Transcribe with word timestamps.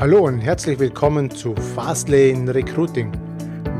Hallo 0.00 0.20
und 0.20 0.38
herzlich 0.38 0.78
willkommen 0.78 1.30
zu 1.30 1.54
Fastlane 1.54 2.54
Recruiting. 2.54 3.12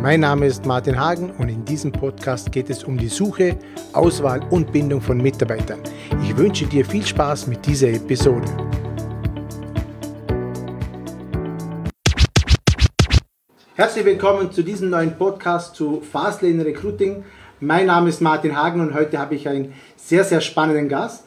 Mein 0.03 0.21
Name 0.21 0.45
ist 0.45 0.67
Martin 0.67 1.01
Hagen 1.01 1.31
und 1.39 1.49
in 1.49 1.65
diesem 1.65 1.93
Podcast 1.93 2.53
geht 2.53 2.69
es 2.69 2.85
um 2.85 2.99
die 2.99 3.09
Suche, 3.09 3.57
Auswahl 3.95 4.43
und 4.51 4.71
Bindung 4.71 5.01
von 5.01 5.17
Mitarbeitern. 5.17 5.81
Ich 6.23 6.37
wünsche 6.37 6.67
dir 6.67 6.85
viel 6.85 7.07
Spaß 7.07 7.47
mit 7.47 7.65
dieser 7.65 7.89
Episode. 7.89 8.47
Herzlich 13.77 14.05
willkommen 14.05 14.53
zu 14.53 14.63
diesem 14.63 14.91
neuen 14.91 15.17
Podcast 15.17 15.75
zu 15.75 16.03
Fastlane 16.03 16.67
Recruiting. 16.67 17.25
Mein 17.61 17.87
Name 17.87 18.11
ist 18.11 18.21
Martin 18.21 18.55
Hagen 18.55 18.83
und 18.83 18.93
heute 18.93 19.19
habe 19.19 19.37
ich 19.37 19.49
einen 19.49 19.73
sehr, 19.97 20.25
sehr 20.25 20.43
spannenden 20.43 20.91
Gast. 20.91 21.25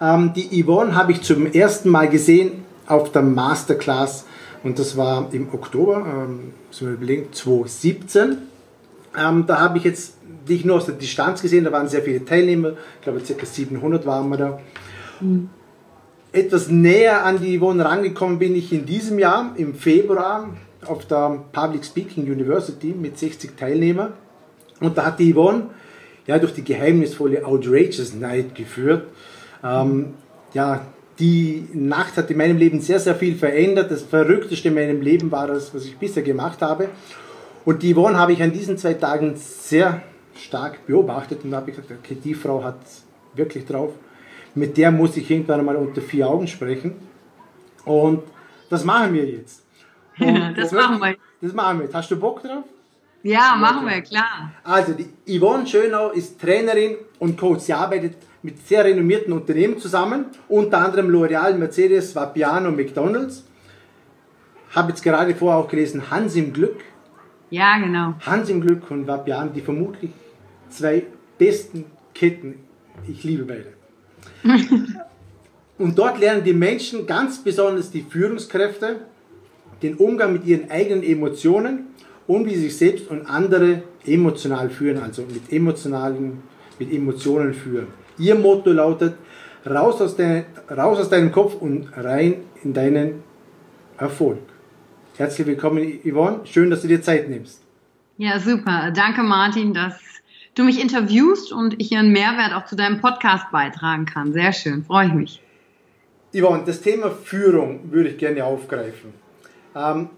Ähm, 0.00 0.32
die 0.34 0.64
Yvonne 0.64 0.96
habe 0.96 1.12
ich 1.12 1.22
zum 1.22 1.46
ersten 1.46 1.90
Mal 1.90 2.08
gesehen 2.08 2.64
auf 2.88 3.12
der 3.12 3.22
Masterclass 3.22 4.26
und 4.62 4.78
das 4.78 4.96
war 4.96 5.28
im 5.32 5.52
Oktober, 5.52 6.06
ähm, 6.06 6.52
so 6.70 6.88
überlegen, 6.88 7.32
2017. 7.32 8.38
Ähm, 9.18 9.44
da 9.46 9.60
habe 9.60 9.78
ich 9.78 9.84
jetzt 9.84 10.14
dich 10.48 10.64
nur 10.64 10.76
aus 10.76 10.86
der 10.86 10.94
Distanz 10.94 11.42
gesehen, 11.42 11.64
da 11.64 11.72
waren 11.72 11.88
sehr 11.88 12.02
viele 12.02 12.24
Teilnehmer, 12.24 12.72
ich 12.96 13.02
glaube 13.02 13.20
ca. 13.20 13.46
700 13.46 14.06
waren 14.06 14.28
wir 14.28 14.36
da. 14.36 14.60
Mhm. 15.20 15.50
Etwas 16.32 16.68
näher 16.68 17.24
an 17.24 17.40
die 17.40 17.58
Yvonne 17.58 17.84
rangekommen 17.84 18.38
bin 18.38 18.56
ich 18.56 18.72
in 18.72 18.86
diesem 18.86 19.18
Jahr, 19.18 19.52
im 19.56 19.74
Februar, 19.74 20.48
auf 20.86 21.06
der 21.06 21.44
Public 21.52 21.84
Speaking 21.84 22.24
University 22.24 22.94
mit 22.98 23.18
60 23.18 23.56
Teilnehmern. 23.56 24.14
Und 24.80 24.96
da 24.96 25.06
hat 25.06 25.18
die 25.18 25.32
Yvonne 25.32 25.70
ja, 26.26 26.38
durch 26.38 26.54
die 26.54 26.64
geheimnisvolle 26.64 27.44
Outrageous 27.44 28.14
Night 28.14 28.54
geführt. 28.54 29.06
Ähm, 29.62 30.14
ja, 30.54 30.86
die 31.22 31.68
Nacht 31.72 32.16
hat 32.16 32.28
in 32.32 32.36
meinem 32.36 32.56
Leben 32.56 32.80
sehr, 32.80 32.98
sehr 32.98 33.14
viel 33.14 33.36
verändert. 33.36 33.92
Das 33.92 34.02
Verrückteste 34.02 34.68
in 34.68 34.74
meinem 34.74 35.00
Leben 35.00 35.30
war 35.30 35.46
das, 35.46 35.72
was 35.72 35.84
ich 35.84 35.96
bisher 35.96 36.24
gemacht 36.24 36.60
habe. 36.62 36.88
Und 37.64 37.84
die 37.84 37.94
Yvonne 37.94 38.18
habe 38.18 38.32
ich 38.32 38.42
an 38.42 38.52
diesen 38.52 38.76
zwei 38.76 38.94
Tagen 38.94 39.36
sehr 39.36 40.02
stark 40.34 40.84
beobachtet 40.84 41.44
und 41.44 41.54
habe 41.54 41.70
gesagt, 41.70 41.92
okay, 41.92 42.16
die 42.22 42.34
Frau 42.34 42.64
hat 42.64 42.80
wirklich 43.34 43.64
drauf. 43.64 43.92
Mit 44.56 44.76
der 44.76 44.90
muss 44.90 45.16
ich 45.16 45.30
irgendwann 45.30 45.60
einmal 45.60 45.76
unter 45.76 46.02
vier 46.02 46.28
Augen 46.28 46.48
sprechen. 46.48 46.96
Und 47.84 48.24
das 48.68 48.84
machen 48.84 49.14
wir 49.14 49.24
jetzt. 49.24 49.62
Und 50.18 50.58
das, 50.58 50.70
das 50.70 50.72
machen 50.72 50.98
wir. 51.00 51.16
Das 51.40 51.52
machen 51.52 51.78
wir 51.78 51.84
jetzt. 51.84 51.94
Hast 51.94 52.10
du 52.10 52.18
Bock 52.18 52.42
drauf? 52.42 52.64
Ja, 53.22 53.54
machen 53.54 53.86
wir, 53.86 54.02
klar. 54.02 54.50
Also, 54.64 54.94
die 54.94 55.38
Yvonne 55.38 55.68
Schönau 55.68 56.10
ist 56.10 56.40
Trainerin 56.40 56.96
und 57.20 57.38
Coach. 57.38 57.60
Sie 57.60 57.72
arbeitet 57.72 58.16
mit 58.42 58.66
sehr 58.66 58.84
renommierten 58.84 59.32
Unternehmen 59.32 59.78
zusammen, 59.78 60.26
unter 60.48 60.78
anderem 60.78 61.08
L'Oreal, 61.08 61.54
Mercedes, 61.54 62.14
Vapiano, 62.14 62.70
McDonalds. 62.70 63.44
Habe 64.70 64.90
jetzt 64.90 65.02
gerade 65.02 65.34
vorher 65.34 65.58
auch 65.58 65.68
gelesen, 65.68 66.10
Hans 66.10 66.34
im 66.34 66.52
Glück. 66.52 66.80
Ja, 67.50 67.78
genau. 67.78 68.14
Hans 68.20 68.48
im 68.48 68.60
Glück 68.60 68.90
und 68.90 69.06
Vapiano, 69.06 69.50
die 69.54 69.60
vermutlich 69.60 70.10
zwei 70.70 71.04
besten 71.38 71.84
Ketten. 72.14 72.54
Ich 73.06 73.22
liebe 73.22 73.44
beide. 73.44 73.72
und 75.78 75.98
dort 75.98 76.18
lernen 76.18 76.42
die 76.44 76.52
Menschen, 76.52 77.06
ganz 77.06 77.38
besonders 77.38 77.90
die 77.90 78.02
Führungskräfte, 78.02 79.00
den 79.82 79.96
Umgang 79.96 80.32
mit 80.32 80.46
ihren 80.46 80.70
eigenen 80.70 81.02
Emotionen 81.02 81.86
und 82.26 82.46
wie 82.46 82.54
sie 82.54 82.62
sich 82.62 82.76
selbst 82.76 83.10
und 83.10 83.26
andere 83.26 83.82
emotional 84.06 84.70
führen, 84.70 85.02
also 85.02 85.22
mit 85.22 85.52
emotionalen, 85.52 86.42
mit 86.78 86.92
Emotionen 86.92 87.52
führen. 87.52 87.88
Ihr 88.22 88.36
Motto 88.36 88.70
lautet, 88.70 89.16
raus 89.68 90.00
aus, 90.00 90.14
de, 90.14 90.44
raus 90.70 91.00
aus 91.00 91.10
deinem 91.10 91.32
Kopf 91.32 91.56
und 91.56 91.88
rein 91.96 92.36
in 92.62 92.72
deinen 92.72 93.24
Erfolg. 93.98 94.38
Herzlich 95.16 95.44
willkommen, 95.44 95.98
Yvonne. 96.04 96.42
Schön, 96.44 96.70
dass 96.70 96.82
du 96.82 96.88
dir 96.88 97.02
Zeit 97.02 97.28
nimmst. 97.28 97.60
Ja, 98.18 98.38
super. 98.38 98.92
Danke, 98.94 99.24
Martin, 99.24 99.74
dass 99.74 99.98
du 100.54 100.62
mich 100.62 100.80
interviewst 100.80 101.52
und 101.52 101.80
ich 101.80 101.90
ihren 101.90 102.12
Mehrwert 102.12 102.54
auch 102.54 102.64
zu 102.64 102.76
deinem 102.76 103.00
Podcast 103.00 103.46
beitragen 103.50 104.04
kann. 104.04 104.32
Sehr 104.32 104.52
schön, 104.52 104.84
freue 104.84 105.08
ich 105.08 105.14
mich. 105.14 105.42
Yvonne, 106.32 106.62
das 106.64 106.80
Thema 106.80 107.10
Führung 107.10 107.90
würde 107.90 108.10
ich 108.10 108.18
gerne 108.18 108.44
aufgreifen. 108.44 109.14
Ähm, 109.74 110.10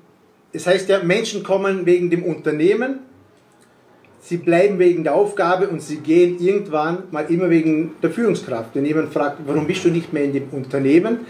es 0.52 0.66
heißt 0.66 0.90
ja, 0.90 1.02
Menschen 1.02 1.42
kommen 1.42 1.86
wegen 1.86 2.10
dem 2.10 2.22
Unternehmen, 2.22 2.98
sie 4.24 4.38
bleiben 4.38 4.78
wegen 4.78 5.04
der 5.04 5.14
Aufgabe 5.14 5.68
und 5.68 5.82
sie 5.82 5.98
gehen 5.98 6.38
irgendwann 6.40 7.04
mal 7.10 7.26
immer 7.30 7.50
wegen 7.50 7.92
der 8.02 8.10
Führungskraft. 8.10 8.70
Wenn 8.74 8.86
jemand 8.86 9.12
fragt, 9.12 9.38
warum 9.46 9.66
bist 9.66 9.84
du 9.84 9.90
nicht 9.90 10.12
mehr 10.12 10.24
in 10.24 10.32
dem 10.32 10.48
Unternehmen, 10.50 11.20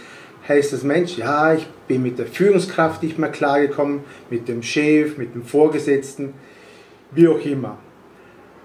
heißt 0.48 0.72
das 0.72 0.84
Mensch, 0.84 1.18
ja, 1.18 1.54
ich 1.54 1.66
bin 1.88 2.02
mit 2.02 2.18
der 2.18 2.26
Führungskraft 2.26 3.02
nicht 3.02 3.18
mehr 3.18 3.30
klargekommen, 3.30 4.00
mit 4.30 4.46
dem 4.46 4.62
Chef, 4.62 5.18
mit 5.18 5.34
dem 5.34 5.42
Vorgesetzten, 5.42 6.34
wie 7.10 7.26
auch 7.26 7.44
immer. 7.44 7.78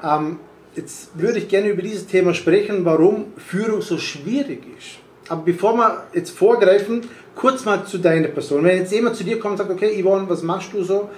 Ähm, 0.04 0.38
jetzt 0.76 1.20
würde 1.20 1.40
ich 1.40 1.48
gerne 1.48 1.70
über 1.70 1.82
dieses 1.82 2.06
Thema 2.06 2.34
sprechen, 2.34 2.86
warum 2.86 3.34
Führung 3.38 3.82
so 3.82 3.98
schwierig 3.98 4.62
ist. 4.78 5.00
Aber 5.30 5.42
bevor 5.44 5.76
wir 5.76 6.04
jetzt 6.14 6.38
vorgreifen, 6.38 7.02
kurz 7.36 7.66
mal 7.66 7.84
zu 7.86 7.98
deiner 7.98 8.28
Person. 8.28 8.64
Wenn 8.64 8.78
jetzt 8.78 8.92
jemand 8.92 9.16
zu 9.16 9.24
dir 9.24 9.40
kommt 9.40 9.54
und 9.54 9.58
sagt, 9.58 9.72
okay, 9.72 10.02
Yvonne, 10.04 10.30
was 10.30 10.44
machst 10.44 10.74
du 10.74 10.84
so? 10.84 11.10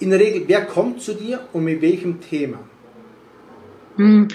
In 0.00 0.10
der 0.10 0.20
Regel, 0.20 0.44
wer 0.46 0.64
kommt 0.64 1.02
zu 1.02 1.14
dir 1.14 1.48
und 1.52 1.64
mit 1.64 1.80
welchem 1.82 2.20
Thema? 2.20 2.58
Hm, 3.96 4.28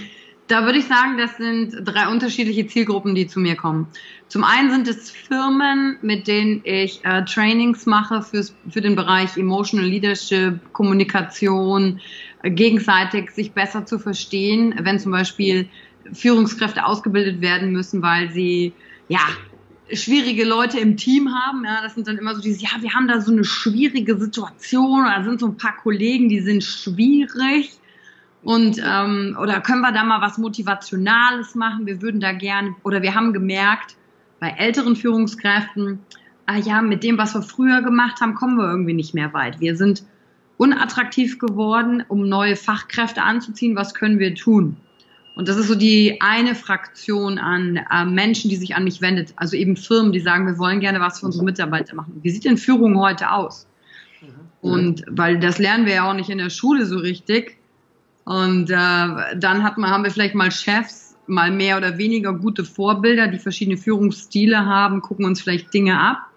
da 0.47 0.65
würde 0.65 0.79
ich 0.79 0.85
sagen, 0.85 1.17
das 1.17 1.37
sind 1.37 1.73
drei 1.85 2.07
unterschiedliche 2.07 2.67
Zielgruppen, 2.67 3.15
die 3.15 3.27
zu 3.27 3.39
mir 3.39 3.55
kommen. 3.55 3.87
Zum 4.27 4.43
einen 4.43 4.71
sind 4.71 4.87
es 4.87 5.09
Firmen, 5.09 5.97
mit 6.01 6.27
denen 6.27 6.61
ich 6.65 7.03
äh, 7.05 7.23
Trainings 7.23 7.85
mache 7.85 8.21
fürs, 8.21 8.53
für 8.69 8.81
den 8.81 8.95
Bereich 8.95 9.37
Emotional 9.37 9.85
Leadership, 9.85 10.59
Kommunikation, 10.73 12.01
äh, 12.43 12.51
gegenseitig 12.51 13.31
sich 13.31 13.53
besser 13.53 13.85
zu 13.85 13.99
verstehen, 13.99 14.75
wenn 14.81 14.99
zum 14.99 15.11
Beispiel 15.11 15.67
Führungskräfte 16.11 16.85
ausgebildet 16.85 17.39
werden 17.39 17.71
müssen, 17.71 18.01
weil 18.01 18.29
sie 18.31 18.73
ja 19.07 19.21
schwierige 19.91 20.45
Leute 20.45 20.79
im 20.79 20.97
Team 20.97 21.33
haben. 21.33 21.65
Ja, 21.65 21.81
das 21.81 21.95
sind 21.95 22.07
dann 22.07 22.17
immer 22.17 22.35
so 22.35 22.41
diese, 22.41 22.61
ja, 22.61 22.69
wir 22.79 22.93
haben 22.93 23.07
da 23.07 23.21
so 23.21 23.31
eine 23.31 23.43
schwierige 23.43 24.17
Situation, 24.17 25.05
da 25.05 25.23
sind 25.23 25.39
so 25.39 25.47
ein 25.47 25.57
paar 25.57 25.77
Kollegen, 25.77 26.29
die 26.29 26.41
sind 26.41 26.63
schwierig. 26.63 27.79
Und 28.43 28.81
ähm, 28.85 29.37
oder 29.41 29.61
können 29.61 29.81
wir 29.81 29.93
da 29.93 30.03
mal 30.03 30.21
was 30.21 30.37
Motivationales 30.37 31.55
machen? 31.55 31.85
Wir 31.85 32.01
würden 32.01 32.19
da 32.19 32.33
gerne, 32.33 32.75
oder 32.83 33.01
wir 33.01 33.15
haben 33.15 33.31
gemerkt, 33.31 33.95
bei 34.39 34.49
älteren 34.49 34.97
Führungskräften, 34.97 35.99
ah 36.45 36.57
ja, 36.57 36.81
mit 36.81 37.03
dem, 37.03 37.17
was 37.17 37.33
wir 37.33 37.41
früher 37.41 37.81
gemacht 37.81 38.19
haben, 38.19 38.35
kommen 38.35 38.57
wir 38.57 38.69
irgendwie 38.69 38.93
nicht 38.93 39.13
mehr 39.13 39.33
weit. 39.33 39.61
Wir 39.61 39.77
sind 39.77 40.03
unattraktiv 40.57 41.39
geworden, 41.39 42.03
um 42.07 42.27
neue 42.27 42.57
Fachkräfte 42.57 43.21
anzuziehen. 43.21 43.77
Was 43.77 43.93
können 43.93 44.19
wir 44.19 44.35
tun? 44.35 44.75
Und 45.35 45.47
das 45.47 45.57
ist 45.57 45.67
so 45.67 45.75
die 45.75 46.21
eine 46.21 46.53
Fraktion 46.53 47.39
an 47.39 47.79
äh, 47.91 48.05
Menschen, 48.05 48.49
die 48.49 48.55
sich 48.55 48.75
an 48.75 48.83
mich 48.83 49.01
wendet. 49.01 49.33
Also 49.35 49.55
eben 49.55 49.75
Firmen, 49.75 50.11
die 50.11 50.19
sagen, 50.19 50.45
wir 50.45 50.59
wollen 50.59 50.79
gerne 50.79 50.99
was 50.99 51.19
für 51.19 51.25
unsere 51.25 51.43
Mitarbeiter 51.43 51.95
machen. 51.95 52.19
Wie 52.21 52.29
sieht 52.29 52.45
denn 52.45 52.57
Führung 52.57 52.99
heute 52.99 53.31
aus? 53.31 53.67
Mhm. 54.21 54.27
Und 54.61 55.05
weil 55.07 55.39
das 55.39 55.57
lernen 55.57 55.85
wir 55.85 55.93
ja 55.95 56.09
auch 56.09 56.13
nicht 56.13 56.29
in 56.29 56.37
der 56.37 56.51
Schule 56.51 56.85
so 56.85 56.97
richtig. 56.97 57.57
Und 58.25 58.69
äh, 58.69 58.75
dann 58.75 59.63
hat 59.63 59.77
man, 59.77 59.89
haben 59.89 60.03
wir 60.03 60.11
vielleicht 60.11 60.35
mal 60.35 60.51
Chefs, 60.51 61.15
mal 61.25 61.51
mehr 61.51 61.77
oder 61.77 61.97
weniger 61.97 62.33
gute 62.33 62.63
Vorbilder, 62.63 63.27
die 63.27 63.39
verschiedene 63.39 63.77
Führungsstile 63.77 64.65
haben, 64.65 65.01
gucken 65.01 65.25
uns 65.25 65.41
vielleicht 65.41 65.73
Dinge 65.73 65.99
ab. 65.99 66.27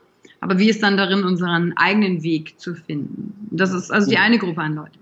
Aber 0.40 0.58
wie 0.58 0.70
ist 0.70 0.82
dann 0.82 0.96
darin, 0.96 1.24
unseren 1.24 1.76
eigenen 1.76 2.22
Weg 2.22 2.58
zu 2.60 2.74
finden? 2.74 3.48
Das 3.50 3.72
ist 3.72 3.90
also 3.90 4.08
die 4.08 4.18
eine 4.18 4.38
Gruppe 4.38 4.62
an 4.62 4.74
Leute. 4.74 4.98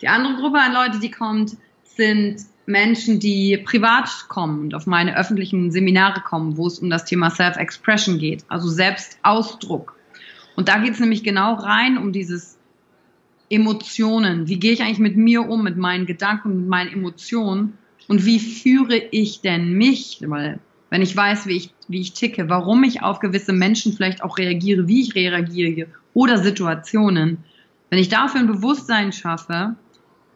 Die 0.00 0.08
andere 0.08 0.36
Gruppe 0.36 0.58
an 0.58 0.72
Leute, 0.72 0.98
die 1.00 1.10
kommt, 1.10 1.56
sind 1.84 2.40
Menschen, 2.68 3.18
die 3.18 3.56
privat 3.56 4.26
kommen 4.28 4.60
und 4.60 4.74
auf 4.74 4.86
meine 4.86 5.16
öffentlichen 5.16 5.70
Seminare 5.70 6.20
kommen, 6.20 6.58
wo 6.58 6.66
es 6.66 6.78
um 6.78 6.90
das 6.90 7.06
Thema 7.06 7.30
Self-Expression 7.30 8.18
geht, 8.18 8.44
also 8.48 8.68
Selbstausdruck. 8.68 9.96
Und 10.54 10.68
da 10.68 10.76
geht 10.76 10.92
es 10.92 11.00
nämlich 11.00 11.24
genau 11.24 11.54
rein 11.54 11.96
um 11.96 12.12
dieses 12.12 12.58
Emotionen. 13.48 14.48
Wie 14.48 14.58
gehe 14.58 14.72
ich 14.72 14.82
eigentlich 14.82 14.98
mit 14.98 15.16
mir 15.16 15.48
um, 15.48 15.64
mit 15.64 15.78
meinen 15.78 16.04
Gedanken, 16.04 16.60
mit 16.60 16.68
meinen 16.68 16.92
Emotionen? 16.92 17.78
Und 18.06 18.26
wie 18.26 18.38
führe 18.38 18.96
ich 18.96 19.40
denn 19.40 19.72
mich? 19.72 20.20
Weil 20.26 20.60
wenn 20.90 21.00
ich 21.00 21.16
weiß, 21.16 21.46
wie 21.46 21.56
ich, 21.56 21.70
wie 21.88 22.02
ich 22.02 22.12
ticke, 22.12 22.50
warum 22.50 22.84
ich 22.84 23.02
auf 23.02 23.20
gewisse 23.20 23.54
Menschen 23.54 23.94
vielleicht 23.94 24.22
auch 24.22 24.36
reagiere, 24.36 24.86
wie 24.86 25.00
ich 25.00 25.14
reagiere 25.14 25.86
oder 26.12 26.36
Situationen, 26.36 27.38
wenn 27.88 27.98
ich 27.98 28.10
dafür 28.10 28.40
ein 28.40 28.46
Bewusstsein 28.46 29.12
schaffe, 29.12 29.76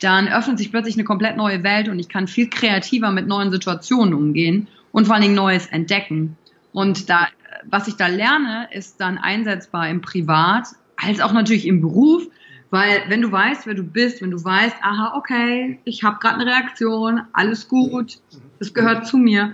dann 0.02 0.28
öffnet 0.28 0.58
sich 0.58 0.70
plötzlich 0.70 0.96
eine 0.96 1.04
komplett 1.04 1.37
neue 1.37 1.62
Welt 1.62 1.88
und 1.88 1.99
ich 1.99 2.08
kann 2.08 2.26
viel 2.26 2.49
kreativer 2.49 3.10
mit 3.10 3.26
neuen 3.26 3.50
Situationen 3.50 4.14
umgehen 4.14 4.69
und 4.90 5.06
vor 5.06 5.14
allen 5.14 5.22
Dingen 5.22 5.34
Neues 5.34 5.66
entdecken. 5.66 6.37
Und 6.72 7.08
da, 7.08 7.28
was 7.69 7.88
ich 7.88 7.96
da 7.96 8.06
lerne, 8.06 8.69
ist 8.72 9.00
dann 9.00 9.19
einsetzbar 9.19 9.88
im 9.88 10.00
Privat 10.00 10.69
als 10.96 11.20
auch 11.20 11.32
natürlich 11.32 11.66
im 11.66 11.81
Beruf, 11.81 12.22
weil 12.70 13.02
wenn 13.08 13.20
du 13.20 13.31
weißt, 13.31 13.66
wer 13.66 13.75
du 13.75 13.82
bist, 13.82 14.22
wenn 14.22 14.31
du 14.31 14.43
weißt, 14.43 14.76
aha, 14.81 15.14
okay, 15.16 15.78
ich 15.84 16.05
habe 16.05 16.19
gerade 16.20 16.37
eine 16.37 16.46
Reaktion, 16.46 17.20
alles 17.32 17.69
gut, 17.69 18.19
das 18.58 18.72
gehört 18.72 19.06
zu 19.06 19.19
mir, 19.19 19.52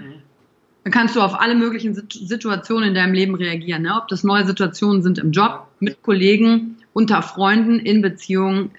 dann 0.85 0.93
kannst 0.93 1.17
du 1.17 1.21
auf 1.21 1.41
alle 1.41 1.55
möglichen 1.55 1.95
Situationen 1.95 2.91
in 2.91 2.95
deinem 2.95 3.15
Leben 3.15 3.35
reagieren. 3.35 3.83
Ne? 3.83 3.95
Ob 4.01 4.09
das 4.09 4.23
neue 4.23 4.47
Situationen 4.47 5.03
sind 5.03 5.19
im 5.19 5.33
Job, 5.33 5.67
mit 5.81 6.03
Kollegen, 6.03 6.77
unter 6.93 7.23
Freunden, 7.23 7.79
in 7.79 8.03
Beziehungen, 8.03 8.71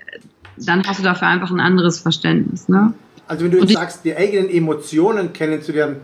dann 0.65 0.85
hast 0.85 0.99
du 0.99 1.03
dafür 1.03 1.27
einfach 1.27 1.51
ein 1.51 1.59
anderes 1.59 1.99
Verständnis. 1.99 2.69
Ne? 2.69 2.93
Also 3.27 3.45
wenn 3.45 3.51
du 3.51 3.59
jetzt 3.59 3.73
sagst, 3.73 4.05
die 4.05 4.15
eigenen 4.15 4.49
Emotionen 4.49 5.33
kennenzulernen, 5.33 5.97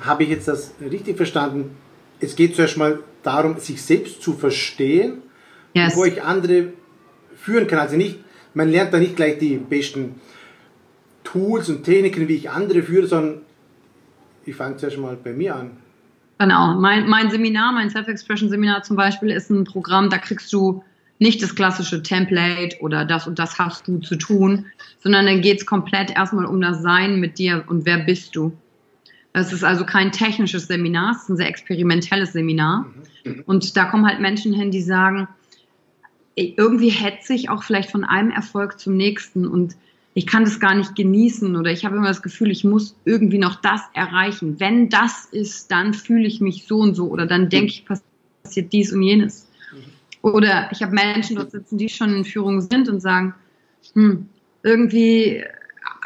habe 0.00 0.24
ich 0.24 0.30
jetzt 0.30 0.48
das 0.48 0.72
richtig 0.80 1.16
verstanden? 1.16 1.76
Es 2.20 2.36
geht 2.36 2.56
zuerst 2.56 2.76
mal 2.76 3.00
darum, 3.22 3.58
sich 3.58 3.82
selbst 3.82 4.22
zu 4.22 4.32
verstehen, 4.32 5.18
yes. 5.74 5.90
bevor 5.90 6.06
ich 6.06 6.22
andere 6.22 6.72
führen 7.36 7.66
kann. 7.66 7.78
Also 7.78 7.96
nicht, 7.96 8.18
man 8.54 8.68
lernt 8.68 8.92
da 8.92 8.98
nicht 8.98 9.16
gleich 9.16 9.38
die 9.38 9.56
besten 9.56 10.20
Tools 11.24 11.68
und 11.68 11.84
Techniken, 11.84 12.26
wie 12.28 12.34
ich 12.34 12.50
andere 12.50 12.82
führe, 12.82 13.06
sondern 13.06 13.42
ich 14.44 14.56
fange 14.56 14.76
zuerst 14.76 14.98
mal 14.98 15.16
bei 15.22 15.32
mir 15.32 15.54
an. 15.54 15.70
Genau, 16.38 16.74
mein, 16.74 17.08
mein 17.08 17.30
Seminar, 17.30 17.72
mein 17.72 17.90
Self-Expression-Seminar 17.90 18.82
zum 18.82 18.96
Beispiel 18.96 19.30
ist 19.30 19.50
ein 19.50 19.64
Programm, 19.64 20.08
da 20.08 20.18
kriegst 20.18 20.52
du 20.52 20.84
nicht 21.18 21.42
das 21.42 21.54
klassische 21.54 22.02
Template 22.02 22.76
oder 22.80 23.04
das 23.04 23.26
und 23.26 23.38
das 23.38 23.58
hast 23.58 23.88
du 23.88 23.98
zu 23.98 24.16
tun, 24.16 24.66
sondern 25.02 25.26
dann 25.26 25.40
geht 25.40 25.58
es 25.58 25.66
komplett 25.66 26.10
erstmal 26.10 26.46
um 26.46 26.60
das 26.60 26.82
Sein 26.82 27.20
mit 27.20 27.38
dir 27.38 27.64
und 27.66 27.86
wer 27.86 27.98
bist 27.98 28.36
du. 28.36 28.52
Es 29.32 29.52
ist 29.52 29.64
also 29.64 29.84
kein 29.84 30.10
technisches 30.10 30.66
Seminar, 30.66 31.12
es 31.12 31.22
ist 31.22 31.28
ein 31.30 31.36
sehr 31.36 31.48
experimentelles 31.48 32.32
Seminar. 32.32 32.86
Und 33.46 33.76
da 33.76 33.84
kommen 33.84 34.06
halt 34.06 34.20
Menschen 34.20 34.52
hin, 34.52 34.70
die 34.70 34.82
sagen, 34.82 35.28
irgendwie 36.34 36.90
hetze 36.90 37.34
ich 37.34 37.50
auch 37.50 37.62
vielleicht 37.62 37.90
von 37.90 38.04
einem 38.04 38.30
Erfolg 38.30 38.78
zum 38.78 38.96
nächsten 38.96 39.46
und 39.46 39.76
ich 40.14 40.26
kann 40.26 40.44
das 40.44 40.58
gar 40.58 40.74
nicht 40.74 40.96
genießen 40.96 41.54
oder 41.56 41.70
ich 41.70 41.84
habe 41.84 41.96
immer 41.96 42.08
das 42.08 42.22
Gefühl, 42.22 42.50
ich 42.50 42.64
muss 42.64 42.96
irgendwie 43.04 43.38
noch 43.38 43.56
das 43.56 43.82
erreichen. 43.94 44.58
Wenn 44.58 44.88
das 44.88 45.26
ist, 45.26 45.70
dann 45.70 45.94
fühle 45.94 46.26
ich 46.26 46.40
mich 46.40 46.66
so 46.66 46.78
und 46.78 46.94
so 46.94 47.08
oder 47.08 47.26
dann 47.26 47.48
denke 47.48 47.70
ich, 47.70 47.84
passiert 47.84 48.72
dies 48.72 48.92
und 48.92 49.02
jenes. 49.02 49.47
Oder 50.22 50.68
ich 50.72 50.82
habe 50.82 50.94
Menschen 50.94 51.36
dort 51.36 51.50
sitzen, 51.50 51.78
die 51.78 51.88
schon 51.88 52.14
in 52.14 52.24
Führung 52.24 52.60
sind 52.60 52.88
und 52.88 53.00
sagen, 53.00 53.34
hm, 53.94 54.28
irgendwie 54.62 55.44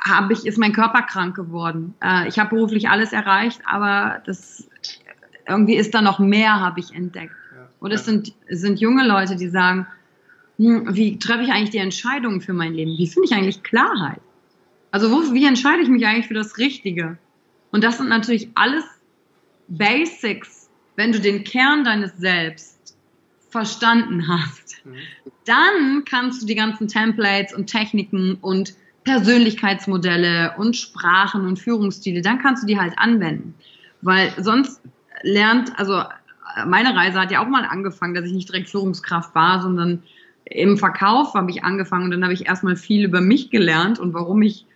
habe 0.04 0.32
ich, 0.32 0.46
ist 0.46 0.58
mein 0.58 0.72
Körper 0.72 1.02
krank 1.02 1.36
geworden. 1.36 1.94
Äh, 2.02 2.28
ich 2.28 2.38
habe 2.38 2.50
beruflich 2.50 2.88
alles 2.88 3.12
erreicht, 3.12 3.60
aber 3.64 4.22
das 4.26 4.68
irgendwie 5.48 5.76
ist 5.76 5.94
da 5.94 6.02
noch 6.02 6.18
mehr, 6.18 6.60
habe 6.60 6.80
ich 6.80 6.94
entdeckt. 6.94 7.34
Oder 7.80 7.94
es 7.94 8.04
sind, 8.04 8.32
es 8.46 8.60
sind 8.60 8.80
junge 8.80 9.06
Leute, 9.06 9.36
die 9.36 9.48
sagen, 9.48 9.86
hm, 10.58 10.94
wie 10.94 11.18
treffe 11.18 11.42
ich 11.42 11.50
eigentlich 11.50 11.70
die 11.70 11.78
Entscheidungen 11.78 12.40
für 12.40 12.52
mein 12.52 12.74
Leben? 12.74 12.96
Wie 12.96 13.08
finde 13.08 13.28
ich 13.28 13.34
eigentlich 13.34 13.62
Klarheit? 13.62 14.20
Also 14.90 15.10
wo, 15.10 15.34
wie 15.34 15.46
entscheide 15.46 15.82
ich 15.82 15.88
mich 15.88 16.06
eigentlich 16.06 16.28
für 16.28 16.34
das 16.34 16.58
Richtige? 16.58 17.18
Und 17.70 17.82
das 17.82 17.98
sind 17.98 18.08
natürlich 18.08 18.50
alles 18.54 18.84
Basics, 19.66 20.68
wenn 20.96 21.12
du 21.12 21.20
den 21.20 21.44
Kern 21.44 21.82
deines 21.82 22.16
Selbst 22.18 22.78
verstanden 23.52 24.26
hast. 24.28 24.84
Mhm. 24.84 24.94
Dann 25.44 26.04
kannst 26.04 26.42
du 26.42 26.46
die 26.46 26.54
ganzen 26.54 26.88
Templates 26.88 27.54
und 27.54 27.66
Techniken 27.66 28.38
und 28.40 28.74
Persönlichkeitsmodelle 29.04 30.54
und 30.56 30.76
Sprachen 30.76 31.46
und 31.46 31.58
Führungsstile, 31.58 32.22
dann 32.22 32.38
kannst 32.38 32.62
du 32.62 32.66
die 32.66 32.78
halt 32.78 32.94
anwenden. 32.96 33.54
Weil 34.00 34.32
sonst 34.38 34.80
lernt, 35.22 35.78
also 35.78 36.02
meine 36.66 36.94
Reise 36.94 37.20
hat 37.20 37.30
ja 37.30 37.42
auch 37.42 37.48
mal 37.48 37.64
angefangen, 37.64 38.14
dass 38.14 38.24
ich 38.24 38.32
nicht 38.32 38.48
direkt 38.48 38.70
Führungskraft 38.70 39.34
war, 39.34 39.60
sondern 39.60 40.02
im 40.44 40.78
Verkauf 40.78 41.34
habe 41.34 41.50
ich 41.50 41.64
angefangen 41.64 42.06
und 42.06 42.10
dann 42.12 42.24
habe 42.24 42.32
ich 42.32 42.46
erstmal 42.46 42.76
viel 42.76 43.04
über 43.04 43.20
mich 43.20 43.50
gelernt 43.50 43.98
und 43.98 44.14
warum 44.14 44.42
ich 44.42 44.66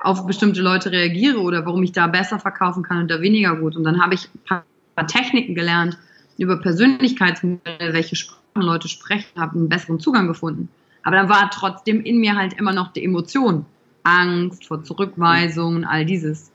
auf 0.00 0.26
bestimmte 0.26 0.62
Leute 0.62 0.92
reagiere 0.92 1.40
oder 1.40 1.66
warum 1.66 1.82
ich 1.82 1.92
da 1.92 2.06
besser 2.06 2.38
verkaufen 2.38 2.82
kann 2.82 3.02
und 3.02 3.10
da 3.10 3.20
weniger 3.20 3.56
gut. 3.56 3.76
Und 3.76 3.84
dann 3.84 4.00
habe 4.02 4.14
ich 4.14 4.28
ein 4.34 4.62
paar 4.94 5.06
Techniken 5.06 5.54
gelernt 5.54 5.98
über 6.44 6.60
Persönlichkeitsmodelle, 6.60 7.92
welche 7.92 8.16
Sprachen 8.16 8.62
Leute 8.62 8.88
sprechen, 8.88 9.28
habe 9.36 9.56
einen 9.56 9.68
besseren 9.68 10.00
Zugang 10.00 10.28
gefunden. 10.28 10.68
Aber 11.02 11.16
dann 11.16 11.28
war 11.28 11.50
trotzdem 11.50 12.02
in 12.02 12.18
mir 12.18 12.36
halt 12.36 12.54
immer 12.54 12.72
noch 12.72 12.92
die 12.92 13.04
Emotion. 13.04 13.66
Angst 14.04 14.66
vor 14.66 14.82
Zurückweisungen, 14.84 15.84
all 15.84 16.04
dieses. 16.04 16.50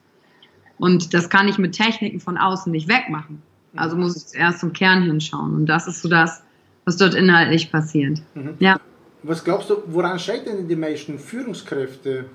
Und 0.77 1.13
das 1.13 1.30
kann 1.30 1.47
ich 1.47 1.57
mit 1.57 1.74
Techniken 1.74 2.19
von 2.19 2.38
außen 2.38 2.71
nicht 2.71 2.88
wegmachen. 2.88 3.41
Also 3.75 3.95
muss 3.95 4.33
ich 4.33 4.39
erst 4.39 4.59
zum 4.59 4.74
Kern 4.74 5.03
hinschauen. 5.03 5.56
Und 5.56 5.65
das 5.65 5.88
ist 5.88 6.01
so 6.01 6.09
das, 6.09 6.44
was 6.85 6.97
dort 6.97 7.13
inhaltlich 7.13 7.71
passiert. 7.71 8.21
Mhm. 8.35 8.56
Ja. 8.59 8.80
Was 9.24 9.44
glaubst 9.44 9.69
du, 9.69 9.77
woran 9.88 10.19
scheitern 10.19 10.68
die 10.68 10.75
meisten 10.75 11.18
Führungskräfte? 11.18 12.25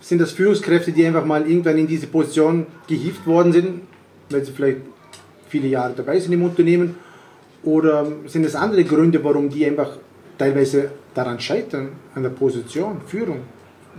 Sind 0.00 0.20
das 0.20 0.32
Führungskräfte, 0.32 0.92
die 0.92 1.04
einfach 1.06 1.24
mal 1.24 1.46
irgendwann 1.46 1.78
in 1.78 1.86
diese 1.86 2.06
Position 2.06 2.66
gehievt 2.86 3.26
worden 3.26 3.52
sind, 3.52 3.82
weil 4.30 4.44
sie 4.44 4.52
vielleicht 4.52 4.80
viele 5.50 5.68
Jahre 5.68 5.92
dabei 5.94 6.18
sind 6.18 6.32
im 6.32 6.42
Unternehmen? 6.42 6.96
Oder 7.62 8.06
sind 8.26 8.44
es 8.44 8.54
andere 8.54 8.84
Gründe, 8.84 9.22
warum 9.22 9.50
die 9.50 9.66
einfach 9.66 9.98
teilweise 10.38 10.92
daran 11.14 11.38
scheitern, 11.38 11.90
an 12.14 12.22
der 12.22 12.30
Position, 12.30 13.02
Führung? 13.06 13.40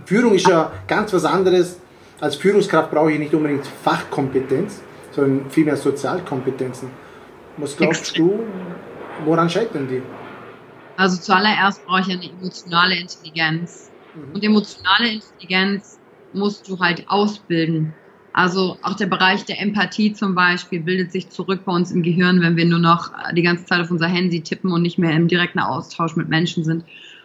Führung 0.04 0.34
ist 0.34 0.48
ja 0.48 0.72
ganz 0.88 1.12
was 1.12 1.24
anderes. 1.24 1.78
Als 2.20 2.36
Führungskraft 2.36 2.90
brauche 2.90 3.12
ich 3.12 3.18
nicht 3.18 3.34
unbedingt 3.34 3.66
Fachkompetenz, 3.66 4.80
sondern 5.12 5.50
vielmehr 5.50 5.76
Sozialkompetenzen. 5.76 6.88
Was 7.58 7.76
glaubst 7.76 8.16
du, 8.16 8.40
woran 9.24 9.48
scheitern 9.48 9.86
die? 9.88 10.02
Also 10.96 11.20
zuallererst 11.20 11.84
brauche 11.86 12.00
ich 12.00 12.10
eine 12.10 12.30
emotionale 12.30 12.96
Intelligenz. 12.96 13.90
Mhm. 14.14 14.34
Und 14.34 14.44
emotionale 14.44 15.12
Intelligenz 15.12 15.98
musst 16.32 16.68
du 16.68 16.78
halt 16.78 17.04
ausbilden. 17.08 17.94
Also 18.32 18.78
auch 18.82 18.94
der 18.94 19.06
Bereich 19.06 19.44
der 19.44 19.60
Empathie 19.60 20.14
zum 20.14 20.34
Beispiel 20.34 20.80
bildet 20.80 21.12
sich 21.12 21.28
zurück 21.28 21.62
bei 21.64 21.72
uns 21.72 21.90
im 21.90 22.02
Gehirn, 22.02 22.40
wenn 22.40 22.56
wir 22.56 22.64
nur 22.64 22.78
noch 22.78 23.10
die 23.34 23.42
ganze 23.42 23.66
Zeit 23.66 23.80
auf 23.80 23.90
unser 23.90 24.08
Handy 24.08 24.40
tippen 24.40 24.72
und 24.72 24.82
nicht 24.82 24.98
mehr 24.98 25.12
im 25.12 25.28
direkten 25.28 25.58
Austausch 25.58 26.16
mit 26.16 26.28
Menschen 26.28 26.64
sind. 26.64 26.84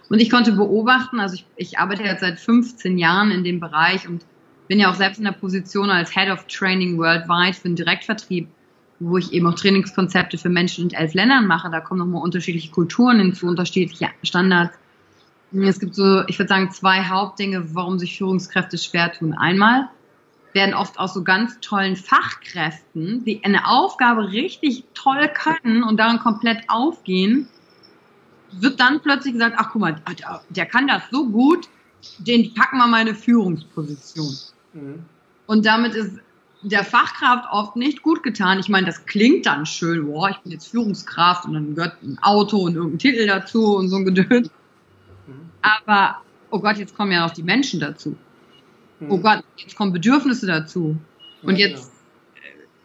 Und 0.10 0.20
ich 0.20 0.30
konnte 0.30 0.52
beobachten, 0.52 1.20
also 1.20 1.36
ich, 1.36 1.46
ich 1.56 1.80
arbeite 1.80 2.04
jetzt 2.04 2.22
seit 2.22 2.40
15 2.40 2.98
Jahren 2.98 3.32
in 3.32 3.44
dem 3.44 3.60
Bereich 3.60 4.08
und 4.08 4.26
bin 4.68 4.80
ja 4.80 4.90
auch 4.90 4.96
selbst 4.96 5.18
in 5.18 5.24
der 5.24 5.32
Position 5.32 5.90
als 5.90 6.14
Head 6.14 6.30
of 6.30 6.46
Training 6.48 6.98
Worldwide 6.98 7.54
für 7.54 7.70
den 7.70 7.76
Direktvertrieb, 7.76 8.50
wo 9.00 9.18
ich 9.18 9.32
eben 9.32 9.48
auch 9.48 9.56
Trainingskonzepte 9.56 10.38
für 10.38 10.50
Menschen 10.50 10.90
in 10.90 10.96
elf 10.96 11.14
Ländern 11.14 11.48
mache. 11.48 11.70
Da 11.70 11.80
kommen 11.80 12.00
nochmal 12.00 12.22
unterschiedliche 12.22 12.72
Kulturen 12.72 13.20
hinzu, 13.20 13.48
unterschiedliche 13.48 14.10
Standards. 14.24 14.78
Es 15.54 15.80
gibt 15.80 15.96
so, 15.96 16.24
ich 16.28 16.38
würde 16.38 16.50
sagen, 16.50 16.72
zwei 16.72 17.04
Hauptdinge, 17.06 17.74
warum 17.74 18.00
sich 18.00 18.18
Führungskräfte 18.18 18.78
schwer 18.78 19.14
tun. 19.14 19.34
Einmal, 19.34 19.90
werden 20.58 20.74
oft 20.74 21.00
aus 21.00 21.14
so 21.14 21.24
ganz 21.24 21.60
tollen 21.62 21.96
Fachkräften, 21.96 23.24
die 23.24 23.44
eine 23.46 23.68
Aufgabe 23.68 24.32
richtig 24.32 24.84
toll 24.96 25.30
können 25.30 25.84
und 25.84 25.98
darin 25.98 26.20
komplett 26.20 26.64
aufgehen, 26.68 27.48
wird 28.52 28.80
dann 28.80 29.00
plötzlich 29.02 29.34
gesagt, 29.34 29.56
ach 29.60 29.70
guck 29.72 29.82
mal, 29.82 29.96
der, 30.50 30.66
kann 30.66 30.88
das 30.88 31.04
so 31.12 31.30
gut, 31.30 31.70
den 32.18 32.54
packen 32.56 32.78
wir 32.78 32.88
mal 32.88 33.02
eine 33.02 33.14
Führungsposition. 33.14 34.36
Mhm. 34.74 35.06
Und 35.46 35.66
damit 35.66 35.94
ist 35.94 36.18
der 36.64 36.84
Fachkraft 36.84 37.46
oft 37.52 37.76
nicht 37.76 38.02
gut 38.02 38.24
getan. 38.24 38.60
Ich 38.60 38.68
meine, 38.68 38.88
das 38.88 39.06
klingt 39.06 39.46
dann 39.46 39.68
schön, 39.68 40.08
boah, 40.08 40.32
ich 40.32 40.38
bin 40.38 40.52
jetzt 40.52 40.70
Führungskraft 40.70 41.46
und 41.46 41.54
dann 41.54 41.76
gehört 41.76 42.02
ein 42.02 42.18
Auto 42.22 42.58
und 42.58 42.76
irgendein 42.76 43.00
Titel 43.00 43.28
dazu 43.28 43.76
und 43.76 43.90
so 43.90 43.98
ein 43.98 44.06
Gedöns. 44.06 44.50
Mhm. 45.28 45.50
Aber, 45.62 46.18
oh 46.50 46.60
Gott, 46.60 46.78
jetzt 46.78 46.96
kommen 46.98 47.12
ja 47.12 47.24
noch 47.24 47.34
die 47.34 47.44
Menschen 47.44 47.80
dazu. 47.80 48.18
Mhm. 49.00 49.12
Oh 49.12 49.18
Gott, 49.20 49.44
jetzt 49.58 49.76
kommen 49.76 49.94
Bedürfnisse 49.94 50.48
dazu. 50.48 50.98
Und 51.44 51.58
ja, 51.58 51.68
jetzt, 51.68 51.92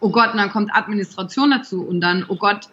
oh 0.01 0.11
Gott, 0.11 0.33
und 0.33 0.39
dann 0.39 0.51
kommt 0.51 0.75
Administration 0.75 1.51
dazu. 1.51 1.83
Und 1.83 2.01
dann, 2.01 2.25
oh 2.29 2.37
Gott, 2.37 2.69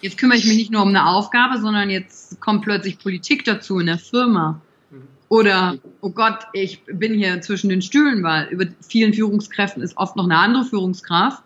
jetzt 0.00 0.18
kümmere 0.18 0.38
ich 0.38 0.46
mich 0.46 0.56
nicht 0.56 0.70
nur 0.70 0.82
um 0.82 0.88
eine 0.88 1.06
Aufgabe, 1.06 1.58
sondern 1.58 1.90
jetzt 1.90 2.40
kommt 2.40 2.62
plötzlich 2.62 2.98
Politik 2.98 3.44
dazu 3.44 3.78
in 3.78 3.86
der 3.86 3.98
Firma. 3.98 4.60
Mhm. 4.90 5.02
Oder, 5.28 5.78
oh 6.00 6.10
Gott, 6.10 6.38
ich 6.52 6.82
bin 6.86 7.14
hier 7.14 7.40
zwischen 7.40 7.68
den 7.68 7.82
Stühlen, 7.82 8.22
weil 8.22 8.48
über 8.48 8.66
vielen 8.80 9.12
Führungskräften 9.12 9.82
ist 9.82 9.96
oft 9.96 10.16
noch 10.16 10.24
eine 10.24 10.38
andere 10.38 10.64
Führungskraft. 10.64 11.42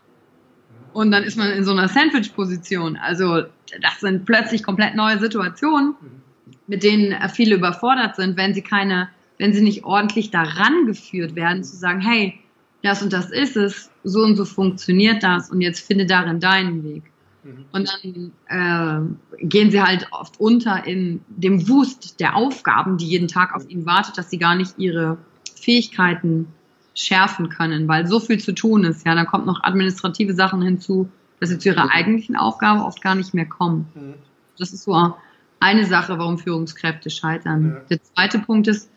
Und 0.92 1.10
dann 1.10 1.22
ist 1.24 1.38
man 1.38 1.50
in 1.50 1.64
so 1.64 1.72
einer 1.72 1.88
Sandwich-Position. 1.88 2.96
Also, 2.96 3.44
das 3.80 4.00
sind 4.00 4.26
plötzlich 4.26 4.62
komplett 4.62 4.94
neue 4.94 5.18
Situationen, 5.18 5.94
mhm. 6.00 6.22
mit 6.66 6.82
denen 6.82 7.16
viele 7.30 7.56
überfordert 7.56 8.16
sind, 8.16 8.36
wenn 8.36 8.52
sie 8.52 8.62
keine 8.62 9.08
wenn 9.42 9.52
sie 9.52 9.60
nicht 9.60 9.82
ordentlich 9.82 10.30
daran 10.30 10.86
geführt 10.86 11.34
werden, 11.34 11.64
zu 11.64 11.74
sagen, 11.74 12.00
hey, 12.00 12.38
das 12.84 13.02
und 13.02 13.12
das 13.12 13.32
ist 13.32 13.56
es, 13.56 13.90
so 14.04 14.20
und 14.20 14.36
so 14.36 14.44
funktioniert 14.44 15.24
das 15.24 15.50
und 15.50 15.60
jetzt 15.60 15.84
finde 15.84 16.06
darin 16.06 16.38
deinen 16.38 16.84
Weg. 16.84 17.02
Mhm. 17.42 17.64
Und 17.72 17.88
dann 17.88 18.32
äh, 18.46 19.44
gehen 19.44 19.72
sie 19.72 19.82
halt 19.82 20.06
oft 20.12 20.38
unter 20.38 20.86
in 20.86 21.22
dem 21.26 21.68
Wust 21.68 22.20
der 22.20 22.36
Aufgaben, 22.36 22.98
die 22.98 23.06
jeden 23.06 23.26
Tag 23.26 23.52
auf 23.56 23.68
ihnen 23.68 23.84
wartet, 23.84 24.16
dass 24.16 24.30
sie 24.30 24.38
gar 24.38 24.54
nicht 24.54 24.78
ihre 24.78 25.18
Fähigkeiten 25.56 26.46
schärfen 26.94 27.48
können, 27.48 27.88
weil 27.88 28.06
so 28.06 28.20
viel 28.20 28.38
zu 28.38 28.52
tun 28.52 28.84
ist. 28.84 29.04
Ja, 29.04 29.16
dann 29.16 29.26
kommt 29.26 29.46
noch 29.46 29.64
administrative 29.64 30.34
Sachen 30.34 30.62
hinzu, 30.62 31.08
dass 31.40 31.48
sie 31.48 31.58
zu 31.58 31.70
ihrer 31.70 31.90
eigentlichen 31.90 32.36
Aufgabe 32.36 32.84
oft 32.84 33.02
gar 33.02 33.16
nicht 33.16 33.34
mehr 33.34 33.46
kommen. 33.46 33.88
Mhm. 33.96 34.14
Das 34.56 34.72
ist 34.72 34.84
so 34.84 35.16
eine 35.58 35.84
Sache, 35.84 36.16
warum 36.16 36.38
Führungskräfte 36.38 37.10
scheitern. 37.10 37.80
Der 37.90 38.00
zweite 38.04 38.38
Punkt 38.38 38.68
ist, 38.68 38.88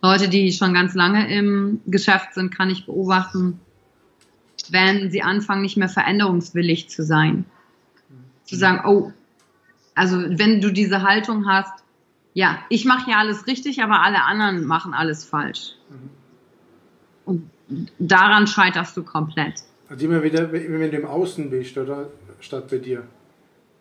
Leute, 0.00 0.28
die 0.28 0.52
schon 0.52 0.74
ganz 0.74 0.94
lange 0.94 1.32
im 1.32 1.80
Geschäft 1.86 2.34
sind, 2.34 2.56
kann 2.56 2.70
ich 2.70 2.86
beobachten, 2.86 3.60
wenn 4.70 5.10
sie 5.10 5.22
anfangen, 5.22 5.62
nicht 5.62 5.76
mehr 5.76 5.88
veränderungswillig 5.88 6.88
zu 6.88 7.02
sein. 7.02 7.44
Zu 8.44 8.56
sagen, 8.56 8.82
oh, 8.86 9.12
also 9.94 10.16
wenn 10.16 10.60
du 10.60 10.70
diese 10.70 11.02
Haltung 11.02 11.48
hast, 11.48 11.84
ja, 12.32 12.58
ich 12.68 12.84
mache 12.84 13.10
ja 13.10 13.18
alles 13.18 13.46
richtig, 13.46 13.82
aber 13.82 14.02
alle 14.02 14.22
anderen 14.24 14.64
machen 14.64 14.94
alles 14.94 15.24
falsch. 15.24 15.72
Und 17.24 17.50
daran 17.98 18.46
scheiterst 18.46 18.96
du 18.96 19.02
komplett. 19.02 19.64
Also 19.88 20.06
immer 20.06 20.22
wieder, 20.22 20.52
wenn 20.52 20.90
du 20.90 20.96
im 20.96 21.06
Außen 21.06 21.50
bist, 21.50 21.76
oder? 21.76 22.08
Statt 22.40 22.68
bei 22.70 22.78
dir. 22.78 23.02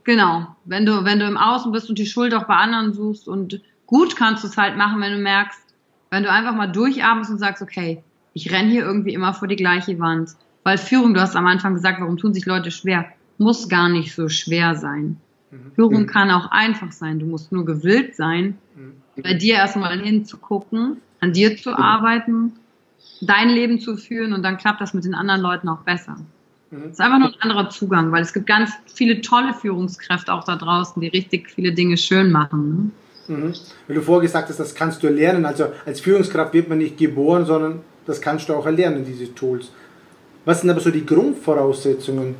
Genau. 0.03 0.55
Wenn 0.65 0.85
du, 0.85 1.05
wenn 1.05 1.19
du 1.19 1.27
im 1.27 1.37
Außen 1.37 1.71
bist 1.71 1.89
und 1.89 1.99
die 1.99 2.05
Schuld 2.05 2.33
auch 2.33 2.45
bei 2.45 2.55
anderen 2.55 2.93
suchst 2.93 3.27
und 3.27 3.61
gut 3.85 4.15
kannst 4.15 4.43
du 4.43 4.47
es 4.47 4.57
halt 4.57 4.75
machen, 4.77 5.01
wenn 5.01 5.11
du 5.11 5.19
merkst, 5.19 5.59
wenn 6.09 6.23
du 6.23 6.31
einfach 6.31 6.55
mal 6.55 6.67
durchatmest 6.67 7.31
und 7.31 7.39
sagst, 7.39 7.61
okay, 7.61 8.03
ich 8.33 8.51
renne 8.51 8.69
hier 8.69 8.83
irgendwie 8.83 9.13
immer 9.13 9.33
vor 9.33 9.47
die 9.47 9.55
gleiche 9.55 9.99
Wand. 9.99 10.31
Weil 10.63 10.77
Führung, 10.77 11.13
du 11.13 11.21
hast 11.21 11.35
am 11.35 11.47
Anfang 11.47 11.73
gesagt, 11.73 11.99
warum 12.01 12.17
tun 12.17 12.33
sich 12.33 12.45
Leute 12.45 12.71
schwer? 12.71 13.05
Muss 13.37 13.69
gar 13.69 13.89
nicht 13.89 14.13
so 14.13 14.29
schwer 14.29 14.75
sein. 14.75 15.17
Mhm. 15.51 15.71
Führung 15.75 16.01
mhm. 16.01 16.07
kann 16.07 16.31
auch 16.31 16.51
einfach 16.51 16.91
sein. 16.91 17.19
Du 17.19 17.25
musst 17.25 17.51
nur 17.51 17.65
gewillt 17.65 18.15
sein, 18.15 18.57
mhm. 18.75 19.21
bei 19.21 19.33
dir 19.33 19.55
erstmal 19.55 19.99
hinzugucken, 19.99 20.97
an 21.19 21.33
dir 21.33 21.57
zu 21.57 21.77
arbeiten, 21.77 22.53
dein 23.21 23.49
Leben 23.49 23.79
zu 23.79 23.97
führen 23.97 24.33
und 24.33 24.43
dann 24.43 24.57
klappt 24.57 24.81
das 24.81 24.93
mit 24.93 25.05
den 25.05 25.15
anderen 25.15 25.41
Leuten 25.41 25.69
auch 25.69 25.81
besser. 25.81 26.17
Es 26.69 26.77
mhm. 26.77 26.91
ist 26.91 27.01
einfach 27.01 27.19
nur 27.19 27.29
ein 27.29 27.41
anderer 27.41 27.69
Zugang, 27.69 28.11
weil 28.11 28.21
es 28.21 28.33
gibt 28.33 28.45
ganz 28.45 28.71
viele 28.93 29.21
tolle 29.21 29.53
Führungskräfte 29.53 30.33
auch 30.33 30.43
da 30.43 30.57
draußen, 30.57 31.01
die 31.01 31.07
richtig 31.07 31.49
viele 31.49 31.71
Dinge 31.71 31.97
schön 31.97 32.31
machen. 32.31 32.69
Ne? 32.69 32.91
Mhm. 33.27 33.53
Weil 33.87 33.95
du 33.95 34.01
vorher 34.01 34.21
gesagt 34.21 34.49
hast, 34.49 34.59
das 34.59 34.73
kannst 34.75 35.03
du 35.03 35.07
erlernen. 35.07 35.45
Also 35.45 35.67
als 35.85 35.99
Führungskraft 35.99 36.53
wird 36.53 36.69
man 36.69 36.77
nicht 36.77 36.97
geboren, 36.97 37.45
sondern 37.45 37.81
das 38.05 38.21
kannst 38.21 38.49
du 38.49 38.53
auch 38.53 38.65
erlernen, 38.65 39.05
diese 39.05 39.33
Tools. 39.33 39.71
Was 40.45 40.61
sind 40.61 40.69
aber 40.69 40.79
so 40.79 40.91
die 40.91 41.05
Grundvoraussetzungen 41.05 42.35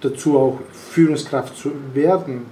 dazu, 0.00 0.38
auch 0.38 0.60
Führungskraft 0.90 1.56
zu 1.56 1.72
werden? 1.92 2.46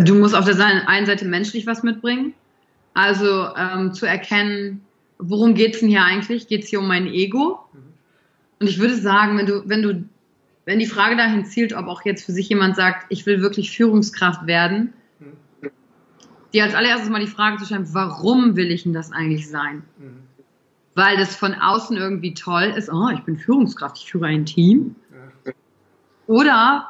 Du 0.00 0.14
musst 0.14 0.34
auf 0.34 0.44
der 0.44 0.88
einen 0.88 1.06
Seite 1.06 1.24
menschlich 1.26 1.66
was 1.66 1.82
mitbringen. 1.82 2.34
Also 2.94 3.48
ähm, 3.56 3.92
zu 3.92 4.06
erkennen, 4.06 4.80
worum 5.18 5.54
geht 5.54 5.74
es 5.74 5.80
denn 5.80 5.88
hier 5.88 6.02
eigentlich? 6.02 6.48
Geht 6.48 6.64
es 6.64 6.70
hier 6.70 6.80
um 6.80 6.88
mein 6.88 7.06
Ego? 7.06 7.60
Und 8.58 8.68
ich 8.68 8.78
würde 8.78 8.96
sagen, 8.96 9.38
wenn 9.38 9.46
du, 9.46 9.62
wenn 9.66 9.82
du, 9.82 10.04
wenn 10.64 10.78
die 10.78 10.86
Frage 10.86 11.16
dahin 11.16 11.44
zielt, 11.44 11.72
ob 11.72 11.86
auch 11.86 12.04
jetzt 12.04 12.24
für 12.24 12.32
sich 12.32 12.48
jemand 12.48 12.76
sagt, 12.76 13.06
ich 13.08 13.24
will 13.24 13.40
wirklich 13.40 13.70
Führungskraft 13.70 14.46
werden, 14.46 14.92
dir 16.52 16.64
als 16.64 16.74
allererstes 16.74 17.10
mal 17.10 17.20
die 17.20 17.26
Frage 17.26 17.58
zu 17.58 17.66
stellen, 17.66 17.88
warum 17.92 18.56
will 18.56 18.70
ich 18.70 18.84
denn 18.84 18.92
das 18.92 19.12
eigentlich 19.12 19.48
sein? 19.48 19.82
Mhm 19.98 20.28
weil 20.98 21.16
das 21.16 21.36
von 21.36 21.54
außen 21.54 21.96
irgendwie 21.96 22.34
toll 22.34 22.74
ist, 22.76 22.92
oh, 22.92 23.08
ich 23.14 23.20
bin 23.20 23.38
Führungskraft, 23.38 23.98
ich 23.98 24.10
führe 24.10 24.26
ein 24.26 24.44
Team. 24.44 24.96
Oder 26.26 26.88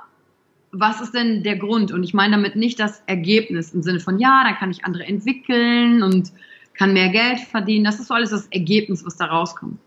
was 0.73 1.03
ist 1.03 1.13
denn 1.13 1.43
der 1.43 1.57
Grund? 1.57 1.93
Und 1.93 2.03
ich 2.03 2.15
meine 2.15 2.37
damit 2.37 2.57
nicht 2.57 2.81
das 2.81 3.03
Ergebnis 3.05 3.75
im 3.75 3.83
Sinne 3.83 4.01
von, 4.01 4.19
ja, 4.19 4.45
dann 4.45 4.55
kann 4.55 4.71
ich 4.71 4.87
andere 4.87 5.05
entwickeln 5.05 6.03
und 6.03 6.33
kann 6.73 6.95
mehr 6.95 7.11
Geld 7.11 7.41
verdienen. 7.41 7.85
Das 7.85 8.01
ist 8.01 8.09
so 8.09 8.15
alles 8.15 8.31
das 8.31 8.47
Ergebnis, 8.47 9.05
was 9.05 9.19
da 9.19 9.27
rauskommt. 9.27 9.79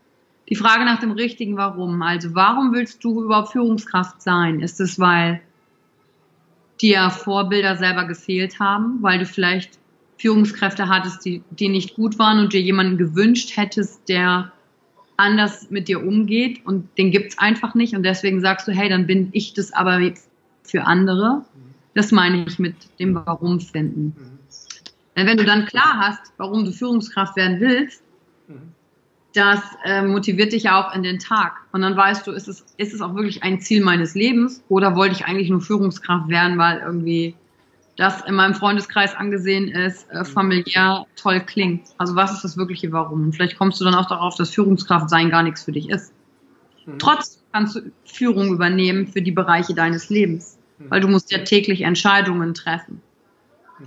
Die 0.50 0.56
Frage 0.56 0.86
nach 0.86 1.00
dem 1.00 1.12
richtigen 1.12 1.58
Warum. 1.58 2.00
Also 2.04 2.36
warum 2.36 2.74
willst 2.74 3.04
du 3.04 3.24
überhaupt 3.24 3.54
Führungskraft 3.54 4.22
sein? 4.22 4.60
Ist 4.60 4.80
es, 4.80 5.00
weil 5.00 5.42
dir 6.82 7.10
Vorbilder 7.10 7.76
selber 7.78 8.06
gefehlt 8.06 8.60
haben, 8.60 8.98
weil 9.02 9.20
du 9.20 9.26
vielleicht 9.26 9.80
Führungskräfte 10.18 10.88
hattest, 10.88 11.26
die, 11.26 11.44
die 11.50 11.70
nicht 11.70 11.96
gut 11.96 12.20
waren 12.20 12.40
und 12.40 12.54
dir 12.54 12.62
jemanden 12.62 12.98
gewünscht 12.98 13.58
hättest, 13.58 14.08
der 14.08 14.52
anders 15.18 15.70
mit 15.70 15.88
dir 15.88 16.06
umgeht 16.06 16.66
und 16.66 16.98
den 16.98 17.12
gibt's 17.12 17.38
einfach 17.38 17.76
nicht 17.76 17.96
und 17.96 18.04
deswegen 18.04 18.42
sagst 18.42 18.68
du, 18.68 18.72
hey, 18.72 18.90
dann 18.90 19.08
bin 19.08 19.30
ich 19.32 19.54
das 19.54 19.72
aber 19.72 20.00
für 20.64 20.84
andere. 20.84 21.46
Das 21.94 22.12
meine 22.12 22.46
ich 22.48 22.58
mit 22.58 22.76
dem 23.00 23.16
Warum 23.16 23.60
finden. 23.60 24.16
Denn 25.16 25.28
wenn 25.28 25.38
du 25.38 25.44
dann 25.44 25.66
klar 25.66 25.98
hast, 25.98 26.32
warum 26.38 26.66
du 26.66 26.72
Führungskraft 26.72 27.36
werden 27.36 27.60
willst, 27.60 28.02
das 29.34 29.62
äh, 29.86 30.02
motiviert 30.02 30.52
dich 30.52 30.64
ja 30.64 30.82
auch 30.82 30.94
in 30.94 31.04
den 31.04 31.20
Tag. 31.20 31.54
Und 31.72 31.82
dann 31.82 31.96
weißt 31.96 32.28
du, 32.28 32.32
ist 32.32 32.48
es, 32.48 32.66
ist 32.78 32.94
es 32.94 33.02
auch 33.02 33.16
wirklich 33.16 33.44
ein 33.44 33.62
Ziel 33.62 33.84
meines 33.84 34.14
Lebens 34.14 34.64
oder 34.68 34.96
wollte 34.96 35.16
ich 35.16 35.26
eigentlich 35.26 35.50
nur 35.50 35.62
Führungskraft 35.62 36.28
werden, 36.28 36.58
weil 36.58 36.80
irgendwie 36.80 37.36
das 37.96 38.22
in 38.22 38.36
meinem 38.36 38.56
Freundeskreis 38.56 39.16
angesehen 39.16 39.70
ist, 39.70 40.10
äh, 40.12 40.26
familiär 40.26 41.06
toll 41.16 41.40
klingt. 41.42 41.88
Also 41.98 42.16
was 42.16 42.34
ist 42.34 42.44
das 42.44 42.58
wirkliche 42.58 42.92
Warum? 42.92 43.24
Und 43.24 43.36
vielleicht 43.36 43.58
kommst 43.58 43.80
du 43.80 43.86
dann 43.86 43.96
auch 43.96 44.08
darauf, 44.08 44.36
dass 44.36 44.50
Führungskraft 44.50 45.10
sein 45.10 45.30
gar 45.30 45.44
nichts 45.44 45.64
für 45.64 45.72
dich 45.72 45.90
ist. 45.90 46.14
Mhm. 46.86 47.00
Trotzdem 47.00 47.42
kannst 47.52 47.76
du 47.76 47.92
Führung 48.06 48.54
übernehmen 48.54 49.08
für 49.08 49.22
die 49.22 49.32
Bereiche 49.32 49.74
deines 49.74 50.10
Lebens, 50.10 50.58
mhm. 50.78 50.86
weil 50.90 51.02
du 51.02 51.08
musst 51.08 51.32
ja 51.32 51.40
täglich 51.40 51.82
Entscheidungen 51.82 52.54
treffen. 52.54 53.02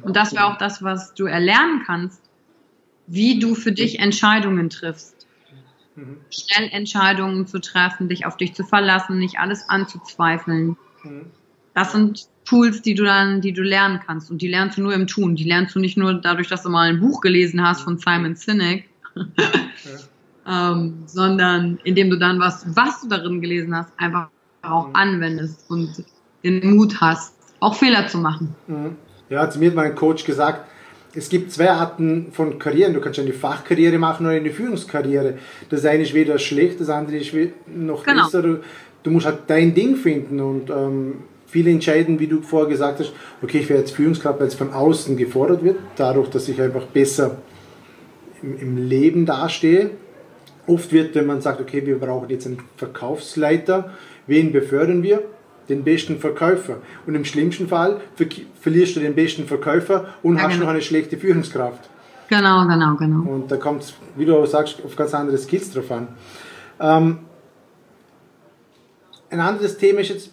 Und 0.02 0.16
das 0.16 0.32
wäre 0.32 0.46
auch 0.46 0.58
das, 0.58 0.82
was 0.82 1.14
du 1.14 1.26
erlernen 1.26 1.82
kannst, 1.86 2.20
wie 3.06 3.38
du 3.38 3.54
für 3.54 3.72
dich 3.72 4.00
Entscheidungen 4.00 4.70
triffst. 4.70 5.13
Mhm. 5.96 6.18
Schnell 6.30 6.68
Entscheidungen 6.72 7.46
zu 7.46 7.60
treffen, 7.60 8.08
dich 8.08 8.26
auf 8.26 8.36
dich 8.36 8.54
zu 8.54 8.64
verlassen, 8.64 9.18
nicht 9.18 9.38
alles 9.38 9.68
anzuzweifeln. 9.68 10.76
Mhm. 11.02 11.26
Das 11.74 11.92
sind 11.92 12.28
Tools, 12.44 12.82
die 12.82 12.94
du 12.94 13.04
dann, 13.04 13.40
die 13.40 13.52
du 13.52 13.62
lernen 13.62 14.00
kannst. 14.04 14.30
Und 14.30 14.42
die 14.42 14.48
lernst 14.48 14.78
du 14.78 14.82
nur 14.82 14.94
im 14.94 15.06
Tun. 15.06 15.34
Die 15.34 15.44
lernst 15.44 15.74
du 15.74 15.80
nicht 15.80 15.96
nur 15.96 16.14
dadurch, 16.14 16.48
dass 16.48 16.62
du 16.62 16.68
mal 16.68 16.88
ein 16.88 17.00
Buch 17.00 17.20
gelesen 17.20 17.66
hast 17.66 17.82
von 17.82 17.98
Simon 17.98 18.36
Sinek, 18.36 18.88
ja. 19.14 19.24
ähm, 20.72 21.04
sondern 21.06 21.78
indem 21.84 22.10
du 22.10 22.18
dann 22.18 22.38
was, 22.38 22.64
was 22.76 23.00
du 23.00 23.08
darin 23.08 23.40
gelesen 23.40 23.74
hast, 23.74 23.92
einfach 23.96 24.28
auch 24.62 24.88
mhm. 24.88 24.96
anwendest 24.96 25.70
und 25.70 26.04
den 26.42 26.76
Mut 26.76 27.00
hast, 27.00 27.34
auch 27.60 27.74
Fehler 27.74 28.06
zu 28.08 28.18
machen. 28.18 28.54
Mhm. 28.66 28.96
Ja, 29.30 29.48
zu 29.48 29.58
mir 29.58 29.70
hat 29.70 29.76
mein 29.76 29.94
Coach 29.94 30.24
gesagt, 30.24 30.66
es 31.16 31.28
gibt 31.28 31.52
zwei 31.52 31.70
Arten 31.70 32.28
von 32.32 32.58
Karrieren. 32.58 32.92
Du 32.94 33.00
kannst 33.00 33.20
eine 33.20 33.32
Fachkarriere 33.32 33.98
machen 33.98 34.26
oder 34.26 34.34
eine 34.34 34.50
Führungskarriere. 34.50 35.38
Das 35.70 35.84
eine 35.84 36.02
ist 36.02 36.14
weder 36.14 36.38
schlecht, 36.38 36.80
das 36.80 36.88
andere 36.88 37.16
ist 37.16 37.32
noch 37.66 38.04
genau. 38.04 38.24
besser. 38.24 38.42
Du, 38.42 38.60
du 39.02 39.10
musst 39.10 39.26
halt 39.26 39.40
dein 39.46 39.74
Ding 39.74 39.96
finden 39.96 40.40
und 40.40 40.70
ähm, 40.70 41.14
Viele 41.54 41.70
entscheiden, 41.70 42.18
wie 42.18 42.26
du 42.26 42.42
vorher 42.42 42.68
gesagt 42.68 42.98
hast, 42.98 43.12
okay, 43.40 43.58
ich 43.58 43.68
werde 43.68 43.82
jetzt 43.82 43.94
Führungskraft, 43.94 44.40
weil 44.40 44.48
es 44.48 44.56
von 44.56 44.72
außen 44.72 45.16
gefordert 45.16 45.62
wird, 45.62 45.76
dadurch, 45.94 46.28
dass 46.28 46.48
ich 46.48 46.60
einfach 46.60 46.86
besser 46.86 47.36
im, 48.42 48.58
im 48.58 48.76
Leben 48.76 49.24
dastehe. 49.24 49.90
Oft 50.66 50.92
wird, 50.92 51.14
wenn 51.14 51.26
man 51.26 51.42
sagt, 51.42 51.60
okay, 51.60 51.86
wir 51.86 52.00
brauchen 52.00 52.28
jetzt 52.28 52.48
einen 52.48 52.58
Verkaufsleiter, 52.76 53.92
wen 54.26 54.50
befördern 54.50 55.04
wir? 55.04 55.22
Den 55.68 55.84
besten 55.84 56.18
Verkäufer. 56.18 56.78
Und 57.06 57.14
im 57.14 57.24
schlimmsten 57.24 57.68
Fall 57.68 58.00
ver 58.16 58.26
verlierst 58.60 58.96
du 58.96 59.00
den 59.00 59.14
besten 59.14 59.46
Verkäufer 59.46 60.14
und 60.22 60.36
ja, 60.36 60.42
hast 60.42 60.52
genau. 60.52 60.64
noch 60.64 60.72
eine 60.72 60.82
schlechte 60.82 61.16
Führungskraft. 61.16 61.88
Genau, 62.28 62.66
genau, 62.66 62.94
genau. 62.96 63.30
Und 63.30 63.50
da 63.50 63.56
kommt 63.56 63.82
es, 63.82 63.94
wie 64.16 64.24
du 64.24 64.44
sagst, 64.46 64.82
auf 64.84 64.96
ganz 64.96 65.14
andere 65.14 65.38
Skills 65.38 65.72
drauf 65.72 65.90
an. 65.90 66.08
Ähm, 66.80 67.18
ein 69.30 69.40
anderes 69.40 69.76
Thema 69.76 70.00
ist 70.00 70.08
jetzt, 70.10 70.30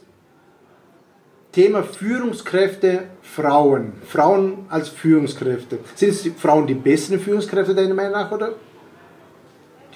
Thema 1.52 1.84
Führungskräfte 1.84 3.04
Frauen. 3.22 3.94
Frauen 4.08 4.66
als 4.70 4.88
Führungskräfte. 4.88 5.80
Sind 5.96 6.10
es 6.10 6.24
die 6.24 6.30
Frauen 6.30 6.66
die 6.66 6.76
besten 6.76 7.20
Führungskräfte 7.20 7.76
deiner 7.76 7.94
Meinung 7.94 8.14
nach 8.14 8.32
oder 8.32 8.54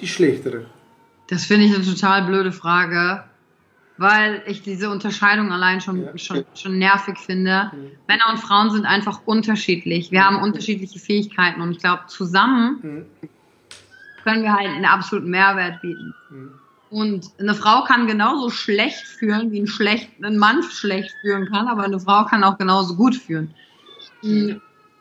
die 0.00 0.06
schlechteren? 0.06 0.66
Das 1.28 1.44
finde 1.44 1.66
ich 1.66 1.74
eine 1.74 1.84
total 1.84 2.24
blöde 2.24 2.52
Frage, 2.52 3.24
weil 3.98 4.42
ich 4.46 4.62
diese 4.62 4.90
Unterscheidung 4.90 5.52
allein 5.52 5.80
schon, 5.80 6.02
ja. 6.02 6.18
schon, 6.18 6.44
schon 6.54 6.78
nervig 6.78 7.18
finde. 7.18 7.70
Mhm. 7.72 7.90
Männer 8.06 8.24
und 8.30 8.38
Frauen 8.38 8.70
sind 8.70 8.84
einfach 8.84 9.20
unterschiedlich. 9.24 10.10
Wir 10.10 10.24
haben 10.24 10.42
unterschiedliche 10.42 10.98
Fähigkeiten 10.98 11.60
und 11.60 11.72
ich 11.72 11.78
glaube, 11.78 12.02
zusammen 12.08 13.06
können 14.22 14.42
wir 14.42 14.52
halt 14.52 14.68
einen 14.68 14.84
absoluten 14.84 15.30
Mehrwert 15.30 15.80
bieten. 15.80 16.14
Und 16.90 17.30
eine 17.40 17.54
Frau 17.54 17.84
kann 17.84 18.06
genauso 18.06 18.50
schlecht 18.50 19.06
führen, 19.06 19.50
wie 19.50 19.60
ein, 19.60 19.66
schlecht, 19.66 20.10
ein 20.22 20.36
Mann 20.36 20.62
schlecht 20.62 21.12
führen 21.20 21.46
kann, 21.46 21.68
aber 21.68 21.84
eine 21.84 21.98
Frau 21.98 22.24
kann 22.24 22.44
auch 22.44 22.58
genauso 22.58 22.96
gut 22.96 23.16
führen. 23.16 23.54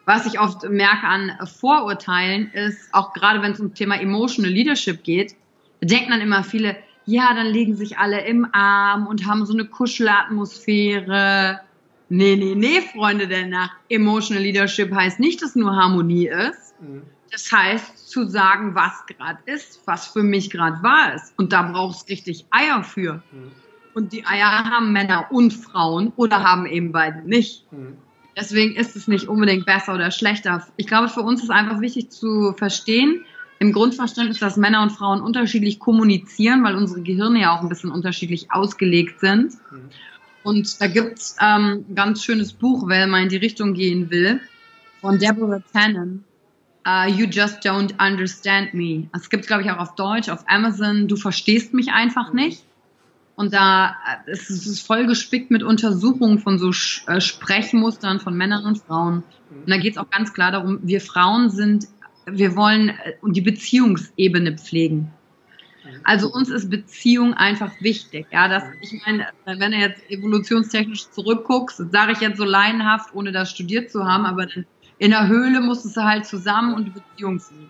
Was 0.06 0.26
ich 0.26 0.40
oft 0.40 0.68
merke 0.70 1.08
an 1.08 1.32
Vorurteilen 1.46 2.52
ist, 2.52 2.94
auch 2.94 3.14
gerade 3.14 3.42
wenn 3.42 3.52
es 3.52 3.60
um 3.60 3.74
Thema 3.74 4.00
Emotional 4.00 4.52
Leadership 4.52 5.04
geht, 5.04 5.36
denken 5.82 6.12
dann 6.12 6.22
immer 6.22 6.44
viele, 6.44 6.76
ja, 7.06 7.34
dann 7.34 7.48
legen 7.48 7.76
sich 7.76 7.98
alle 7.98 8.26
im 8.26 8.48
Arm 8.52 9.08
und 9.08 9.26
haben 9.26 9.46
so 9.46 9.54
eine 9.54 9.66
Kuschelatmosphäre. 9.66 11.62
Nee, 12.10 12.36
nee, 12.36 12.56
nee, 12.56 12.82
Freunde 12.82 13.28
der 13.28 13.48
Nacht. 13.48 13.78
Emotional 13.90 14.44
Leadership 14.44 14.94
heißt 14.94 15.20
nicht, 15.20 15.42
dass 15.42 15.56
nur 15.56 15.76
Harmonie 15.76 16.28
ist. 16.28 16.74
Mhm. 16.80 17.04
Das 17.32 17.52
heißt, 17.52 18.10
zu 18.10 18.28
sagen, 18.28 18.76
was 18.76 19.06
gerade 19.08 19.40
ist, 19.46 19.82
was 19.86 20.08
für 20.08 20.24
mich 20.24 20.50
gerade 20.50 20.82
wahr 20.84 21.16
ist. 21.16 21.34
Und 21.38 21.52
da 21.52 21.64
brauchst 21.64 22.08
du 22.08 22.14
richtig 22.14 22.46
Eier 22.50 22.84
für. 22.84 23.24
Mhm. 23.32 23.52
Und 23.94 24.14
die 24.14 24.26
Eier 24.26 24.66
haben 24.66 24.92
Männer 24.92 25.28
und 25.32 25.52
Frauen 25.52 26.12
oder 26.16 26.44
haben 26.44 26.66
eben 26.66 26.92
beide 26.92 27.28
nicht. 27.28 27.72
Mhm. 27.72 27.98
Deswegen 28.38 28.76
ist 28.76 28.96
es 28.96 29.08
nicht 29.08 29.28
unbedingt 29.28 29.66
besser 29.66 29.96
oder 29.96 30.12
schlechter. 30.12 30.66
Ich 30.76 30.88
glaube, 30.88 31.08
für 31.08 31.22
uns 31.22 31.42
ist 31.42 31.50
einfach 31.50 31.80
wichtig 31.80 32.10
zu 32.10 32.54
verstehen, 32.58 33.26
im 33.60 33.72
Grundverständnis, 33.72 34.40
dass 34.40 34.58
Männer 34.58 34.82
und 34.82 34.92
Frauen 34.92 35.22
unterschiedlich 35.22 35.80
kommunizieren, 35.80 36.64
weil 36.64 36.76
unsere 36.76 37.02
Gehirne 37.02 37.42
ja 37.42 37.56
auch 37.56 37.62
ein 37.62 37.70
bisschen 37.70 37.92
unterschiedlich 37.92 38.52
ausgelegt 38.52 39.20
sind. 39.20 39.54
Mhm. 39.72 39.90
Und 40.44 40.82
da 40.82 40.88
gibt's 40.88 41.36
ähm, 41.42 41.86
ein 41.90 41.96
ganz 41.96 42.24
schönes 42.24 42.54
Buch, 42.54 42.84
wer 42.88 43.08
mal 43.08 43.24
in 43.24 43.30
die 43.30 43.38
Richtung 43.38 43.74
gehen 43.74 44.12
will, 44.12 44.42
von 45.02 45.18
Deborah 45.18 45.62
Tannen. 45.74 46.24
Uh, 46.88 47.10
you 47.10 47.26
just 47.26 47.66
don't 47.66 47.94
understand 48.00 48.76
me. 48.76 49.10
Es 49.12 49.32
gibt, 49.32 49.48
glaube 49.48 49.64
ich, 49.64 49.72
auch 49.72 49.80
auf 49.80 49.96
Deutsch, 49.96 50.30
auf 50.30 50.44
Amazon, 50.48 51.08
du 51.08 51.16
verstehst 51.16 51.74
mich 51.74 51.92
einfach 51.92 52.30
mhm. 52.30 52.40
nicht. 52.40 52.64
Und 53.36 53.54
da 53.54 53.96
äh, 54.28 54.32
es 54.32 54.50
ist 54.50 54.68
es 54.68 54.80
voll 54.82 55.08
gespickt 55.08 55.52
mit 55.52 55.64
Untersuchungen 55.64 56.40
von 56.40 56.60
so 56.60 56.70
äh, 57.08 57.20
Sprechmustern 57.20 58.20
von 58.20 58.36
Männern 58.36 58.66
und 58.66 58.78
Frauen. 58.78 59.24
Und 59.50 59.70
da 59.70 59.78
geht 59.78 59.94
es 59.94 59.98
auch 59.98 60.10
ganz 60.10 60.34
klar 60.34 60.52
darum, 60.52 60.80
wir 60.84 61.02
Frauen 61.02 61.50
sind, 61.50 61.88
wir 62.26 62.56
wollen 62.56 62.90
äh, 62.90 63.14
die 63.24 63.42
Beziehungsebene 63.42 64.58
pflegen. 64.58 65.12
Also 66.04 66.32
uns 66.32 66.50
ist 66.50 66.70
Beziehung 66.70 67.34
einfach 67.36 67.72
wichtig. 67.80 68.28
Ja, 68.32 68.48
das, 68.48 68.64
ich 68.82 69.02
meine, 69.06 69.28
wenn 69.46 69.72
du 69.72 69.78
jetzt 69.78 70.10
evolutionstechnisch 70.10 71.10
zurückguckst, 71.12 71.92
sage 71.92 72.14
ich 72.14 72.22
jetzt 72.22 72.38
so 72.38 72.44
laienhaft, 72.44 73.14
ohne 73.14 73.32
das 73.32 73.52
studiert 73.52 73.92
zu 73.92 74.06
haben, 74.06 74.26
aber 74.26 74.48
in 74.98 75.12
der 75.12 75.28
Höhle 75.28 75.62
musstest 75.62 75.98
du 75.98 76.04
halt 76.04 76.26
zusammen 76.26 76.74
und 76.74 76.94
Beziehung 76.94 77.40
suchen. 77.40 77.70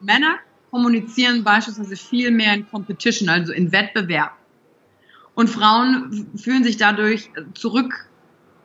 Männer 0.00 0.36
kommunizieren 0.70 1.44
beispielsweise 1.44 1.96
viel 1.96 2.30
mehr 2.30 2.54
in 2.54 2.68
Competition, 2.68 3.28
also 3.28 3.52
in 3.52 3.72
Wettbewerb. 3.72 4.32
Und 5.34 5.48
Frauen 5.50 6.30
fühlen 6.36 6.64
sich 6.64 6.76
dadurch 6.76 7.30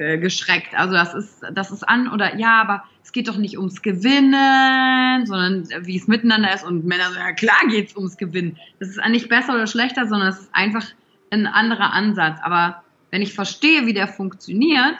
zurückgeschreckt. 0.02 0.76
Also 0.76 0.94
das 0.94 1.14
ist, 1.14 1.42
das 1.54 1.72
ist 1.72 1.88
an 1.88 2.12
oder 2.12 2.36
ja, 2.38 2.62
aber 2.62 2.84
es 3.04 3.12
geht 3.12 3.28
doch 3.28 3.38
nicht 3.38 3.58
ums 3.58 3.82
Gewinnen, 3.82 5.26
sondern 5.26 5.68
wie 5.86 5.98
es 5.98 6.08
miteinander 6.08 6.54
ist. 6.54 6.64
Und 6.64 6.86
Männer 6.86 7.12
sagen, 7.12 7.20
ja 7.20 7.34
klar 7.34 7.62
geht's 7.70 7.96
ums 7.96 8.18
Gewinnen. 8.18 8.58
Das 8.80 8.90
ist 8.90 9.00
nicht 9.10 9.30
besser 9.30 9.54
oder 9.54 9.68
schlechter, 9.68 10.08
sondern 10.08 10.30
es 10.30 10.40
ist 10.40 10.50
einfach 10.54 10.86
ein 11.30 11.48
anderer 11.48 11.94
Ansatz. 11.94 12.40
Aber 12.42 12.84
wenn 13.12 13.22
ich 13.22 13.34
verstehe, 13.34 13.86
wie 13.86 13.94
der 13.94 14.08
funktioniert, 14.08 14.98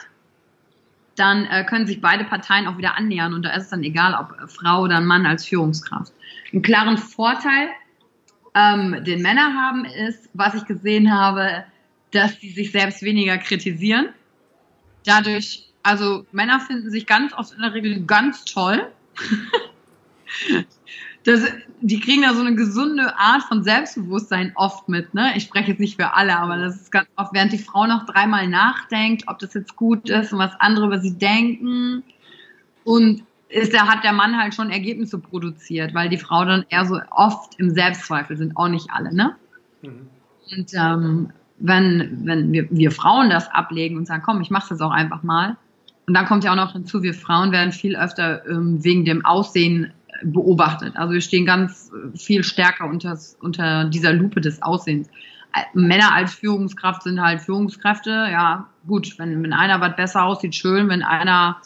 dann 1.16 1.44
äh, 1.46 1.64
können 1.64 1.86
sich 1.86 2.00
beide 2.00 2.24
Parteien 2.24 2.66
auch 2.66 2.78
wieder 2.78 2.96
annähern 2.96 3.34
und 3.34 3.42
da 3.42 3.50
ist 3.50 3.64
es 3.64 3.68
dann 3.68 3.82
egal, 3.82 4.14
ob 4.14 4.50
Frau 4.50 4.82
oder 4.82 5.00
Mann 5.02 5.26
als 5.26 5.46
Führungskraft. 5.46 6.10
Einen 6.52 6.62
klaren 6.62 6.96
Vorteil 6.96 7.68
ähm, 8.54 9.04
den 9.04 9.20
Männer 9.20 9.54
haben, 9.54 9.84
ist, 9.84 10.30
was 10.32 10.54
ich 10.54 10.64
gesehen 10.64 11.12
habe, 11.12 11.64
dass 12.12 12.40
sie 12.40 12.50
sich 12.50 12.72
selbst 12.72 13.02
weniger 13.02 13.36
kritisieren. 13.36 14.08
Dadurch, 15.04 15.68
also 15.82 16.26
Männer 16.32 16.60
finden 16.60 16.90
sich 16.90 17.06
ganz 17.06 17.32
oft 17.32 17.54
in 17.54 17.62
der 17.62 17.74
Regel 17.74 18.04
ganz 18.04 18.44
toll. 18.44 18.90
das, 21.24 21.44
die 21.80 22.00
kriegen 22.00 22.22
da 22.22 22.34
so 22.34 22.40
eine 22.40 22.54
gesunde 22.54 23.16
Art 23.16 23.42
von 23.44 23.64
Selbstbewusstsein 23.64 24.52
oft 24.54 24.88
mit. 24.88 25.14
Ne? 25.14 25.32
Ich 25.36 25.44
spreche 25.44 25.72
jetzt 25.72 25.80
nicht 25.80 25.96
für 25.96 26.14
alle, 26.14 26.38
aber 26.38 26.56
das 26.56 26.76
ist 26.76 26.92
ganz 26.92 27.08
oft, 27.16 27.32
während 27.32 27.52
die 27.52 27.58
Frau 27.58 27.86
noch 27.86 28.06
dreimal 28.06 28.48
nachdenkt, 28.48 29.24
ob 29.26 29.38
das 29.38 29.54
jetzt 29.54 29.76
gut 29.76 30.08
ist 30.08 30.32
und 30.32 30.38
was 30.38 30.52
andere 30.58 30.86
über 30.86 31.00
sie 31.00 31.16
denken. 31.16 32.02
Und 32.84 33.24
ist, 33.48 33.74
da 33.74 33.86
hat 33.86 34.02
der 34.02 34.12
Mann 34.12 34.38
halt 34.38 34.54
schon 34.54 34.70
Ergebnisse 34.70 35.18
produziert, 35.18 35.94
weil 35.94 36.08
die 36.08 36.18
Frau 36.18 36.44
dann 36.44 36.64
eher 36.70 36.86
so 36.86 36.98
oft 37.10 37.58
im 37.58 37.70
Selbstzweifel 37.70 38.36
sind, 38.36 38.56
auch 38.56 38.68
nicht 38.68 38.90
alle, 38.90 39.14
ne? 39.14 39.36
Mhm. 39.82 40.08
Und 40.56 40.72
ähm, 40.74 41.32
wenn, 41.62 42.22
wenn 42.24 42.52
wir, 42.52 42.66
wir 42.70 42.90
Frauen 42.90 43.30
das 43.30 43.48
ablegen 43.48 43.96
und 43.96 44.06
sagen, 44.06 44.22
komm, 44.24 44.40
ich 44.40 44.50
mach's 44.50 44.70
jetzt 44.70 44.82
auch 44.82 44.90
einfach 44.90 45.22
mal. 45.22 45.56
Und 46.06 46.14
dann 46.14 46.26
kommt 46.26 46.42
ja 46.44 46.50
auch 46.50 46.56
noch 46.56 46.72
hinzu, 46.72 47.02
wir 47.02 47.14
Frauen 47.14 47.52
werden 47.52 47.72
viel 47.72 47.96
öfter 47.96 48.44
ähm, 48.46 48.82
wegen 48.82 49.04
dem 49.04 49.24
Aussehen 49.24 49.92
beobachtet. 50.24 50.96
Also 50.96 51.14
wir 51.14 51.20
stehen 51.20 51.46
ganz 51.46 51.90
viel 52.16 52.42
stärker 52.42 52.86
unter, 52.86 53.16
unter 53.40 53.84
dieser 53.84 54.12
Lupe 54.12 54.40
des 54.40 54.60
Aussehens. 54.62 55.08
Männer 55.74 56.12
als 56.12 56.34
Führungskraft 56.34 57.02
sind 57.02 57.20
halt 57.20 57.40
Führungskräfte. 57.40 58.10
Ja, 58.10 58.66
gut, 58.86 59.18
wenn, 59.18 59.42
wenn 59.42 59.52
einer 59.52 59.80
was 59.80 59.96
besser 59.96 60.24
aussieht, 60.24 60.54
schön. 60.54 60.88
Wenn 60.88 61.02
einer 61.02 61.58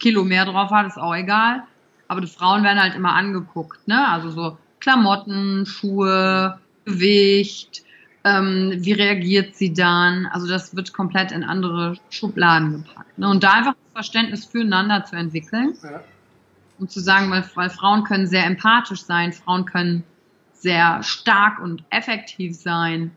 Kilo 0.00 0.24
mehr 0.24 0.44
drauf 0.44 0.70
hat, 0.70 0.86
ist 0.86 0.98
auch 0.98 1.14
egal. 1.14 1.62
Aber 2.08 2.20
die 2.20 2.26
Frauen 2.26 2.64
werden 2.64 2.80
halt 2.80 2.94
immer 2.94 3.14
angeguckt, 3.14 3.86
ne? 3.86 4.08
Also 4.08 4.30
so 4.30 4.58
Klamotten, 4.80 5.66
Schuhe, 5.66 6.58
Gewicht, 6.84 7.82
ähm, 8.26 8.72
wie 8.78 8.92
reagiert 8.92 9.54
sie 9.54 9.72
dann? 9.72 10.26
Also 10.26 10.48
das 10.48 10.74
wird 10.74 10.92
komplett 10.92 11.30
in 11.30 11.44
andere 11.44 11.96
Schubladen 12.10 12.84
gepackt. 12.84 13.16
Ne? 13.18 13.28
Und 13.28 13.44
da 13.44 13.52
einfach 13.52 13.74
Verständnis 13.92 14.44
füreinander 14.44 15.04
zu 15.04 15.14
entwickeln 15.14 15.76
ja. 15.82 16.02
und 16.78 16.90
zu 16.90 16.98
sagen, 17.00 17.30
weil, 17.30 17.48
weil 17.54 17.70
Frauen 17.70 18.02
können 18.02 18.26
sehr 18.26 18.44
empathisch 18.44 19.02
sein, 19.02 19.32
Frauen 19.32 19.64
können 19.64 20.02
sehr 20.54 21.04
stark 21.04 21.60
und 21.60 21.84
effektiv 21.90 22.56
sein. 22.56 23.12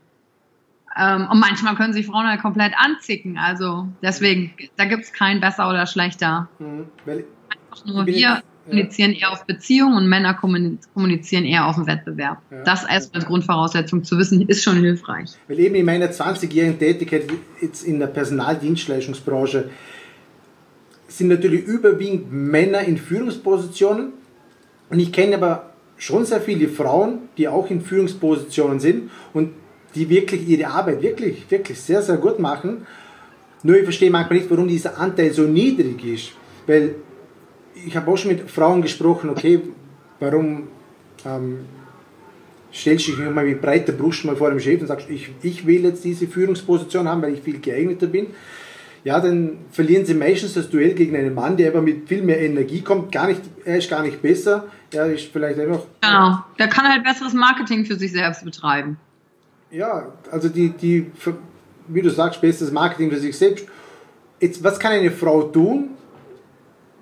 Ähm, 0.96 1.26
und 1.28 1.40
manchmal 1.40 1.74
können 1.74 1.92
sich 1.92 2.06
Frauen 2.06 2.28
halt 2.28 2.40
komplett 2.40 2.72
anzicken. 2.76 3.36
Also 3.36 3.88
deswegen, 4.02 4.54
da 4.76 4.84
gibt 4.84 5.02
es 5.02 5.12
kein 5.12 5.40
besser 5.40 5.68
oder 5.68 5.86
schlechter. 5.86 6.48
Mhm. 6.60 6.86
Einfach 7.04 7.84
nur 7.84 8.06
wir 8.06 8.42
kommunizieren 8.64 9.12
eher 9.12 9.32
auf 9.32 9.44
Beziehung 9.46 9.94
und 9.94 10.08
Männer 10.08 10.34
kommunizieren 10.34 11.44
eher 11.44 11.66
auf 11.66 11.76
den 11.76 11.86
Wettbewerb. 11.86 12.38
Ja. 12.50 12.62
Das 12.64 12.84
erst 12.84 13.14
als 13.14 13.26
Grundvoraussetzung 13.26 14.04
zu 14.04 14.18
wissen, 14.18 14.46
ist 14.48 14.62
schon 14.62 14.76
hilfreich. 14.76 15.30
Weil 15.48 15.58
eben 15.60 15.74
in 15.74 15.86
meiner 15.86 16.10
20-jährigen 16.10 16.78
Tätigkeit 16.78 17.24
jetzt 17.60 17.84
in 17.84 17.98
der 17.98 18.06
Personaldienstleistungsbranche 18.08 19.70
sind 21.08 21.28
natürlich 21.28 21.64
überwiegend 21.64 22.32
Männer 22.32 22.80
in 22.80 22.96
Führungspositionen. 22.96 24.12
Und 24.88 24.98
ich 24.98 25.12
kenne 25.12 25.36
aber 25.36 25.70
schon 25.96 26.24
sehr 26.24 26.40
viele 26.40 26.68
Frauen, 26.68 27.28
die 27.36 27.48
auch 27.48 27.68
in 27.70 27.80
Führungspositionen 27.80 28.80
sind 28.80 29.10
und 29.34 29.50
die 29.94 30.08
wirklich 30.08 30.48
ihre 30.48 30.70
Arbeit 30.70 31.02
wirklich, 31.02 31.50
wirklich 31.50 31.80
sehr, 31.80 32.02
sehr 32.02 32.16
gut 32.16 32.38
machen. 32.38 32.86
Nur 33.62 33.76
ich 33.76 33.84
verstehe 33.84 34.10
manchmal 34.10 34.38
nicht, 34.38 34.50
warum 34.50 34.68
dieser 34.68 34.98
Anteil 34.98 35.32
so 35.32 35.42
niedrig 35.42 36.04
ist. 36.04 36.32
Weil 36.66 36.94
ich 37.86 37.96
habe 37.96 38.10
auch 38.10 38.16
schon 38.16 38.32
mit 38.32 38.50
Frauen 38.50 38.82
gesprochen, 38.82 39.30
okay, 39.30 39.60
warum 40.18 40.68
ähm, 41.24 41.60
stellst 42.72 43.08
du 43.08 43.12
dich 43.12 43.30
mal 43.30 43.44
mit 43.44 43.60
breiter 43.60 43.92
Brust 43.92 44.24
mal 44.24 44.36
vor 44.36 44.50
dem 44.50 44.60
Chef 44.60 44.80
und 44.80 44.86
sagst, 44.86 45.08
ich, 45.10 45.30
ich 45.42 45.66
will 45.66 45.84
jetzt 45.84 46.04
diese 46.04 46.26
Führungsposition 46.26 47.08
haben, 47.08 47.22
weil 47.22 47.34
ich 47.34 47.42
viel 47.42 47.58
geeigneter 47.58 48.06
bin. 48.06 48.28
Ja, 49.02 49.18
dann 49.18 49.58
verlieren 49.70 50.04
sie 50.04 50.14
meistens 50.14 50.54
das 50.54 50.68
Duell 50.68 50.92
gegen 50.92 51.16
einen 51.16 51.34
Mann, 51.34 51.56
der 51.56 51.70
aber 51.70 51.80
mit 51.80 52.06
viel 52.06 52.22
mehr 52.22 52.38
Energie 52.38 52.82
kommt. 52.82 53.10
Gar 53.10 53.28
nicht, 53.28 53.40
er 53.64 53.78
ist 53.78 53.88
gar 53.88 54.02
nicht 54.02 54.20
besser, 54.20 54.66
er 54.92 55.06
ist 55.06 55.32
vielleicht 55.32 55.58
einfach. 55.58 55.84
Genau, 56.02 56.38
der 56.58 56.68
kann 56.68 56.86
halt 56.86 57.02
besseres 57.02 57.32
Marketing 57.32 57.86
für 57.86 57.96
sich 57.96 58.12
selbst 58.12 58.44
betreiben 58.44 58.98
ja, 59.70 60.12
also 60.30 60.48
die, 60.48 60.70
die, 60.70 61.10
wie 61.88 62.02
du 62.02 62.10
sagst, 62.10 62.40
bestes 62.40 62.70
Marketing 62.72 63.10
für 63.10 63.18
sich 63.18 63.36
selbst. 63.36 63.66
Jetzt, 64.40 64.62
was 64.64 64.78
kann 64.78 64.92
eine 64.92 65.10
Frau 65.10 65.42
tun, 65.42 65.90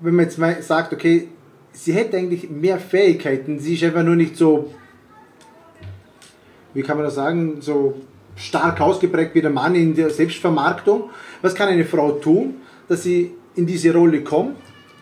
wenn 0.01 0.15
man 0.15 0.25
jetzt 0.27 0.39
mal 0.39 0.61
sagt, 0.63 0.93
okay, 0.93 1.29
sie 1.73 1.93
hätte 1.93 2.17
eigentlich 2.17 2.51
mehr 2.51 2.79
Fähigkeiten, 2.79 3.59
sie 3.59 3.75
ist 3.75 3.85
einfach 3.85 4.03
nur 4.03 4.17
nicht 4.17 4.37
so, 4.37 4.73
wie 6.75 6.83
kann 6.83 6.97
man 6.97 7.07
das 7.07 7.15
sagen, 7.15 7.61
so 7.61 7.95
stark 8.37 8.81
ausgeprägt 8.81 9.35
wie 9.35 9.43
der 9.43 9.51
Mann 9.51 9.75
in 9.75 9.95
der 9.95 10.11
Selbstvermarktung. 10.11 11.11
Was 11.43 11.55
kann 11.55 11.69
eine 11.69 11.85
Frau 11.85 12.13
tun, 12.13 12.57
dass 12.89 13.03
sie 13.03 13.33
in 13.57 13.67
diese 13.67 13.93
Rolle 13.93 14.23
kommt, 14.23 14.57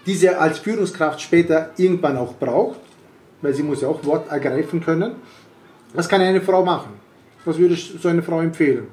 die 0.07 0.15
sie 0.15 0.29
als 0.29 0.59
Führungskraft 0.59 1.21
später 1.21 1.71
irgendwann 1.77 2.17
auch 2.17 2.35
braucht, 2.35 2.81
weil 3.43 3.53
sie 3.53 3.63
muss 3.63 3.83
ja 3.83 3.89
auch 3.89 4.05
Wort 4.05 4.31
ergreifen 4.31 4.81
können. 4.81 5.17
Was 5.93 6.09
kann 6.09 6.21
eine 6.21 6.41
Frau 6.41 6.65
machen? 6.65 6.95
Was 7.45 7.59
würdest 7.59 8.03
du 8.03 8.09
einer 8.09 8.23
Frau 8.23 8.41
empfehlen? 8.41 8.89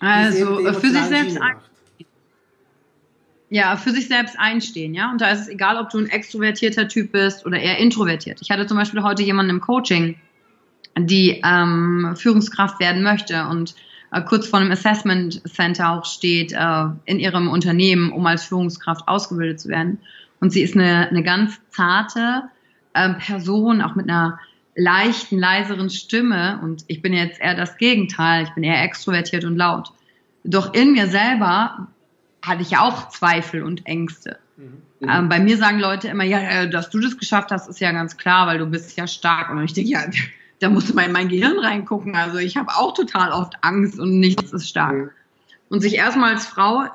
Also 0.00 0.56
für 0.72 0.90
sich 0.90 1.04
selbst 1.04 1.38
ja, 3.50 3.76
für 3.76 3.90
sich 3.90 4.06
selbst 4.06 4.38
einstehen, 4.38 4.94
ja. 4.94 5.10
Und 5.10 5.20
da 5.20 5.30
ist 5.30 5.40
es 5.40 5.48
egal, 5.48 5.76
ob 5.76 5.90
du 5.90 5.98
ein 5.98 6.08
extrovertierter 6.08 6.88
Typ 6.88 7.12
bist 7.12 7.44
oder 7.44 7.58
eher 7.58 7.78
introvertiert. 7.78 8.38
Ich 8.40 8.50
hatte 8.50 8.66
zum 8.66 8.76
Beispiel 8.76 9.02
heute 9.02 9.22
jemanden 9.24 9.50
im 9.50 9.60
Coaching, 9.60 10.16
die 10.96 11.40
ähm, 11.44 12.14
Führungskraft 12.16 12.78
werden 12.78 13.02
möchte 13.02 13.46
und 13.46 13.74
äh, 14.12 14.22
kurz 14.22 14.46
vor 14.46 14.60
einem 14.60 14.70
Assessment 14.70 15.42
Center 15.48 15.90
auch 15.90 16.04
steht 16.04 16.52
äh, 16.52 16.84
in 17.04 17.18
ihrem 17.18 17.48
Unternehmen, 17.48 18.12
um 18.12 18.24
als 18.26 18.44
Führungskraft 18.44 19.08
ausgebildet 19.08 19.60
zu 19.60 19.68
werden. 19.68 19.98
Und 20.40 20.50
sie 20.52 20.62
ist 20.62 20.76
eine, 20.76 21.08
eine 21.08 21.24
ganz 21.24 21.60
zarte 21.70 22.44
äh, 22.94 23.14
Person, 23.14 23.82
auch 23.82 23.96
mit 23.96 24.08
einer 24.08 24.38
leichten, 24.76 25.38
leiseren 25.38 25.90
Stimme 25.90 26.60
und 26.62 26.84
ich 26.86 27.02
bin 27.02 27.12
jetzt 27.12 27.40
eher 27.40 27.56
das 27.56 27.76
Gegenteil, 27.76 28.44
ich 28.44 28.50
bin 28.50 28.62
eher 28.62 28.82
extrovertiert 28.82 29.44
und 29.44 29.56
laut. 29.56 29.92
Doch 30.44 30.72
in 30.72 30.92
mir 30.92 31.08
selber 31.08 31.88
hatte 32.42 32.62
ich 32.62 32.70
ja 32.70 32.82
auch 32.82 33.08
Zweifel 33.08 33.62
und 33.62 33.86
Ängste. 33.86 34.38
Mhm. 34.56 34.82
Ähm, 35.08 35.28
bei 35.28 35.40
mir 35.40 35.56
sagen 35.56 35.80
Leute 35.80 36.08
immer, 36.08 36.24
ja, 36.24 36.40
äh, 36.40 36.70
dass 36.70 36.90
du 36.90 37.00
das 37.00 37.18
geschafft 37.18 37.50
hast, 37.50 37.68
ist 37.68 37.80
ja 37.80 37.92
ganz 37.92 38.16
klar, 38.16 38.46
weil 38.46 38.58
du 38.58 38.66
bist 38.66 38.96
ja 38.96 39.06
stark. 39.06 39.50
Und 39.50 39.62
ich 39.64 39.72
denke, 39.72 39.90
ja, 39.90 40.04
da 40.60 40.68
musst 40.68 40.90
du 40.90 40.94
mal 40.94 41.06
in 41.06 41.12
mein 41.12 41.28
Gehirn 41.28 41.58
reingucken. 41.58 42.14
Also 42.14 42.38
ich 42.38 42.56
habe 42.56 42.70
auch 42.70 42.94
total 42.94 43.32
oft 43.32 43.54
Angst 43.62 43.98
und 43.98 44.20
nichts 44.20 44.52
ist 44.52 44.68
stark. 44.68 44.94
Mhm. 44.94 45.10
Und 45.68 45.80
sich 45.80 45.94
erstmal 45.94 46.34
als 46.34 46.46
Frau 46.46 46.86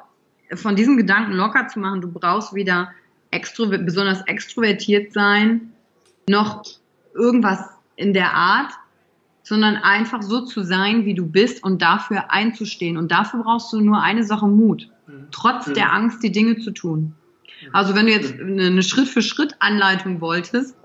von 0.53 0.75
diesem 0.75 0.97
Gedanken 0.97 1.33
locker 1.33 1.67
zu 1.67 1.79
machen, 1.79 2.01
du 2.01 2.11
brauchst 2.11 2.53
wieder 2.53 2.91
extro 3.31 3.67
besonders 3.67 4.21
extrovertiert 4.27 5.13
sein, 5.13 5.71
noch 6.29 6.63
irgendwas 7.13 7.59
in 7.95 8.13
der 8.13 8.33
Art, 8.33 8.71
sondern 9.43 9.77
einfach 9.77 10.21
so 10.21 10.41
zu 10.41 10.63
sein, 10.63 11.05
wie 11.05 11.13
du 11.13 11.25
bist 11.25 11.63
und 11.63 11.81
dafür 11.81 12.31
einzustehen. 12.31 12.97
Und 12.97 13.11
dafür 13.11 13.43
brauchst 13.43 13.71
du 13.73 13.79
nur 13.79 14.01
eine 14.01 14.23
Sache 14.23 14.47
Mut. 14.47 14.89
Trotz 15.31 15.71
der 15.73 15.93
Angst, 15.93 16.23
die 16.23 16.31
Dinge 16.31 16.59
zu 16.59 16.71
tun. 16.71 17.15
Also 17.71 17.95
wenn 17.95 18.05
du 18.05 18.11
jetzt 18.11 18.39
eine 18.39 18.83
Schritt-für-Schritt-Anleitung 18.83 20.21
wolltest, 20.21 20.75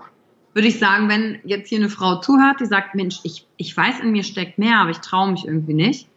würde 0.53 0.67
ich 0.67 0.79
sagen, 0.79 1.09
wenn 1.09 1.39
jetzt 1.43 1.69
hier 1.69 1.79
eine 1.79 1.89
Frau 1.89 2.19
zuhört, 2.19 2.59
die 2.59 2.65
sagt, 2.65 2.95
Mensch, 2.95 3.19
ich, 3.23 3.47
ich 3.57 3.75
weiß, 3.75 4.01
in 4.01 4.11
mir 4.11 4.23
steckt 4.23 4.57
mehr, 4.57 4.77
aber 4.79 4.89
ich 4.89 4.97
traue 4.97 5.31
mich 5.31 5.45
irgendwie 5.45 5.73
nicht. 5.73 6.07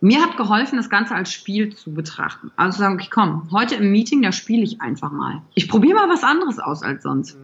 Mir 0.00 0.22
hat 0.22 0.36
geholfen, 0.36 0.76
das 0.76 0.90
Ganze 0.90 1.14
als 1.16 1.32
Spiel 1.32 1.74
zu 1.74 1.92
betrachten. 1.92 2.52
Also 2.54 2.78
sagen, 2.78 2.94
okay, 2.94 3.08
komm, 3.10 3.48
heute 3.50 3.74
im 3.76 3.90
Meeting, 3.90 4.22
da 4.22 4.30
spiele 4.30 4.62
ich 4.62 4.80
einfach 4.80 5.10
mal. 5.10 5.42
Ich 5.54 5.68
probiere 5.68 5.96
mal 5.96 6.08
was 6.08 6.22
anderes 6.22 6.60
aus 6.60 6.82
als 6.82 7.02
sonst. 7.02 7.36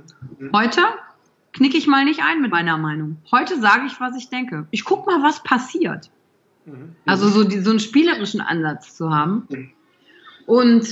Heute 0.53 0.83
knicke 1.53 1.77
ich 1.77 1.88
mal 1.88 2.05
nicht 2.05 2.23
ein 2.23 2.40
mit 2.40 2.53
meiner 2.53 2.79
Meinung. 2.79 3.16
Heute 3.33 3.59
sage 3.61 3.87
ich, 3.87 3.99
was 3.99 4.16
ich 4.16 4.29
denke. 4.29 4.68
Ich 4.70 4.85
gucke 4.85 5.11
mal, 5.11 5.20
was 5.23 5.42
passiert. 5.42 6.11
Also 7.07 7.29
so, 7.29 7.44
die, 7.44 7.61
so 7.61 7.70
einen 7.70 7.81
spielerischen 7.81 8.40
Ansatz 8.40 8.94
zu 8.94 9.11
haben. 9.11 9.48
Und 10.46 10.87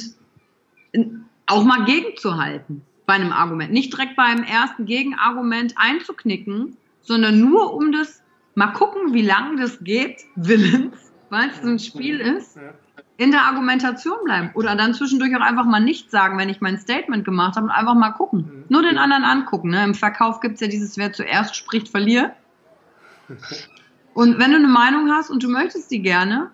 auch 1.47 1.65
mal 1.65 1.85
gegenzuhalten 1.85 2.83
bei 3.07 3.15
einem 3.15 3.33
Argument. 3.33 3.73
Nicht 3.73 3.93
direkt 3.93 4.17
beim 4.17 4.43
ersten 4.43 4.87
Gegenargument 4.87 5.75
einzuknicken, 5.77 6.77
sondern 7.01 7.41
nur 7.41 7.75
um 7.75 7.93
das 7.93 8.23
mal 8.55 8.69
gucken, 8.69 9.15
wie 9.15 9.23
lange 9.23 9.61
das 9.61 9.83
geht, 9.83 10.23
willens, 10.37 11.13
weil 11.31 11.51
es 11.51 11.63
so 11.63 11.69
ein 11.69 11.79
Spiel 11.79 12.21
ist, 12.21 12.59
in 13.17 13.31
der 13.31 13.43
Argumentation 13.43 14.19
bleiben. 14.25 14.51
Oder 14.55 14.77
dann 14.77 14.95
zwischendurch 14.95 15.35
auch 15.37 15.41
einfach 15.41 15.65
mal 15.65 15.81
nichts 15.81 16.11
sagen, 16.11 16.39
wenn 16.39 16.49
ich 16.49 16.61
mein 16.61 16.79
Statement 16.79 17.25
gemacht 17.25 17.57
habe 17.57 17.67
und 17.67 17.73
einfach 17.73 17.95
mal 17.95 18.11
gucken. 18.11 18.41
Mhm. 18.41 18.65
Nur 18.69 18.83
den 18.83 18.99
anderen 18.99 19.25
angucken. 19.25 19.71
Ne? 19.71 19.85
Im 19.85 19.95
Verkauf 19.95 20.41
gibt 20.41 20.57
es 20.57 20.61
ja 20.61 20.69
dieses, 20.69 20.97
wer 20.97 21.13
zuerst 21.13 21.57
spricht, 21.57 21.89
verliert. 21.89 22.33
Und 24.15 24.39
wenn 24.39 24.51
du 24.51 24.57
eine 24.57 24.69
Meinung 24.69 25.11
hast 25.11 25.31
und 25.31 25.43
du 25.43 25.49
möchtest 25.49 25.91
die 25.91 26.03
gerne 26.03 26.51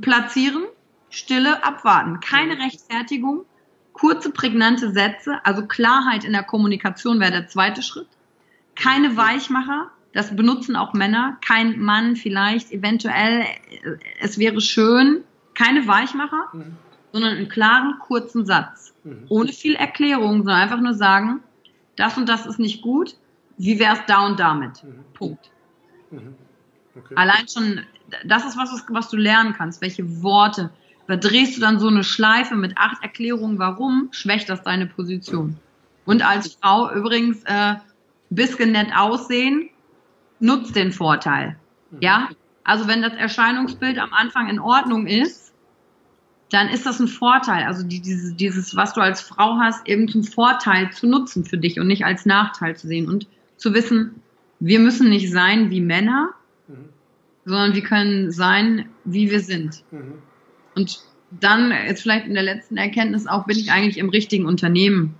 platzieren, 0.00 0.64
Stille, 1.08 1.64
abwarten. 1.64 2.20
Keine 2.20 2.56
mhm. 2.56 2.62
Rechtfertigung, 2.62 3.46
kurze, 3.92 4.30
prägnante 4.30 4.92
Sätze, 4.92 5.40
also 5.44 5.66
Klarheit 5.66 6.24
in 6.24 6.32
der 6.32 6.42
Kommunikation 6.42 7.20
wäre 7.20 7.32
der 7.32 7.48
zweite 7.48 7.82
Schritt. 7.82 8.08
Keine 8.74 9.16
Weichmacher, 9.16 9.90
das 10.12 10.34
benutzen 10.34 10.76
auch 10.76 10.92
Männer. 10.92 11.38
Kein 11.40 11.78
Mann 11.78 12.16
vielleicht, 12.16 12.72
eventuell, 12.72 13.44
es 14.20 14.38
wäre 14.38 14.60
schön. 14.60 15.24
Keine 15.54 15.86
Weichmacher, 15.86 16.48
mhm. 16.52 16.76
sondern 17.12 17.36
einen 17.36 17.48
klaren, 17.48 17.98
kurzen 17.98 18.44
Satz. 18.44 18.94
Mhm. 19.04 19.24
Ohne 19.28 19.52
viel 19.52 19.74
Erklärung, 19.74 20.38
sondern 20.38 20.60
einfach 20.60 20.80
nur 20.80 20.94
sagen, 20.94 21.40
das 21.96 22.18
und 22.18 22.28
das 22.28 22.44
ist 22.44 22.58
nicht 22.58 22.82
gut. 22.82 23.16
Wie 23.56 23.78
wäre 23.78 23.94
es 23.94 24.00
da 24.06 24.26
und 24.26 24.38
damit? 24.38 24.84
Mhm. 24.84 25.04
Punkt. 25.14 25.50
Mhm. 26.96 27.00
Okay. 27.04 27.14
Allein 27.16 27.46
schon, 27.48 27.80
das 28.24 28.44
ist 28.44 28.56
was, 28.56 28.70
was 28.88 29.08
du 29.10 29.16
lernen 29.16 29.52
kannst. 29.52 29.80
Welche 29.80 30.22
Worte, 30.22 30.70
Verdrehst 31.06 31.56
du 31.56 31.60
dann 31.60 31.78
so 31.78 31.86
eine 31.86 32.02
Schleife 32.02 32.56
mit 32.56 32.76
acht 32.76 33.02
Erklärungen, 33.02 33.58
warum, 33.58 34.08
schwächt 34.10 34.48
das 34.48 34.62
deine 34.62 34.86
Position. 34.86 35.56
Und 36.04 36.26
als 36.26 36.54
Frau 36.60 36.92
übrigens 36.92 37.42
äh, 37.44 37.76
bisschen 38.30 38.72
nett 38.72 38.88
aussehen, 38.94 39.70
nutzt 40.40 40.74
den 40.74 40.92
Vorteil. 40.92 41.56
Ja, 42.00 42.28
also 42.64 42.88
wenn 42.88 43.02
das 43.02 43.14
Erscheinungsbild 43.14 43.98
am 43.98 44.12
Anfang 44.12 44.48
in 44.48 44.58
Ordnung 44.58 45.06
ist, 45.06 45.52
dann 46.50 46.68
ist 46.68 46.86
das 46.86 46.98
ein 46.98 47.08
Vorteil. 47.08 47.64
Also 47.64 47.84
die, 47.84 48.00
dieses, 48.00 48.36
dieses, 48.36 48.74
was 48.74 48.92
du 48.92 49.00
als 49.00 49.20
Frau 49.20 49.58
hast, 49.58 49.86
eben 49.86 50.08
zum 50.08 50.24
Vorteil 50.24 50.90
zu 50.92 51.06
nutzen 51.06 51.44
für 51.44 51.58
dich 51.58 51.78
und 51.78 51.86
nicht 51.86 52.04
als 52.04 52.26
Nachteil 52.26 52.76
zu 52.76 52.88
sehen 52.88 53.08
und 53.08 53.28
zu 53.56 53.74
wissen, 53.74 54.22
wir 54.58 54.80
müssen 54.80 55.08
nicht 55.08 55.30
sein 55.30 55.70
wie 55.70 55.80
Männer, 55.80 56.30
mhm. 56.30 56.34
Sondern 57.46 57.74
wir 57.74 57.82
können 57.82 58.30
sein, 58.30 58.86
wie 59.04 59.30
wir 59.30 59.40
sind. 59.40 59.82
Mhm. 59.92 60.14
Und 60.74 61.00
dann 61.30 61.72
jetzt 61.86 62.02
vielleicht 62.02 62.26
in 62.26 62.34
der 62.34 62.42
letzten 62.42 62.76
Erkenntnis 62.76 63.26
auch, 63.26 63.46
bin 63.46 63.56
ich 63.56 63.70
eigentlich 63.70 63.98
im 63.98 64.10
richtigen 64.10 64.44
Unternehmen, 64.46 65.14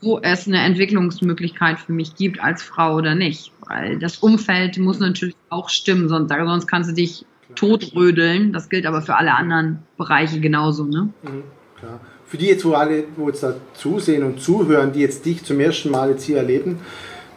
wo 0.00 0.18
es 0.18 0.46
eine 0.46 0.58
Entwicklungsmöglichkeit 0.62 1.78
für 1.78 1.92
mich 1.92 2.16
gibt 2.16 2.40
als 2.42 2.62
Frau 2.62 2.96
oder 2.96 3.14
nicht. 3.14 3.52
Weil 3.66 3.98
das 3.98 4.18
Umfeld 4.18 4.78
muss 4.78 4.98
natürlich 4.98 5.36
auch 5.50 5.68
stimmen, 5.68 6.08
sonst, 6.08 6.30
sonst 6.30 6.66
kannst 6.66 6.90
du 6.90 6.94
dich 6.94 7.24
totrödeln. 7.54 8.52
Das 8.52 8.68
gilt 8.68 8.86
aber 8.86 9.02
für 9.02 9.16
alle 9.16 9.34
anderen 9.34 9.80
Bereiche 9.96 10.40
genauso. 10.40 10.84
Ne? 10.84 11.10
Mhm, 11.22 11.42
klar. 11.78 12.00
Für 12.26 12.36
die 12.36 12.46
jetzt, 12.46 12.64
wo 12.64 12.72
alle, 12.72 13.04
wo 13.16 13.28
jetzt 13.28 13.42
da 13.42 13.54
zusehen 13.74 14.22
und 14.22 14.40
zuhören, 14.40 14.92
die 14.92 15.00
jetzt 15.00 15.24
dich 15.24 15.44
zum 15.44 15.58
ersten 15.60 15.90
Mal 15.90 16.10
jetzt 16.10 16.24
hier 16.24 16.36
erleben, 16.36 16.78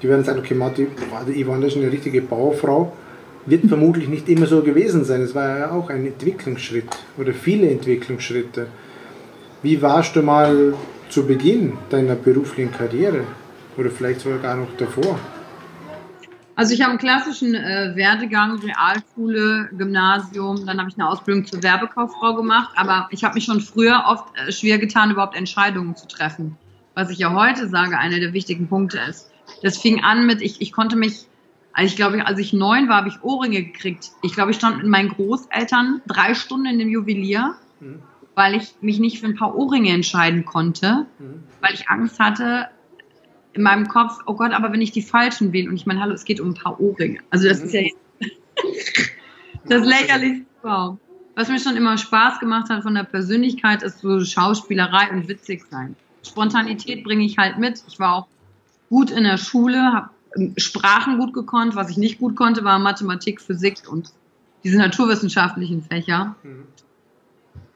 die 0.02 0.10
werden 0.10 0.24
sagen, 0.24 0.40
okay, 0.40 0.54
Martin, 0.54 0.88
Yvonne 1.28 1.68
ist 1.68 1.78
eine 1.78 1.92
richtige 1.92 2.22
Bauerfrau 2.22 2.92
wird 3.46 3.66
vermutlich 3.68 4.08
nicht 4.08 4.30
immer 4.30 4.46
so 4.46 4.62
gewesen 4.62 5.04
sein. 5.04 5.22
Es 5.22 5.36
war 5.36 5.58
ja 5.58 5.72
auch 5.72 5.90
ein 5.90 6.06
Entwicklungsschritt 6.06 6.90
oder 7.18 7.34
viele 7.34 7.70
Entwicklungsschritte. 7.70 8.68
Wie 9.64 9.82
warst 9.82 10.16
du 10.16 10.22
mal 10.22 10.74
zu 11.10 11.26
Beginn 11.26 11.74
deiner 11.90 12.16
beruflichen 12.16 12.72
Karriere 12.72 13.24
oder 13.78 13.90
vielleicht 13.90 14.22
sogar 14.22 14.40
gar 14.40 14.56
noch 14.56 14.76
davor? 14.78 15.20
Also 16.56 16.74
ich 16.74 16.82
habe 16.82 16.92
einen 16.92 17.00
klassischen 17.00 17.56
äh, 17.56 17.94
Werdegang, 17.96 18.60
Realschule, 18.60 19.70
Gymnasium, 19.76 20.66
dann 20.66 20.80
habe 20.80 20.90
ich 20.90 20.96
eine 20.96 21.10
Ausbildung 21.10 21.46
zur 21.46 21.64
Werbekauffrau 21.64 22.36
gemacht, 22.36 22.72
aber 22.76 23.08
ich 23.12 23.24
habe 23.24 23.36
mich 23.36 23.46
schon 23.46 23.62
früher 23.62 24.04
oft 24.08 24.26
äh, 24.36 24.52
schwer 24.52 24.78
getan, 24.78 25.12
überhaupt 25.12 25.36
Entscheidungen 25.36 25.96
zu 25.96 26.08
treffen. 26.08 26.58
Was 26.94 27.10
ich 27.10 27.20
ja 27.20 27.34
heute 27.34 27.70
sage, 27.70 27.98
einer 27.98 28.20
der 28.20 28.34
wichtigen 28.34 28.68
Punkte 28.68 29.00
ist. 29.10 29.32
Das 29.64 29.78
fing 29.78 30.04
an 30.04 30.26
mit, 30.28 30.42
ich, 30.42 30.62
ich 30.62 30.72
konnte 30.72 30.96
mich 30.98 31.26
also 31.74 31.90
ich 31.90 31.96
glaube, 31.96 32.26
als 32.26 32.40
ich 32.40 32.54
neun 32.54 32.90
war, 32.90 32.98
habe 32.98 33.10
ich 33.10 33.24
Ohrringe 33.24 33.64
gekriegt. 33.64 34.12
Ich 34.22 34.34
glaube, 34.34 34.52
ich 34.52 34.58
stand 34.58 34.78
mit 34.78 34.88
meinen 34.88 35.10
Großeltern 35.10 36.02
drei 36.08 36.34
Stunden 36.34 36.66
in 36.66 36.80
dem 36.80 36.90
Juwelier, 36.90 37.56
mhm. 37.80 38.02
weil 38.36 38.56
ich 38.56 38.76
mich 38.82 39.00
nicht 39.00 39.20
für 39.20 39.28
ein 39.28 39.36
paar 39.36 39.56
Ohrringe 39.56 39.90
entscheiden 39.90 40.46
konnte, 40.46 41.06
mhm. 41.20 41.44
weil 41.62 41.74
ich 41.74 41.90
Angst 41.90 42.20
hatte 42.20 42.68
in 43.54 43.64
meinem 43.64 43.88
Kopf, 43.88 44.20
oh 44.26 44.34
Gott, 44.36 44.52
aber 44.52 44.72
wenn 44.72 44.82
ich 44.82 44.92
die 44.92 45.02
falschen 45.02 45.52
wähle 45.52 45.70
und 45.70 45.76
ich 45.76 45.86
meine, 45.86 46.02
hallo, 46.02 46.14
es 46.14 46.24
geht 46.24 46.40
um 46.40 46.50
ein 46.50 46.54
paar 46.54 46.80
Ohrringe. 46.80 47.20
Also 47.30 47.48
das 47.48 47.60
mhm. 47.60 47.66
ist 47.66 47.74
ja 47.74 47.82
das 49.66 49.86
lächerlichste 49.86 50.46
überhaupt. 50.62 51.00
Was 51.36 51.48
mir 51.48 51.60
schon 51.60 51.78
immer 51.78 51.98
Spaß 51.98 52.40
gemacht 52.40 52.70
hat 52.70 52.84
von 52.84 52.94
der 52.94 53.04
Persönlichkeit, 53.04 53.84
ist 53.84 54.00
so 54.00 54.24
Schauspielerei 54.24 55.10
und 55.12 55.30
witzig 55.30 55.64
sein. 55.70 55.96
Spontanität 56.24 57.04
bringe 57.04 57.24
ich 57.24 57.38
halt 57.38 57.58
mit. 57.58 57.84
Ich 57.88 58.00
war 58.00 58.16
auch 58.16 58.28
gut 58.90 59.12
in 59.12 59.24
der 59.24 59.38
Schule, 59.38 59.94
habe 59.94 60.10
Sprachen 60.58 61.18
gut 61.18 61.34
gekonnt. 61.34 61.76
Was 61.76 61.90
ich 61.90 61.98
nicht 61.98 62.20
gut 62.20 62.36
konnte, 62.36 62.64
war 62.64 62.80
Mathematik, 62.80 63.42
Physik 63.42 63.80
und 63.90 64.12
diese 64.64 64.78
naturwissenschaftlichen 64.78 65.82
Fächer. 65.82 66.36
Mhm. 66.44 66.68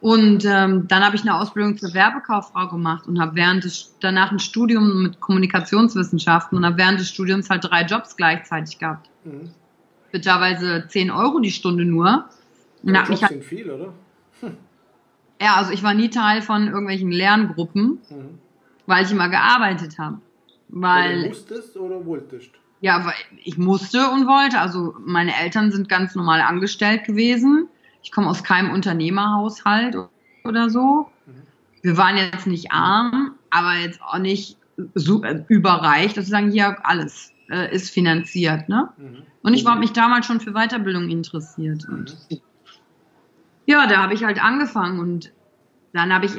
Und 0.01 0.45
ähm, 0.45 0.87
dann 0.87 1.03
habe 1.03 1.15
ich 1.15 1.23
eine 1.23 1.33
Ausbildung 1.33 1.77
zur 1.77 1.93
Werbekauffrau 1.93 2.67
gemacht 2.67 3.07
und 3.07 3.19
habe 3.19 3.35
während 3.35 3.63
des, 3.63 3.95
danach 4.01 4.31
ein 4.31 4.39
Studium 4.39 5.01
mit 5.01 5.19
Kommunikationswissenschaften 5.19 6.57
und 6.57 6.65
habe 6.65 6.77
während 6.77 6.99
des 6.99 7.09
Studiums 7.09 7.49
halt 7.49 7.63
drei 7.63 7.83
Jobs 7.85 8.15
gleichzeitig 8.15 8.77
gehabt. 8.77 9.09
Mhm. 9.23 9.49
Für 10.11 10.21
teilweise 10.21 10.85
10 10.87 11.09
Euro 11.09 11.39
die 11.39 11.51
Stunde 11.51 11.85
nur. 11.85 12.25
Und 12.83 12.93
ja, 12.93 13.03
Jobs 13.03 13.23
halt, 13.23 13.43
viel, 13.43 13.71
oder? 13.71 13.93
Hm. 14.41 14.57
Ja, 15.41 15.55
also 15.55 15.71
ich 15.71 15.81
war 15.81 15.93
nie 15.93 16.09
Teil 16.09 16.41
von 16.41 16.67
irgendwelchen 16.67 17.11
Lerngruppen, 17.11 17.99
mhm. 18.09 18.39
weil 18.85 19.05
ich 19.05 19.11
immer 19.11 19.29
gearbeitet 19.29 19.97
habe. 19.97 20.19
Weil, 20.77 21.21
du 21.21 21.27
musstest 21.29 21.77
oder 21.77 22.05
wolltest? 22.05 22.51
Ja, 22.81 23.05
weil 23.05 23.13
ich 23.43 23.57
musste 23.57 24.09
und 24.09 24.27
wollte. 24.27 24.59
Also 24.59 24.93
meine 24.99 25.33
Eltern 25.39 25.71
sind 25.71 25.87
ganz 25.87 26.15
normal 26.15 26.41
angestellt 26.41 27.05
gewesen. 27.05 27.69
Ich 28.03 28.11
komme 28.11 28.27
aus 28.27 28.43
keinem 28.43 28.71
Unternehmerhaushalt 28.71 29.95
oder 30.43 30.69
so. 30.69 31.09
Wir 31.81 31.97
waren 31.97 32.17
jetzt 32.17 32.45
nicht 32.45 32.73
arm, 32.73 33.35
aber 33.49 33.75
jetzt 33.75 34.01
auch 34.01 34.17
nicht 34.17 34.57
so 34.95 35.23
überreich, 35.47 36.13
dass 36.13 36.25
wir 36.25 36.31
sagen, 36.31 36.51
hier 36.51 36.85
alles 36.85 37.31
äh, 37.49 37.73
ist 37.73 37.89
finanziert. 37.89 38.67
Ne? 38.67 38.89
Mhm. 38.97 39.23
Und 39.43 39.53
ich 39.53 39.63
war 39.63 39.77
mich 39.77 39.93
damals 39.93 40.25
schon 40.25 40.41
für 40.41 40.51
Weiterbildung 40.51 41.09
interessiert. 41.09 41.87
Und 41.87 42.17
mhm. 42.29 42.41
ja, 43.65 43.87
da 43.87 44.03
habe 44.03 44.13
ich 44.13 44.25
halt 44.25 44.43
angefangen 44.43 44.99
und 44.99 45.31
dann 45.95 46.13
habe 46.13 46.25
ich 46.25 46.33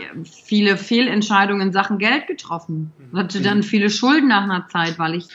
viele 0.45 0.77
Fehlentscheidungen 0.77 1.69
in 1.69 1.73
Sachen 1.73 1.99
Geld 1.99 2.27
getroffen. 2.27 2.93
Ich 3.11 3.19
hatte 3.19 3.41
dann 3.41 3.63
viele 3.63 3.89
Schulden 3.89 4.29
nach 4.29 4.45
einer 4.45 4.69
Zeit, 4.69 4.99
weil 4.99 5.15
ich 5.15 5.29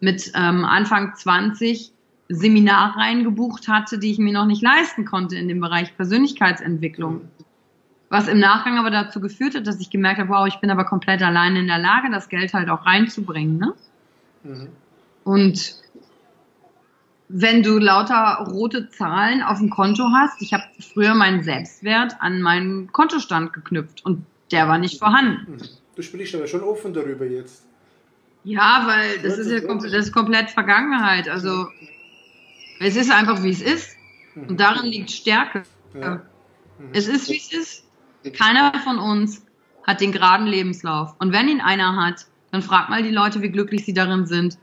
mit 0.00 0.32
ähm, 0.34 0.64
Anfang 0.64 1.14
20 1.14 1.92
Seminarreihen 2.28 3.22
gebucht 3.22 3.68
hatte, 3.68 3.98
die 3.98 4.10
ich 4.10 4.18
mir 4.18 4.32
noch 4.32 4.46
nicht 4.46 4.62
leisten 4.62 5.04
konnte 5.04 5.36
in 5.36 5.46
dem 5.46 5.60
Bereich 5.60 5.96
Persönlichkeitsentwicklung. 5.96 7.28
Was 8.08 8.26
im 8.26 8.40
Nachgang 8.40 8.78
aber 8.78 8.90
dazu 8.90 9.20
geführt 9.20 9.54
hat, 9.54 9.66
dass 9.66 9.80
ich 9.80 9.90
gemerkt 9.90 10.18
habe, 10.18 10.30
wow, 10.30 10.46
ich 10.46 10.58
bin 10.60 10.70
aber 10.70 10.84
komplett 10.84 11.22
allein 11.22 11.54
in 11.54 11.68
der 11.68 11.78
Lage, 11.78 12.10
das 12.10 12.28
Geld 12.28 12.52
halt 12.52 12.68
auch 12.68 12.84
reinzubringen. 12.84 13.58
Ne? 13.58 13.74
Mhm. 14.42 14.68
Und 15.24 15.76
wenn 17.32 17.62
du 17.62 17.78
lauter 17.78 18.46
rote 18.50 18.90
Zahlen 18.90 19.42
auf 19.42 19.58
dem 19.58 19.70
Konto 19.70 20.04
hast, 20.14 20.42
ich 20.42 20.52
habe 20.52 20.64
früher 20.92 21.14
meinen 21.14 21.42
Selbstwert 21.42 22.16
an 22.20 22.42
meinen 22.42 22.92
Kontostand 22.92 23.52
geknüpft 23.54 24.04
und 24.04 24.26
der 24.50 24.68
war 24.68 24.78
nicht 24.78 24.98
vorhanden. 24.98 25.58
Du 25.96 26.02
sprichst 26.02 26.34
aber 26.34 26.46
schon 26.46 26.62
offen 26.62 26.92
darüber 26.92 27.24
jetzt. 27.24 27.66
Ja, 28.44 28.84
weil 28.86 29.18
das 29.22 29.38
ist 29.38 29.50
ja 29.50 29.60
komplett, 29.60 29.94
das 29.94 30.06
ist 30.06 30.12
komplett 30.12 30.50
Vergangenheit. 30.50 31.28
Also 31.28 31.68
es 32.80 32.96
ist 32.96 33.10
einfach 33.10 33.42
wie 33.42 33.50
es 33.50 33.62
ist. 33.62 33.96
Und 34.34 34.60
darin 34.60 34.86
liegt 34.86 35.10
Stärke. 35.10 35.62
Ja. 35.94 36.22
Es 36.92 37.08
ist 37.08 37.30
wie 37.30 37.36
es 37.36 37.52
ist. 37.52 37.84
Keiner 38.36 38.72
von 38.80 38.98
uns 38.98 39.44
hat 39.86 40.00
den 40.00 40.12
geraden 40.12 40.46
Lebenslauf. 40.46 41.14
Und 41.18 41.32
wenn 41.32 41.48
ihn 41.48 41.60
einer 41.60 41.96
hat, 41.96 42.26
dann 42.52 42.62
fragt 42.62 42.90
mal 42.90 43.02
die 43.02 43.10
Leute, 43.10 43.42
wie 43.42 43.48
glücklich 43.48 43.84
sie 43.84 43.94
darin 43.94 44.26
sind. 44.26 44.58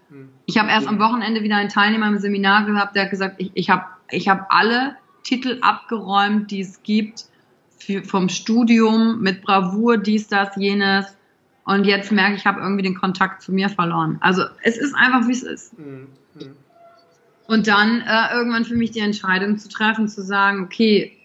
Ich 0.45 0.58
habe 0.58 0.69
erst 0.69 0.88
am 0.88 0.99
Wochenende 0.99 1.43
wieder 1.43 1.58
einen 1.58 1.69
Teilnehmer 1.69 2.08
im 2.08 2.19
Seminar 2.19 2.65
gehabt, 2.65 2.95
der 2.95 3.04
hat 3.04 3.10
gesagt, 3.10 3.36
ich, 3.39 3.52
ich 3.56 3.69
habe 3.69 3.84
ich 4.12 4.30
hab 4.30 4.47
alle 4.54 4.95
Titel 5.23 5.58
abgeräumt, 5.62 6.52
die 6.52 6.62
es 6.62 6.82
gibt, 6.84 7.25
für, 7.78 8.04
vom 8.04 8.30
Studium 8.30 9.21
mit 9.21 9.41
Bravour, 9.41 9.97
dies, 9.97 10.28
das, 10.28 10.56
jenes. 10.56 11.17
Und 11.65 11.86
jetzt 11.86 12.12
merke 12.12 12.34
ich, 12.34 12.41
ich 12.41 12.45
habe 12.45 12.62
irgendwie 12.62 12.84
den 12.84 12.95
Kontakt 12.95 13.41
zu 13.41 13.52
mir 13.52 13.69
verloren. 13.69 14.17
Also 14.21 14.43
es 14.63 14.78
ist 14.78 14.95
einfach, 14.95 15.28
wie 15.28 15.34
es 15.34 15.43
ist. 15.43 15.78
Mhm. 15.78 16.08
Mhm. 16.36 16.56
Und 17.47 17.67
dann 17.67 18.02
äh, 18.02 18.34
irgendwann 18.34 18.65
für 18.65 18.75
mich 18.75 18.91
die 18.91 18.99
Entscheidung 18.99 19.58
zu 19.58 19.69
treffen, 19.69 20.08
zu 20.08 20.21
sagen, 20.21 20.63
okay, 20.63 21.17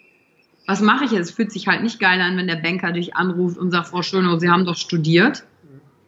was 0.67 0.81
mache 0.81 1.05
ich 1.05 1.11
jetzt? 1.11 1.29
Es 1.29 1.35
fühlt 1.37 1.53
sich 1.53 1.69
halt 1.69 1.83
nicht 1.83 2.01
geil 2.01 2.21
an, 2.23 2.39
wenn 2.39 2.47
der 2.47 2.57
Banker 2.57 2.93
dich 2.93 3.17
anruft 3.17 3.59
und 3.59 3.71
sagt, 3.71 3.89
Frau 3.89 4.01
Schönow, 4.01 4.41
Sie 4.41 4.49
haben 4.49 4.65
doch 4.65 4.77
studiert. 4.77 5.45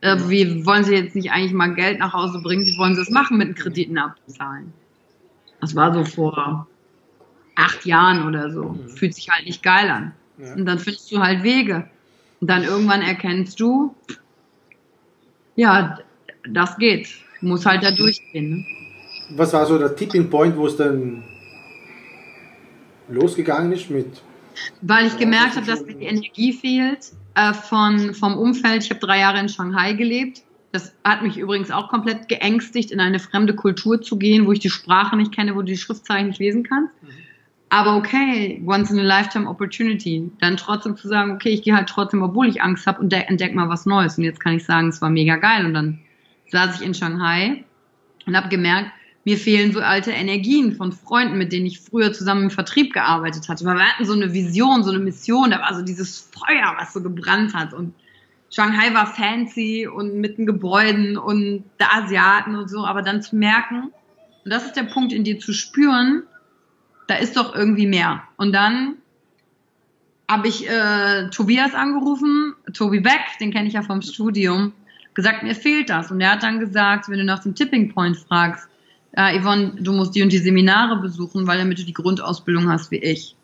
Äh, 0.00 0.16
wie 0.28 0.66
wollen 0.66 0.84
Sie 0.84 0.94
jetzt 0.94 1.16
nicht 1.16 1.30
eigentlich 1.30 1.52
mal 1.52 1.74
Geld 1.74 1.98
nach 1.98 2.12
Hause 2.12 2.40
bringen? 2.42 2.66
Wie 2.66 2.76
wollen 2.78 2.94
Sie 2.94 3.00
es 3.00 3.10
machen 3.10 3.38
mit 3.38 3.48
den 3.48 3.54
Krediten 3.54 3.98
abzahlen? 3.98 4.72
Das 5.60 5.74
war 5.74 5.92
so 5.94 6.04
vor 6.04 6.66
acht 7.54 7.86
Jahren 7.86 8.26
oder 8.26 8.50
so. 8.50 8.64
Mhm. 8.64 8.88
Fühlt 8.90 9.14
sich 9.14 9.28
halt 9.30 9.46
nicht 9.46 9.62
geil 9.62 9.90
an. 9.90 10.12
Ja. 10.38 10.54
Und 10.54 10.66
dann 10.66 10.78
findest 10.78 11.10
du 11.10 11.18
halt 11.18 11.42
Wege. 11.42 11.88
Und 12.40 12.50
dann 12.50 12.62
irgendwann 12.62 13.00
erkennst 13.00 13.58
du, 13.58 13.94
ja, 15.54 15.98
das 16.48 16.76
geht. 16.76 17.08
Du 17.40 17.46
musst 17.46 17.64
halt 17.64 17.82
da 17.82 17.90
durchgehen. 17.90 18.50
Ne? 18.50 18.66
Was 19.36 19.52
war 19.54 19.64
so 19.66 19.78
der 19.78 19.96
Tipping 19.96 20.28
Point, 20.28 20.56
wo 20.56 20.66
es 20.66 20.76
dann 20.76 21.24
losgegangen 23.08 23.72
ist 23.72 23.90
mit? 23.90 24.22
Weil 24.82 25.06
ich 25.06 25.16
gemerkt 25.16 25.56
habe, 25.56 25.66
dass 25.66 25.84
mir 25.84 25.94
die 25.94 26.04
Energie 26.04 26.52
fehlt 26.52 27.12
äh, 27.36 27.52
von, 27.52 28.14
vom 28.14 28.36
Umfeld. 28.36 28.82
Ich 28.82 28.90
habe 28.90 29.00
drei 29.00 29.20
Jahre 29.20 29.38
in 29.38 29.48
Shanghai 29.48 29.92
gelebt. 29.92 30.42
Das 30.72 30.94
hat 31.04 31.22
mich 31.22 31.38
übrigens 31.38 31.70
auch 31.70 31.88
komplett 31.88 32.28
geängstigt, 32.28 32.90
in 32.90 32.98
eine 32.98 33.18
fremde 33.18 33.54
Kultur 33.54 34.02
zu 34.02 34.18
gehen, 34.18 34.46
wo 34.46 34.52
ich 34.52 34.58
die 34.58 34.70
Sprache 34.70 35.16
nicht 35.16 35.32
kenne, 35.32 35.54
wo 35.54 35.60
du 35.60 35.66
die 35.66 35.76
Schriftzeichen 35.76 36.28
nicht 36.28 36.40
lesen 36.40 36.64
kannst. 36.64 36.92
Mhm. 37.02 37.08
Aber 37.68 37.96
okay, 37.96 38.62
once 38.66 38.90
in 38.90 38.98
a 38.98 39.02
lifetime 39.02 39.48
opportunity. 39.48 40.30
Dann 40.40 40.56
trotzdem 40.56 40.96
zu 40.96 41.08
sagen, 41.08 41.32
okay, 41.32 41.50
ich 41.50 41.62
gehe 41.62 41.74
halt 41.74 41.88
trotzdem, 41.88 42.22
obwohl 42.22 42.48
ich 42.48 42.62
Angst 42.62 42.86
habe 42.86 43.00
und 43.00 43.12
entdecke 43.12 43.54
mal 43.54 43.68
was 43.68 43.86
Neues. 43.86 44.18
Und 44.18 44.24
jetzt 44.24 44.40
kann 44.40 44.54
ich 44.54 44.64
sagen, 44.64 44.88
es 44.88 45.02
war 45.02 45.10
mega 45.10 45.36
geil. 45.36 45.66
Und 45.66 45.74
dann 45.74 45.98
saß 46.50 46.80
ich 46.80 46.86
in 46.86 46.94
Shanghai 46.94 47.64
und 48.26 48.36
habe 48.36 48.48
gemerkt, 48.48 48.90
mir 49.26 49.36
fehlen 49.36 49.72
so 49.72 49.80
alte 49.80 50.12
Energien 50.12 50.76
von 50.76 50.92
Freunden, 50.92 51.36
mit 51.36 51.50
denen 51.50 51.66
ich 51.66 51.80
früher 51.80 52.12
zusammen 52.12 52.44
im 52.44 52.50
Vertrieb 52.50 52.92
gearbeitet 52.92 53.48
hatte. 53.48 53.64
Wir 53.64 53.74
hatten 53.74 54.04
so 54.04 54.12
eine 54.12 54.32
Vision, 54.32 54.84
so 54.84 54.90
eine 54.90 55.00
Mission, 55.00 55.50
da 55.50 55.58
war 55.58 55.74
so 55.74 55.82
dieses 55.82 56.30
Feuer, 56.30 56.76
was 56.78 56.92
so 56.92 57.02
gebrannt 57.02 57.52
hat. 57.52 57.74
Und 57.74 57.92
Shanghai 58.50 58.94
war 58.94 59.08
fancy 59.08 59.88
und 59.88 60.14
mit 60.14 60.38
den 60.38 60.46
Gebäuden 60.46 61.18
und 61.18 61.64
der 61.80 61.92
Asiaten 61.92 62.54
und 62.54 62.70
so, 62.70 62.86
aber 62.86 63.02
dann 63.02 63.20
zu 63.20 63.34
merken, 63.34 63.90
und 64.44 64.52
das 64.52 64.64
ist 64.64 64.76
der 64.76 64.84
Punkt 64.84 65.12
in 65.12 65.24
dir 65.24 65.40
zu 65.40 65.52
spüren, 65.52 66.22
da 67.08 67.16
ist 67.16 67.36
doch 67.36 67.52
irgendwie 67.52 67.88
mehr. 67.88 68.22
Und 68.36 68.52
dann 68.52 68.94
habe 70.30 70.46
ich 70.46 70.70
äh, 70.70 71.30
Tobias 71.30 71.74
angerufen, 71.74 72.54
Tobi 72.72 73.00
Beck, 73.00 73.22
den 73.40 73.50
kenne 73.50 73.66
ich 73.66 73.74
ja 73.74 73.82
vom 73.82 74.02
Studium, 74.02 74.72
gesagt, 75.14 75.42
mir 75.42 75.56
fehlt 75.56 75.90
das. 75.90 76.12
Und 76.12 76.20
er 76.20 76.30
hat 76.30 76.44
dann 76.44 76.60
gesagt, 76.60 77.08
wenn 77.08 77.18
du 77.18 77.24
nach 77.24 77.42
dem 77.42 77.56
Tipping 77.56 77.92
Point 77.92 78.16
fragst, 78.18 78.68
äh, 79.16 79.40
Yvonne, 79.40 79.72
du 79.80 79.92
musst 79.92 80.14
die 80.14 80.22
und 80.22 80.30
die 80.30 80.38
Seminare 80.38 81.00
besuchen, 81.00 81.46
weil 81.46 81.58
damit 81.58 81.78
du 81.78 81.84
die 81.84 81.94
Grundausbildung 81.94 82.68
hast 82.68 82.90
wie 82.90 82.98
ich. 82.98 83.34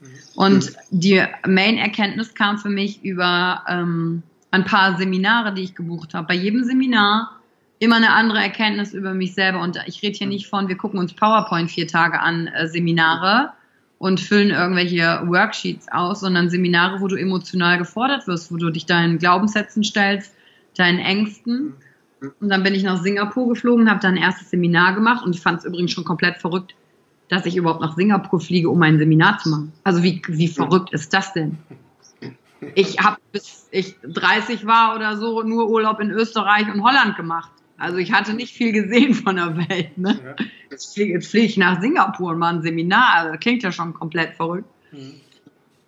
Mhm. 0.00 0.06
Und 0.36 0.72
die 0.90 1.22
Main-Erkenntnis 1.46 2.34
kam 2.34 2.58
für 2.58 2.70
mich 2.70 3.04
über 3.04 3.62
ähm, 3.68 4.22
ein 4.50 4.64
paar 4.64 4.96
Seminare, 4.96 5.52
die 5.52 5.62
ich 5.62 5.74
gebucht 5.74 6.14
habe. 6.14 6.28
Bei 6.28 6.34
jedem 6.34 6.64
Seminar 6.64 7.32
immer 7.78 7.96
eine 7.96 8.12
andere 8.12 8.38
Erkenntnis 8.38 8.94
über 8.94 9.14
mich 9.14 9.34
selber. 9.34 9.60
Und 9.60 9.78
ich 9.86 10.02
rede 10.02 10.16
hier 10.16 10.26
nicht 10.26 10.46
von, 10.46 10.68
wir 10.68 10.76
gucken 10.76 10.98
uns 10.98 11.12
PowerPoint 11.12 11.70
vier 11.70 11.88
Tage 11.88 12.20
an, 12.20 12.46
äh, 12.46 12.68
Seminare 12.68 13.50
und 13.98 14.20
füllen 14.20 14.50
irgendwelche 14.50 15.22
Worksheets 15.24 15.88
aus, 15.90 16.20
sondern 16.20 16.50
Seminare, 16.50 17.00
wo 17.00 17.08
du 17.08 17.16
emotional 17.16 17.78
gefordert 17.78 18.26
wirst, 18.26 18.52
wo 18.52 18.56
du 18.56 18.70
dich 18.70 18.86
deinen 18.86 19.18
Glaubenssätzen 19.18 19.82
stellst, 19.82 20.34
deinen 20.76 20.98
Ängsten 20.98 21.74
und 22.40 22.48
dann 22.48 22.62
bin 22.62 22.74
ich 22.74 22.82
nach 22.82 23.02
Singapur 23.02 23.48
geflogen, 23.48 23.90
habe 23.90 24.00
da 24.00 24.08
ein 24.08 24.16
erstes 24.16 24.50
Seminar 24.50 24.94
gemacht 24.94 25.24
und 25.24 25.34
ich 25.34 25.40
fand 25.40 25.58
es 25.58 25.64
übrigens 25.64 25.92
schon 25.92 26.04
komplett 26.04 26.38
verrückt, 26.38 26.74
dass 27.28 27.46
ich 27.46 27.56
überhaupt 27.56 27.80
nach 27.80 27.96
Singapur 27.96 28.40
fliege, 28.40 28.70
um 28.70 28.80
ein 28.82 28.98
Seminar 28.98 29.38
zu 29.38 29.48
machen. 29.50 29.72
Also 29.84 30.02
wie, 30.02 30.22
wie 30.28 30.48
verrückt 30.48 30.92
ist 30.92 31.12
das 31.12 31.32
denn? 31.32 31.58
Ich 32.74 32.98
habe 33.00 33.18
bis 33.32 33.68
ich 33.70 33.96
30 34.02 34.66
war 34.66 34.96
oder 34.96 35.16
so 35.16 35.42
nur 35.42 35.68
Urlaub 35.68 36.00
in 36.00 36.10
Österreich 36.10 36.72
und 36.72 36.82
Holland 36.82 37.16
gemacht. 37.16 37.50
Also 37.78 37.98
ich 37.98 38.12
hatte 38.12 38.32
nicht 38.32 38.54
viel 38.54 38.72
gesehen 38.72 39.14
von 39.14 39.36
der 39.36 39.56
Welt. 39.56 39.98
Ne? 39.98 40.36
Jetzt 40.70 40.94
fliege 40.94 41.20
flieg 41.20 41.44
ich 41.44 41.56
nach 41.56 41.80
Singapur 41.80 42.30
und 42.30 42.38
mache 42.38 42.56
ein 42.56 42.62
Seminar. 42.62 43.14
Also 43.14 43.38
klingt 43.38 43.62
ja 43.62 43.72
schon 43.72 43.92
komplett 43.92 44.34
verrückt. 44.34 44.68
Mhm. 44.92 45.20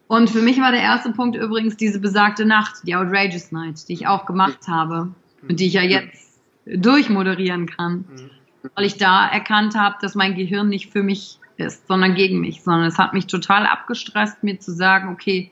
Und 0.09 0.31
für 0.31 0.41
mich 0.41 0.59
war 0.59 0.73
der 0.73 0.81
erste 0.81 1.13
Punkt 1.13 1.37
übrigens 1.37 1.77
diese 1.77 2.01
besagte 2.01 2.47
Nacht, 2.47 2.77
die 2.85 2.97
Outrageous 2.97 3.53
Night, 3.53 3.89
die 3.89 3.93
ich 3.93 4.07
auch 4.07 4.25
gemacht 4.25 4.67
habe 4.67 5.15
und 5.47 5.61
die 5.61 5.67
ich 5.67 5.75
ja 5.75 5.83
jetzt 5.83 6.28
durchmoderieren 6.77 7.67
kann, 7.67 8.05
mhm. 8.09 8.31
weil 8.75 8.85
ich 8.85 8.97
da 8.97 9.27
erkannt 9.27 9.75
habe, 9.75 9.97
dass 10.01 10.15
mein 10.15 10.35
Gehirn 10.35 10.69
nicht 10.69 10.93
für 10.93 11.03
mich 11.03 11.39
ist, 11.57 11.87
sondern 11.89 12.15
gegen 12.15 12.41
mich, 12.41 12.63
sondern 12.63 12.87
es 12.87 12.99
hat 12.99 13.15
mich 13.15 13.27
total 13.27 13.67
abgestresst, 13.67 14.43
mir 14.43 14.61
zu 14.61 14.73
sagen, 14.73 15.09
okay, 15.09 15.51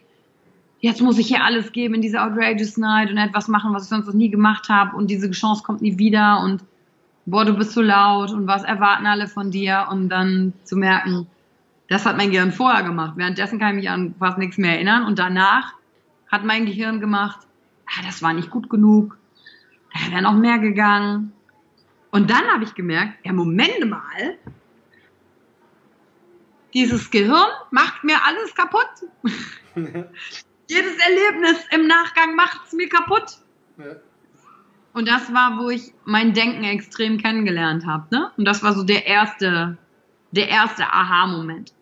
jetzt 0.81 1.01
muss 1.01 1.19
ich 1.19 1.29
hier 1.29 1.45
alles 1.45 1.73
geben 1.73 1.95
in 1.95 2.03
dieser 2.03 2.25
Outrageous 2.25 2.77
Night 2.77 3.11
und 3.11 3.19
etwas 3.19 3.49
machen, 3.49 3.73
was 3.73 3.85
ich 3.85 3.89
sonst 3.89 4.07
noch 4.07 4.15
nie 4.15 4.31
gemacht 4.31 4.69
habe 4.69 4.97
und 4.97 5.11
diese 5.11 5.31
Chance 5.31 5.63
kommt 5.65 5.83
nie 5.83 5.99
wieder 5.99 6.41
und 6.41 6.63
boah, 7.25 7.45
du 7.45 7.55
bist 7.55 7.73
so 7.73 7.83
laut 7.83 8.31
und 8.31 8.47
was 8.47 8.63
erwarten 8.63 9.07
alle 9.07 9.27
von 9.27 9.51
dir 9.51 9.89
und 9.91 10.09
dann 10.09 10.53
zu 10.65 10.77
merken, 10.77 11.27
das 11.89 12.05
hat 12.05 12.17
mein 12.17 12.31
Gehirn 12.31 12.53
vorher 12.53 12.83
gemacht. 12.83 13.15
Währenddessen 13.17 13.59
kann 13.59 13.71
ich 13.71 13.77
mich 13.77 13.91
an 13.91 14.15
fast 14.19 14.39
nichts 14.39 14.59
mehr 14.59 14.75
erinnern 14.75 15.05
und 15.05 15.19
danach 15.19 15.73
hat 16.31 16.45
mein 16.45 16.67
Gehirn 16.67 17.01
gemacht, 17.01 17.39
ah, 17.87 18.03
das 18.05 18.23
war 18.23 18.33
nicht 18.33 18.51
gut 18.51 18.69
genug, 18.69 19.17
da 19.97 20.13
wäre 20.13 20.23
noch 20.23 20.35
mehr 20.35 20.59
gegangen. 20.59 21.33
Und 22.11 22.31
dann 22.31 22.47
habe 22.47 22.65
ich 22.65 22.75
gemerkt, 22.75 23.25
ja, 23.25 23.33
Moment 23.33 23.89
mal, 23.89 24.39
dieses 26.75 27.11
Gehirn 27.11 27.49
macht 27.71 28.05
mir 28.05 28.17
alles 28.25 28.55
kaputt. 28.55 28.89
Jedes 30.69 30.99
Erlebnis 30.99 31.65
im 31.71 31.87
Nachgang 31.87 32.35
macht 32.35 32.61
es 32.67 32.73
mir 32.73 32.89
kaputt. 32.89 33.39
Ja. 33.79 33.97
Und 34.93 35.09
das 35.09 35.33
war, 35.33 35.59
wo 35.59 35.69
ich 35.69 35.93
mein 36.05 36.33
Denken 36.33 36.65
extrem 36.65 37.19
kennengelernt 37.19 37.87
habe. 37.87 38.07
Ne? 38.11 38.31
Und 38.37 38.47
das 38.47 38.63
war 38.63 38.73
so 38.73 38.83
der 38.83 39.07
erste, 39.07 39.77
der 40.31 40.49
erste 40.49 40.85
Aha-Moment. 40.85 41.75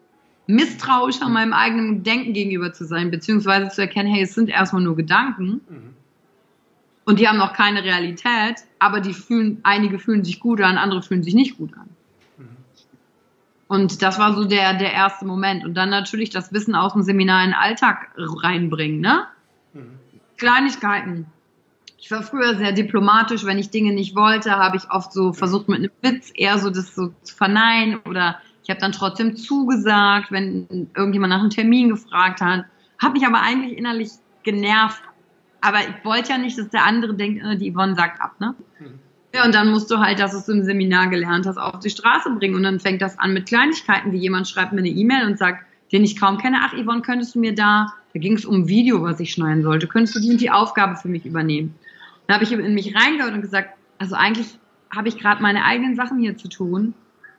Misstrauisch 0.47 1.23
an 1.23 1.33
meinem 1.33 1.53
eigenen 1.53 2.03
Denken 2.03 2.35
gegenüber 2.35 2.73
zu 2.73 2.85
sein, 2.85 3.11
beziehungsweise 3.11 3.71
zu 3.71 3.81
erkennen, 3.81 4.13
hey, 4.13 4.25
es 4.25 4.35
sind 4.35 4.51
erstmal 4.51 4.83
nur 4.83 4.97
Gedanken. 4.97 5.61
Mhm 5.69 5.95
und 7.05 7.19
die 7.19 7.29
haben 7.29 7.39
noch 7.39 7.53
keine 7.53 7.85
Realität, 7.85 8.57
aber 8.79 9.01
die 9.01 9.13
fühlen, 9.13 9.61
einige 9.63 9.99
fühlen 9.99 10.25
sich 10.25 10.41
gut 10.41 10.61
an, 10.61 10.79
andere 10.79 11.03
fühlen 11.03 11.23
sich 11.23 11.35
nicht 11.35 11.59
gut 11.59 11.75
an. 11.75 11.89
Und 13.67 14.03
das 14.03 14.19
war 14.19 14.35
so 14.35 14.45
der, 14.45 14.75
der 14.75 14.93
erste 14.93 15.25
Moment. 15.25 15.65
Und 15.65 15.75
dann 15.75 15.91
natürlich 15.91 16.31
das 16.31 16.53
Wissen 16.53 16.75
aus 16.75 16.93
dem 16.93 17.03
Seminar 17.03 17.43
in 17.43 17.51
den 17.51 17.59
Alltag 17.59 18.11
reinbringen, 18.17 19.01
ne? 19.01 19.27
Mhm. 19.73 19.99
Kleinigkeiten. 20.37 21.27
Ich 21.99 22.11
war 22.11 22.23
früher 22.23 22.57
sehr 22.57 22.73
diplomatisch, 22.73 23.45
wenn 23.47 23.59
ich 23.59 23.71
Dinge 23.71 23.93
nicht 23.93 24.15
wollte, 24.15 24.53
habe 24.53 24.77
ich 24.77 24.91
oft 24.91 25.13
so 25.13 25.33
versucht 25.33 25.69
mit 25.69 25.79
einem 25.79 25.91
Witz 26.03 26.31
eher 26.35 26.59
so 26.59 26.69
das 26.69 26.95
so 26.95 27.15
zu 27.23 27.35
verneinen 27.35 27.99
oder 28.05 28.39
ich 28.63 28.71
habe 28.71 28.81
dann 28.81 28.93
trotzdem 28.93 29.37
zugesagt, 29.37 30.31
wenn 30.31 30.91
irgendjemand 30.95 31.31
nach 31.31 31.41
einem 31.41 31.51
Termin 31.51 31.89
gefragt 31.89 32.43
hat, 32.43 32.67
habe 32.99 33.15
mich 33.15 33.27
aber 33.27 33.41
eigentlich 33.41 33.77
innerlich 33.77 34.11
genervt 34.43 35.03
aber 35.65 35.81
ich 35.81 36.05
wollte 36.05 36.31
ja 36.31 36.39
nicht, 36.39 36.59
dass 36.59 36.69
der 36.69 36.85
andere 36.85 37.15
denkt, 37.15 37.43
äh, 37.43 37.57
die 37.57 37.73
Yvonne 37.73 37.95
sagt 37.95 38.21
ab, 38.21 38.39
ne? 38.39 38.55
Mhm. 38.79 38.99
Ja, 39.35 39.45
und 39.45 39.55
dann 39.55 39.71
musst 39.71 39.91
du 39.91 39.99
halt, 39.99 40.21
dass 40.21 40.45
du 40.45 40.53
im 40.53 40.63
Seminar 40.63 41.09
gelernt 41.09 41.47
hast, 41.47 41.57
auf 41.57 41.81
die 41.81 41.91
Straße 41.91 42.31
bringen. 42.39 42.55
Und 42.55 42.63
dann 42.63 42.79
fängt 42.79 43.03
das 43.03 43.19
an 43.19 43.33
mit 43.33 43.47
Kleinigkeiten, 43.47 44.13
wie 44.13 44.19
jemand 44.19 44.47
schreibt 44.47 44.73
mir 44.73 44.79
eine 44.79 44.91
E-Mail 44.91 45.27
und 45.27 45.39
sagt, 45.39 45.65
den 45.91 46.05
ich 46.05 46.21
kaum 46.21 46.39
kenne, 46.39 46.59
ach 46.61 46.73
Yvonne, 46.75 47.01
könntest 47.01 47.35
du 47.35 47.41
mir 47.41 47.55
da, 47.55 47.93
da 48.13 48.21
ging 48.21 48.35
es 48.35 48.45
um 48.45 48.61
ein 48.61 48.69
Video, 48.69 49.03
was 49.03 49.19
ich 49.21 49.33
schneiden 49.33 49.63
sollte, 49.63 49.89
könntest 49.89 50.15
du 50.15 50.21
die 50.21 50.31
und 50.31 50.41
die 50.41 50.51
Aufgabe 50.51 50.97
für 50.97 51.09
mich 51.09 51.27
übernehmen? 51.27 51.75
Dann 52.27 52.35
habe 52.35 52.45
ich 52.45 52.53
in 52.53 52.75
mich 52.75 52.95
reingehört 52.95 53.33
und 53.33 53.41
gesagt, 53.41 53.71
also 53.99 54.15
eigentlich 54.15 54.59
habe 54.95 55.09
ich 55.09 55.19
gerade 55.19 55.43
meine 55.43 55.65
eigenen 55.65 55.97
Sachen 55.97 56.19
hier 56.19 56.37
zu 56.37 56.49
tun. 56.49 56.95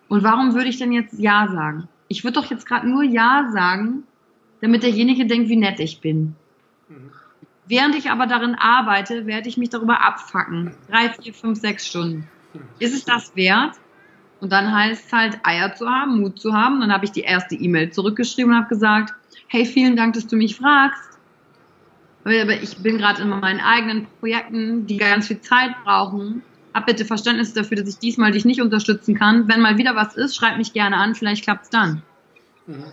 Und 0.10 0.24
warum 0.24 0.54
würde 0.54 0.68
ich 0.68 0.78
denn 0.78 0.92
jetzt 0.92 1.18
Ja 1.18 1.48
sagen? 1.48 1.88
Ich 2.08 2.24
würde 2.24 2.42
doch 2.42 2.50
jetzt 2.50 2.68
gerade 2.68 2.90
nur 2.90 3.04
Ja 3.04 3.50
sagen, 3.54 4.04
damit 4.62 4.84
derjenige 4.84 5.28
denkt, 5.28 5.48
wie 5.48 5.56
nett 5.56 5.80
ich 5.80 6.02
bin. 6.02 6.36
Mhm. 6.90 7.12
Während 7.68 7.96
ich 7.96 8.12
aber 8.12 8.28
darin 8.28 8.56
arbeite, 8.56 9.26
werde 9.26 9.50
ich 9.50 9.58
mich 9.58 9.70
darüber 9.70 10.04
abfacken. 10.04 10.76
Drei, 10.90 11.10
vier, 11.10 11.34
fünf, 11.34 11.60
sechs 11.60 11.88
Stunden. 11.88 12.28
Ist 12.80 12.94
es 12.94 13.06
das 13.06 13.36
wert? 13.36 13.74
Und 14.40 14.52
dann 14.52 14.72
heißt 14.72 15.08
es 15.08 15.14
halt, 15.14 15.40
Eier 15.44 15.74
zu 15.76 15.90
haben, 15.90 16.20
Mut 16.20 16.40
zu 16.40 16.54
haben. 16.54 16.80
Dann 16.80 16.92
habe 16.92 17.06
ich 17.06 17.12
die 17.12 17.22
erste 17.22 17.56
E-Mail 17.56 17.92
zurückgeschrieben 17.92 18.52
und 18.52 18.58
habe 18.58 18.70
gesagt, 18.70 19.14
hey, 19.48 19.66
vielen 19.66 19.96
Dank, 19.96 20.14
dass 20.14 20.28
du 20.28 20.36
mich 20.36 20.56
fragst. 20.56 21.02
Aber 22.24 22.34
ich 22.34 22.78
bin 22.78 22.98
gerade 22.98 23.22
in 23.22 23.30
meinen 23.30 23.60
eigenen 23.60 24.08
Projekten, 24.20 24.88
die 24.88 24.98
ganz 24.98 25.28
viel 25.28 25.42
Zeit 25.42 25.72
brauchen. 25.84 26.44
Hab 26.74 26.88
bitte 26.88 27.06
Verständnis 27.06 27.54
dafür, 27.54 27.78
dass 27.78 27.88
ich 27.88 28.00
diesmal 28.00 28.32
dich 28.32 28.46
nicht 28.46 28.62
unterstützen 28.62 29.16
kann. 29.16 29.48
Wenn 29.48 29.62
mal 29.62 29.78
wieder 29.78 29.96
was 29.96 30.16
ist, 30.16 30.36
schreib 30.36 30.58
mich 30.58 30.74
gerne 30.74 30.98
an, 30.98 31.16
vielleicht 31.16 31.44
klappt 31.44 31.66
es 31.66 31.70
dann. 31.70 32.02
Mhm. 32.68 32.84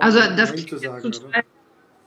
Also 0.00 0.20
das 0.20 0.52
klingt, 0.52 0.70
sagen, 0.80 1.02
total, 1.02 1.44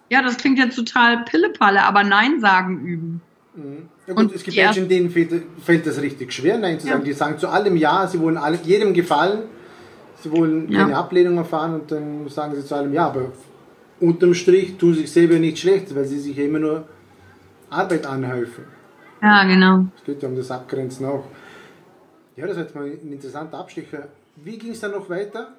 ja, 0.10 0.22
das 0.22 0.38
klingt 0.38 0.58
jetzt 0.58 0.76
total 0.76 1.24
Pillepalle, 1.24 1.84
aber 1.84 2.04
Nein 2.04 2.39
sagen 2.39 2.80
üben. 2.86 3.22
Mhm. 3.56 3.89
Ja 4.08 4.13
gut, 4.13 4.24
und 4.24 4.36
es 4.36 4.43
gibt 4.43 4.56
Menschen, 4.56 4.88
denen 4.88 5.10
fällt, 5.10 5.43
fällt, 5.63 5.86
das 5.86 6.02
richtig 6.02 6.32
schwer, 6.32 6.58
Nein 6.58 6.80
zu 6.80 6.88
sagen. 6.88 7.00
Ja. 7.00 7.06
Die 7.06 7.13
sagen 7.13 7.38
zu 7.38 7.50
allem 7.50 7.76
Ja, 7.76 8.08
sie 8.08 8.20
wollen 8.20 8.38
alle, 8.38 8.58
jedem 8.63 8.93
gefallen, 8.93 9.43
sie 10.22 10.32
wollen 10.32 10.72
keine 10.72 10.91
ja. 10.91 11.00
Ablehnung 11.00 11.38
erfahren 11.38 11.74
und 11.74 11.91
dann 11.91 12.30
sagen 12.30 12.56
sie 12.56 12.65
zu 12.65 12.76
allem 12.76 12.93
Ja, 12.93 13.08
aber 13.08 13.32
unterm 14.00 14.34
Strich 14.34 14.78
tun 14.78 14.93
sie 14.93 15.02
sich 15.02 15.12
selber 15.12 15.36
nicht 15.39 15.60
schlecht, 15.60 15.93
weil 15.93 16.06
sie 16.06 16.20
sich 16.20 16.38
immer 16.38 16.60
nur 16.60 16.88
Arbeit 17.70 18.06
anhelfen. 18.06 18.63
Ja, 19.22 19.43
genau. 19.43 19.88
Es 19.98 20.04
geht 20.06 20.22
ja 20.22 20.30
um 20.30 20.36
das 20.36 20.52
Abgrenzen 20.52 21.06
auch. 21.06 21.26
Ja, 22.36 22.46
das 22.46 22.56
ist 22.56 22.63
jetzt 22.63 22.76
mal 22.76 22.86
ein 22.86 23.12
interessanter 23.12 23.58
Abstecher. 23.58 24.08
Wie 24.36 24.58
ging 24.58 24.72
es 24.72 24.80
dann 24.80 24.91
noch 24.91 25.10
weiter? 25.10 25.54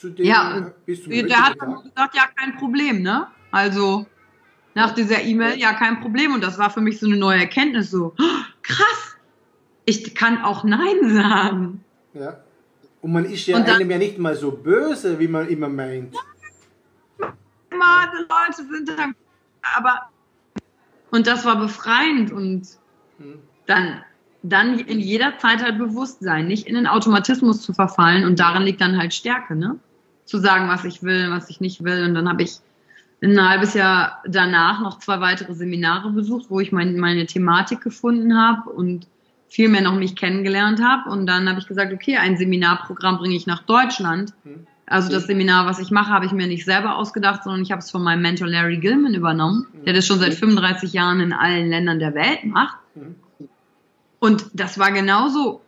Zu 0.00 0.08
dem, 0.08 0.24
ja, 0.24 0.72
bis 0.86 1.02
zum 1.04 1.12
der 1.12 1.44
hat 1.44 1.56
dann 1.60 1.74
gesagt, 1.74 2.14
ja, 2.14 2.22
kein 2.34 2.56
Problem, 2.56 3.02
ne? 3.02 3.26
Also 3.50 4.06
nach 4.74 4.94
dieser 4.94 5.20
E-Mail, 5.20 5.58
ja, 5.58 5.74
kein 5.74 6.00
Problem. 6.00 6.32
Und 6.32 6.42
das 6.42 6.56
war 6.56 6.70
für 6.70 6.80
mich 6.80 6.98
so 6.98 7.04
eine 7.04 7.18
neue 7.18 7.40
Erkenntnis, 7.40 7.90
so, 7.90 8.14
oh, 8.18 8.44
krass, 8.62 9.18
ich 9.84 10.14
kann 10.14 10.42
auch 10.42 10.64
Nein 10.64 11.14
sagen. 11.14 11.84
Ja. 12.14 12.40
Und 13.02 13.12
man 13.12 13.26
ist 13.26 13.46
ja 13.46 13.60
dann, 13.60 13.76
einem 13.76 13.90
ja 13.90 13.98
nicht 13.98 14.18
mal 14.18 14.34
so 14.36 14.52
böse, 14.52 15.18
wie 15.18 15.28
man 15.28 15.48
immer 15.48 15.68
meint. 15.68 16.14
Die 17.20 17.26
Leute 17.76 18.70
sind 18.70 18.88
dann, 18.88 19.14
aber, 19.76 20.08
und 21.10 21.26
das 21.26 21.44
war 21.44 21.58
befreiend 21.60 22.32
und 22.32 22.66
hm. 23.18 23.38
dann, 23.66 24.02
dann 24.42 24.78
in 24.78 24.98
jeder 24.98 25.36
Zeit 25.36 25.62
halt 25.62 25.76
bewusst 25.76 26.20
sein, 26.22 26.46
nicht 26.46 26.66
in 26.66 26.74
den 26.74 26.86
Automatismus 26.86 27.60
zu 27.60 27.74
verfallen 27.74 28.24
und 28.24 28.40
darin 28.40 28.62
liegt 28.62 28.80
dann 28.80 28.96
halt 28.96 29.12
Stärke, 29.12 29.54
ne? 29.54 29.78
Zu 30.30 30.38
sagen, 30.38 30.68
was 30.68 30.84
ich 30.84 31.02
will, 31.02 31.30
was 31.30 31.50
ich 31.50 31.60
nicht 31.60 31.82
will 31.82 32.04
und 32.04 32.14
dann 32.14 32.28
habe 32.28 32.44
ich 32.44 32.60
ein 33.22 33.48
halbes 33.48 33.74
Jahr 33.74 34.22
danach 34.26 34.80
noch 34.80 34.98
zwei 35.00 35.20
weitere 35.20 35.54
Seminare 35.54 36.10
besucht, 36.10 36.46
wo 36.48 36.60
ich 36.60 36.70
mein, 36.70 36.98
meine 36.98 37.26
Thematik 37.26 37.80
gefunden 37.80 38.38
habe 38.38 38.70
und 38.70 39.06
viel 39.48 39.68
mehr 39.68 39.82
noch 39.82 39.96
mich 39.96 40.16
kennengelernt 40.16 40.80
habe. 40.82 41.10
Und 41.10 41.26
dann 41.26 41.48
habe 41.48 41.58
ich 41.58 41.66
gesagt, 41.66 41.92
okay, 41.92 42.16
ein 42.16 42.36
Seminarprogramm 42.36 43.18
bringe 43.18 43.34
ich 43.34 43.46
nach 43.46 43.64
Deutschland. 43.64 44.32
Hm. 44.44 44.66
Also 44.86 45.10
das 45.10 45.26
Seminar, 45.26 45.66
was 45.66 45.78
ich 45.80 45.90
mache, 45.90 46.10
habe 46.10 46.26
ich 46.26 46.32
mir 46.32 46.46
nicht 46.46 46.64
selber 46.64 46.96
ausgedacht, 46.96 47.44
sondern 47.44 47.62
ich 47.62 47.72
habe 47.72 47.80
es 47.80 47.90
von 47.90 48.02
meinem 48.02 48.22
Mentor 48.22 48.48
Larry 48.48 48.78
Gilman 48.78 49.14
übernommen, 49.14 49.66
hm. 49.72 49.84
der 49.84 49.94
das 49.94 50.06
schon 50.06 50.20
seit 50.20 50.34
35 50.34 50.92
Jahren 50.92 51.20
in 51.20 51.32
allen 51.32 51.68
Ländern 51.68 51.98
der 51.98 52.14
Welt 52.14 52.44
macht. 52.44 52.78
Hm. 52.94 53.16
Und 54.20 54.46
das 54.54 54.78
war 54.78 54.92
genauso 54.92 55.62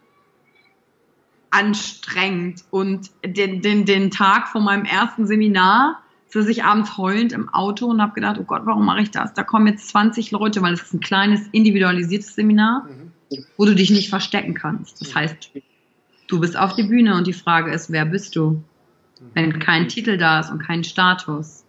anstrengend. 1.52 2.64
Und 2.70 3.10
den, 3.24 3.62
den, 3.62 3.84
den 3.84 4.10
Tag 4.10 4.48
von 4.48 4.64
meinem 4.64 4.84
ersten 4.84 5.26
Seminar 5.26 6.02
saß 6.28 6.48
ich 6.48 6.64
abends 6.64 6.96
heulend 6.96 7.32
im 7.32 7.48
Auto 7.50 7.86
und 7.86 8.00
habe 8.00 8.14
gedacht, 8.14 8.38
oh 8.40 8.44
Gott, 8.44 8.62
warum 8.64 8.86
mache 8.86 9.02
ich 9.02 9.10
das? 9.10 9.34
Da 9.34 9.42
kommen 9.42 9.66
jetzt 9.66 9.88
20 9.90 10.30
Leute, 10.30 10.62
weil 10.62 10.72
es 10.72 10.82
ist 10.82 10.94
ein 10.94 11.00
kleines, 11.00 11.46
individualisiertes 11.52 12.34
Seminar, 12.34 12.84
mhm. 12.84 13.44
wo 13.56 13.66
du 13.66 13.74
dich 13.74 13.90
nicht 13.90 14.08
verstecken 14.08 14.54
kannst. 14.54 15.00
Das 15.00 15.14
heißt, 15.14 15.50
du 16.28 16.40
bist 16.40 16.56
auf 16.56 16.74
die 16.74 16.84
Bühne 16.84 17.16
und 17.16 17.26
die 17.26 17.34
Frage 17.34 17.70
ist, 17.70 17.92
wer 17.92 18.06
bist 18.06 18.34
du? 18.34 18.64
Wenn 19.34 19.60
kein 19.60 19.88
Titel 19.88 20.16
da 20.16 20.40
ist 20.40 20.50
und 20.50 20.58
kein 20.58 20.82
Status. 20.82 21.64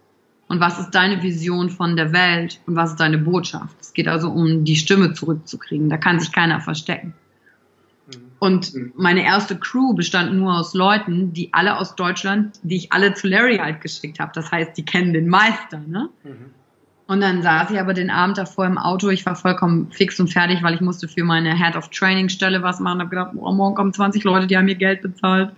Und 0.48 0.60
was 0.60 0.80
ist 0.80 0.90
deine 0.90 1.22
Vision 1.22 1.70
von 1.70 1.96
der 1.96 2.12
Welt 2.12 2.60
und 2.66 2.74
was 2.74 2.92
ist 2.92 3.00
deine 3.00 3.18
Botschaft? 3.18 3.76
Es 3.80 3.92
geht 3.92 4.08
also 4.08 4.30
um 4.30 4.64
die 4.64 4.76
Stimme 4.76 5.12
zurückzukriegen. 5.12 5.88
Da 5.88 5.98
kann 5.98 6.18
sich 6.18 6.32
keiner 6.32 6.60
verstecken. 6.60 7.14
Und 8.38 8.74
mhm. 8.74 8.92
meine 8.96 9.24
erste 9.24 9.56
Crew 9.58 9.94
bestand 9.94 10.34
nur 10.34 10.58
aus 10.58 10.74
Leuten, 10.74 11.32
die 11.32 11.52
alle 11.52 11.78
aus 11.78 11.94
Deutschland, 11.94 12.58
die 12.62 12.76
ich 12.76 12.92
alle 12.92 13.14
zu 13.14 13.28
Larry 13.28 13.58
halt 13.58 13.80
geschickt 13.80 14.20
habe. 14.20 14.32
Das 14.34 14.50
heißt, 14.50 14.76
die 14.76 14.84
kennen 14.84 15.12
den 15.12 15.28
Meister, 15.28 15.78
ne? 15.86 16.08
Mhm. 16.22 16.50
Und 17.06 17.20
dann 17.20 17.42
saß 17.42 17.70
ich 17.70 17.78
aber 17.78 17.92
den 17.92 18.08
Abend 18.08 18.38
davor 18.38 18.64
im 18.64 18.78
Auto. 18.78 19.10
Ich 19.10 19.26
war 19.26 19.36
vollkommen 19.36 19.90
fix 19.90 20.18
und 20.20 20.32
fertig, 20.32 20.62
weil 20.62 20.74
ich 20.74 20.80
musste 20.80 21.06
für 21.06 21.22
meine 21.22 21.54
Head 21.54 21.76
of 21.76 21.90
Training 21.90 22.30
Stelle 22.30 22.62
was 22.62 22.80
machen. 22.80 23.00
Hab 23.00 23.10
gedacht, 23.10 23.32
oh, 23.36 23.52
morgen 23.52 23.74
kommen 23.74 23.92
20 23.92 24.24
Leute, 24.24 24.46
die 24.46 24.56
haben 24.56 24.64
mir 24.64 24.74
Geld 24.74 25.02
bezahlt. 25.02 25.50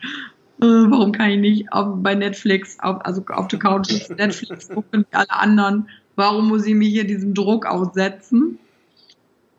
Äh, 0.61 0.65
warum 0.65 1.13
kann 1.13 1.31
ich 1.31 1.39
nicht 1.39 1.73
auf, 1.73 2.03
bei 2.03 2.17
Netflix, 2.17 2.79
auf, 2.81 3.05
also 3.05 3.25
auf 3.29 3.47
der 3.47 3.61
Couch 3.61 3.91
Netflix 4.17 4.69
gucken 4.69 5.07
wie 5.09 5.17
alle 5.17 5.31
anderen? 5.31 5.89
Warum 6.17 6.49
muss 6.49 6.67
ich 6.67 6.75
mich 6.75 6.89
hier 6.89 7.07
diesem 7.07 7.35
Druck 7.35 7.65
aussetzen? 7.67 8.59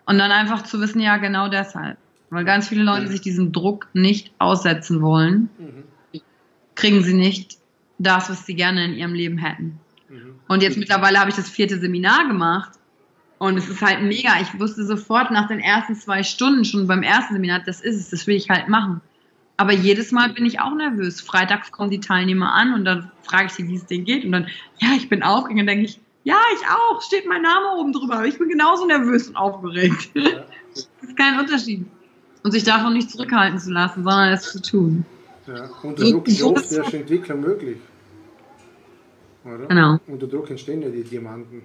Und 0.06 0.18
dann 0.18 0.32
einfach 0.32 0.64
zu 0.64 0.82
wissen, 0.82 1.00
ja, 1.00 1.18
genau 1.18 1.48
deshalb. 1.48 1.98
Weil 2.30 2.46
ganz 2.46 2.68
viele 2.68 2.84
Leute 2.84 3.08
sich 3.08 3.22
diesem 3.22 3.52
Druck 3.52 3.88
nicht 3.94 4.32
aussetzen 4.38 5.02
wollen, 5.02 5.50
kriegen 6.76 7.04
sie 7.04 7.14
nicht 7.14 7.58
das, 7.98 8.30
was 8.30 8.46
sie 8.46 8.56
gerne 8.56 8.86
in 8.86 8.94
ihrem 8.96 9.14
Leben 9.14 9.38
hätten. 9.38 9.80
Und 10.48 10.62
jetzt 10.62 10.78
mittlerweile 10.78 11.20
habe 11.20 11.30
ich 11.30 11.36
das 11.36 11.50
vierte 11.50 11.80
Seminar 11.80 12.28
gemacht 12.28 12.72
und 13.38 13.58
es 13.58 13.70
ist 13.70 13.82
halt 13.82 14.02
mega. 14.02 14.40
Ich 14.42 14.60
wusste 14.60 14.86
sofort 14.86 15.32
nach 15.32 15.48
den 15.48 15.60
ersten 15.60 15.96
zwei 15.96 16.24
Stunden 16.24 16.66
schon 16.66 16.88
beim 16.88 17.04
ersten 17.04 17.34
Seminar, 17.34 17.62
das 17.66 17.82
ist 17.82 17.98
es, 17.98 18.10
das 18.10 18.28
will 18.28 18.36
ich 18.36 18.50
halt 18.50 18.68
machen. 18.68 19.02
Aber 19.58 19.74
jedes 19.74 20.12
Mal 20.12 20.30
bin 20.30 20.46
ich 20.46 20.60
auch 20.60 20.76
nervös. 20.76 21.20
Freitags 21.20 21.72
kommen 21.72 21.90
die 21.90 22.00
Teilnehmer 22.00 22.54
an 22.54 22.74
und 22.74 22.86
dann 22.86 23.12
frage 23.24 23.48
ich 23.48 23.54
sie, 23.54 23.68
wie 23.68 23.76
es 23.76 23.86
denen 23.88 24.06
geht. 24.06 24.24
Und 24.24 24.32
dann, 24.32 24.48
ja, 24.78 24.90
ich 24.96 25.10
bin 25.10 25.24
aufgeregt. 25.24 25.52
Und 25.52 25.58
dann 25.58 25.68
denke 25.68 25.86
ich, 25.86 26.00
ja, 26.24 26.38
ich 26.54 26.68
auch, 26.68 27.02
steht 27.02 27.26
mein 27.26 27.42
Name 27.42 27.76
oben 27.76 27.92
drüber. 27.92 28.18
Aber 28.18 28.28
ich 28.28 28.38
bin 28.38 28.50
genauso 28.50 28.86
nervös 28.86 29.30
und 29.30 29.36
aufgeregt. 29.36 30.12
Ja. 30.14 30.24
das 30.76 30.88
ist 31.02 31.18
kein 31.18 31.40
Unterschied 31.40 31.88
und 32.44 32.52
sich 32.52 32.64
davon 32.64 32.94
nicht 32.94 33.12
zurückhalten 33.12 33.60
zu 33.60 33.72
lassen, 33.72 34.04
sondern 34.04 34.34
es 34.34 34.52
zu 34.52 34.62
tun. 34.62 35.06
Ja, 35.48 35.70
unter 35.84 36.04
Druck 36.04 36.28
ist 36.28 36.42
oft 36.44 36.72
erst 36.72 36.94
Entwicklung 36.94 37.42
möglich. 37.42 37.78
Oder? 39.46 39.66
Genau. 39.68 39.98
Unter 40.08 40.28
Druck 40.28 40.50
entstehen 40.50 40.82
ja 40.82 40.90
die 40.90 41.04
Diamanten. 41.04 41.62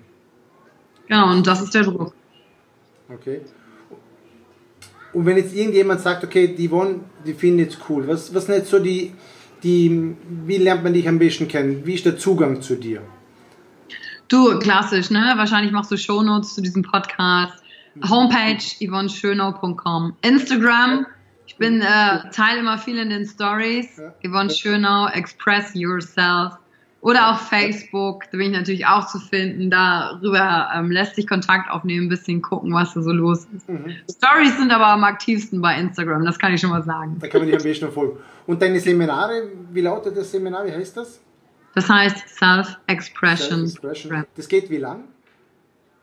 Genau, 1.09 1.31
und 1.31 1.47
das 1.47 1.63
ist 1.63 1.75
der 1.75 1.83
Druck. 1.83 2.15
Okay. 3.09 3.41
Und 5.13 5.27
wenn 5.27 5.37
jetzt 5.37 5.55
irgendjemand 5.55 6.01
sagt, 6.01 6.25
okay, 6.25 6.55
die 6.57 6.71
wollen, 6.71 7.05
die 7.27 7.35
finden 7.35 7.59
jetzt 7.59 7.79
cool, 7.89 8.07
was, 8.09 8.33
was 8.35 8.47
sind 8.47 8.55
jetzt 8.55 8.71
so 8.71 8.79
die, 8.79 9.13
die, 9.63 10.17
wie 10.47 10.57
lernt 10.57 10.85
man 10.85 10.95
dich 10.95 11.07
am 11.09 11.19
besten 11.19 11.49
kennen? 11.49 11.85
Wie 11.85 11.95
ist 11.95 12.07
der 12.07 12.17
Zugang 12.17 12.63
zu 12.63 12.77
dir? 12.77 13.03
Du, 14.29 14.59
klassisch, 14.59 15.11
ne? 15.11 15.35
Wahrscheinlich 15.37 15.73
machst 15.73 15.91
du 15.91 15.99
Shownotes 15.99 16.55
zu 16.55 16.63
diesem 16.63 16.83
Podcast. 16.83 17.62
Homepage 18.09 18.63
yvonneschönau.com. 18.81 20.17
Instagram, 20.23 21.07
ich 21.47 21.57
bin 21.57 21.81
äh, 21.81 22.31
teile 22.31 22.61
immer 22.61 22.79
viel 22.79 22.99
in 22.99 23.11
den 23.11 23.27
Stories. 23.27 24.01
Yvonne 24.25 24.51
Schönau, 24.51 25.09
Express 25.09 25.73
Yourself. 25.75 26.55
Oder 27.03 27.33
auf 27.33 27.49
Facebook, 27.49 28.23
da 28.31 28.39
bin 28.39 28.53
ich 28.53 28.57
natürlich 28.57 28.87
auch 28.87 29.09
zu 29.09 29.19
finden. 29.19 29.71
Darüber 29.71 30.71
ähm, 30.73 30.93
lässt 30.93 31.17
sich 31.17 31.27
Kontakt 31.27 31.69
aufnehmen, 31.69 32.07
ein 32.07 32.09
bisschen 32.09 32.41
gucken, 32.43 32.73
was 32.73 32.95
da 32.95 33.03
so 33.03 33.11
los 33.11 33.45
ist. 33.57 33.69
Mhm. 33.69 33.97
Stories 34.09 34.57
sind 34.57 34.71
aber 34.71 34.87
am 34.87 35.03
aktivsten 35.03 35.61
bei 35.61 35.77
Instagram, 35.81 36.25
das 36.25 36.39
kann 36.39 36.55
ich 36.55 36.61
schon 36.61 36.71
mal 36.71 36.85
sagen. 36.85 37.17
Da 37.21 37.27
kann 37.27 37.41
man 37.41 37.49
dich 37.49 37.57
am 37.57 37.63
besten 37.65 37.91
folgen. 37.91 38.19
Und 38.47 38.63
deine 38.63 38.79
Seminare, 38.79 39.49
wie 39.73 39.81
lautet 39.81 40.17
das 40.17 40.31
Seminar? 40.31 40.65
Wie 40.65 40.71
heißt 40.71 40.97
das? 40.97 41.21
Das 41.75 41.89
heißt 41.89 42.29
Self-Expression. 42.29 43.67
Self 43.67 44.27
das 44.37 44.47
geht 44.47 44.71
wie 44.71 44.77
lang? 44.77 45.05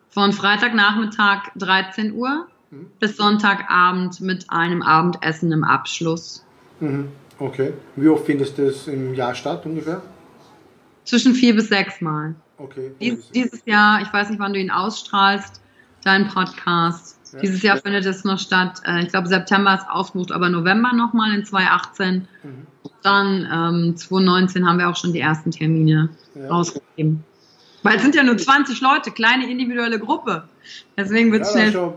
Von 0.10 0.34
Freitagnachmittag 0.34 1.52
13 1.56 2.14
Uhr 2.14 2.48
mhm. 2.72 2.88
bis 3.00 3.18
Sonntagabend 3.18 4.22
mit 4.22 4.50
einem 4.50 4.82
Abendessen 4.82 5.52
im 5.52 5.64
Abschluss. 5.64 6.46
Mhm. 6.80 7.10
Okay. 7.40 7.74
Wie 7.96 8.10
oft 8.10 8.26
findest 8.26 8.58
du 8.58 8.66
das 8.66 8.88
im 8.88 9.14
Jahr 9.14 9.34
statt 9.34 9.66
ungefähr? 9.66 10.02
Zwischen 11.06 11.34
vier 11.34 11.56
bis 11.56 11.70
sechs 11.70 12.02
Mal. 12.02 12.36
Okay. 12.58 12.92
Dies, 13.00 13.30
dieses 13.32 13.66
Jahr, 13.66 14.02
ich 14.02 14.12
weiß 14.12 14.30
nicht, 14.30 14.40
wann 14.40 14.54
du 14.54 14.60
ihn 14.60 14.70
ausstrahlst, 14.70 15.62
dein 16.04 16.28
Podcast. 16.28 17.18
Ja. 17.34 17.40
Dieses 17.40 17.62
Jahr 17.62 17.78
findet 17.78 18.06
es 18.06 18.24
noch 18.24 18.40
statt. 18.40 18.82
Äh, 18.86 19.04
ich 19.04 19.10
glaube, 19.10 19.28
September 19.28 19.76
ist 19.76 19.88
ausgebucht, 19.90 20.32
aber 20.32 20.50
November 20.50 20.92
nochmal 20.94 21.34
in 21.34 21.46
2018. 21.46 22.28
Mhm. 22.44 22.68
Dann 23.02 23.48
ähm, 23.52 23.96
2019 23.96 24.68
haben 24.68 24.80
wir 24.80 24.90
auch 24.90 24.96
schon 24.96 25.14
die 25.14 25.20
ersten 25.20 25.52
Termine 25.52 26.10
ja. 26.36 26.50
rausgegeben. 26.50 27.24
Weil 27.84 27.98
es 27.98 28.02
sind 28.02 28.16
ja 28.16 28.24
nur 28.24 28.38
20 28.38 28.82
Leute, 28.82 29.12
kleine 29.12 29.50
individuelle 29.50 30.00
Gruppe. 30.00 30.44
Deswegen 30.98 31.32
wird 31.32 31.44
es 31.44 31.54
ja, 31.54 31.70
schnell. 31.70 31.94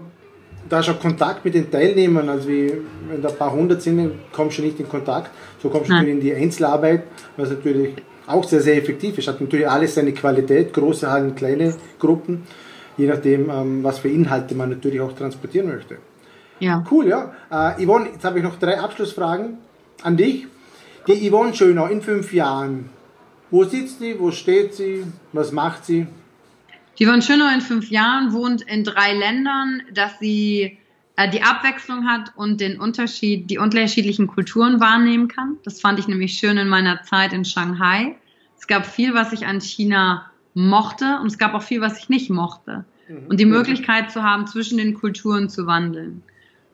Da 0.68 0.80
ist 0.80 0.88
auch 0.88 1.00
Kontakt 1.00 1.44
mit 1.44 1.54
den 1.54 1.70
Teilnehmern. 1.70 2.28
Also, 2.28 2.48
wie, 2.48 2.72
wenn 3.08 3.20
da 3.20 3.28
ein 3.28 3.36
paar 3.36 3.52
hundert 3.52 3.82
sind, 3.82 4.12
kommst 4.32 4.58
du 4.58 4.62
nicht 4.62 4.78
in 4.78 4.88
Kontakt. 4.88 5.30
So 5.60 5.68
kommst 5.68 5.90
du 5.90 5.94
in 5.96 6.20
die 6.20 6.34
Einzelarbeit, 6.34 7.04
was 7.36 7.50
natürlich 7.50 7.94
auch 8.26 8.44
sehr, 8.44 8.60
sehr 8.60 8.76
effektiv 8.76 9.18
ist. 9.18 9.28
Hat 9.28 9.40
natürlich 9.40 9.68
alles 9.68 9.94
seine 9.94 10.12
Qualität, 10.12 10.72
große 10.72 11.10
Hallen, 11.10 11.34
kleine 11.34 11.74
Gruppen. 11.98 12.44
je 12.96 13.06
nachdem, 13.06 13.50
ähm, 13.50 13.82
was 13.82 13.98
für 14.00 14.08
Inhalte 14.08 14.54
man 14.54 14.68
natürlich 14.68 15.00
auch 15.00 15.12
transportieren 15.14 15.68
möchte. 15.68 15.96
Ja. 16.60 16.84
Cool, 16.90 17.08
ja. 17.08 17.32
Äh, 17.50 17.84
Yvonne, 17.84 18.10
jetzt 18.12 18.24
habe 18.24 18.38
ich 18.38 18.44
noch 18.44 18.58
drei 18.58 18.78
Abschlussfragen 18.78 19.58
an 20.02 20.16
dich. 20.16 20.46
Die 21.06 21.28
Yvonne 21.28 21.54
Schönau 21.54 21.86
in 21.86 22.02
fünf 22.02 22.32
Jahren, 22.32 22.90
wo 23.52 23.64
sitzt 23.64 24.00
sie, 24.00 24.18
wo 24.18 24.32
steht 24.32 24.74
sie, 24.74 25.04
was 25.32 25.52
macht 25.52 25.84
sie? 25.84 26.08
Die 26.98 27.06
Yvonne 27.06 27.22
Schönau 27.22 27.52
in 27.54 27.60
fünf 27.60 27.90
Jahren 27.90 28.32
wohnt 28.32 28.62
in 28.62 28.82
drei 28.82 29.12
Ländern, 29.12 29.82
dass 29.92 30.18
sie 30.18 30.78
äh, 31.16 31.30
die 31.30 31.42
Abwechslung 31.42 32.08
hat 32.08 32.32
und 32.34 32.60
den 32.60 32.80
Unterschied, 32.80 33.50
die 33.50 33.58
unterschiedlichen 33.58 34.26
Kulturen 34.26 34.80
wahrnehmen 34.80 35.28
kann. 35.28 35.58
Das 35.64 35.80
fand 35.80 35.98
ich 35.98 36.08
nämlich 36.08 36.34
schön 36.34 36.56
in 36.56 36.68
meiner 36.68 37.02
Zeit 37.02 37.32
in 37.32 37.44
Shanghai. 37.44 38.16
Es 38.58 38.66
gab 38.66 38.86
viel, 38.86 39.14
was 39.14 39.32
ich 39.32 39.46
an 39.46 39.60
China 39.60 40.30
mochte 40.54 41.18
und 41.20 41.26
es 41.26 41.38
gab 41.38 41.54
auch 41.54 41.62
viel, 41.62 41.80
was 41.80 41.98
ich 41.98 42.08
nicht 42.08 42.30
mochte. 42.30 42.84
Mhm. 43.08 43.26
Und 43.28 43.38
die 43.38 43.46
Möglichkeit 43.46 44.10
zu 44.10 44.22
haben, 44.22 44.46
zwischen 44.46 44.78
den 44.78 44.94
Kulturen 44.94 45.50
zu 45.50 45.66
wandeln. 45.66 46.22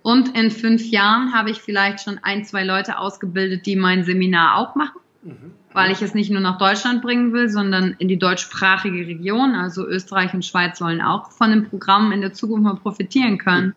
Und 0.02 0.36
in 0.38 0.50
fünf 0.52 0.84
Jahren 0.84 1.34
habe 1.34 1.50
ich 1.50 1.60
vielleicht 1.60 2.04
schon 2.04 2.20
ein, 2.22 2.44
zwei 2.44 2.62
Leute 2.64 2.98
ausgebildet, 2.98 3.66
die 3.66 3.74
mein 3.74 4.04
Seminar 4.04 4.58
auch 4.58 4.76
machen, 4.76 5.00
mhm. 5.22 5.52
weil 5.72 5.90
ich 5.90 6.02
es 6.02 6.14
nicht 6.14 6.30
nur 6.30 6.40
nach 6.40 6.58
Deutschland 6.58 7.02
bringen 7.02 7.32
will, 7.32 7.48
sondern 7.48 7.94
in 7.98 8.08
die 8.08 8.18
deutschsprachige 8.18 9.06
Region. 9.06 9.54
Also 9.54 9.86
Österreich 9.86 10.34
und 10.34 10.44
Schweiz 10.44 10.78
sollen 10.78 11.00
auch 11.00 11.30
von 11.30 11.50
dem 11.50 11.68
Programm 11.68 12.12
in 12.12 12.20
der 12.20 12.32
Zukunft 12.32 12.64
mal 12.64 12.76
profitieren 12.76 13.38
können. 13.38 13.74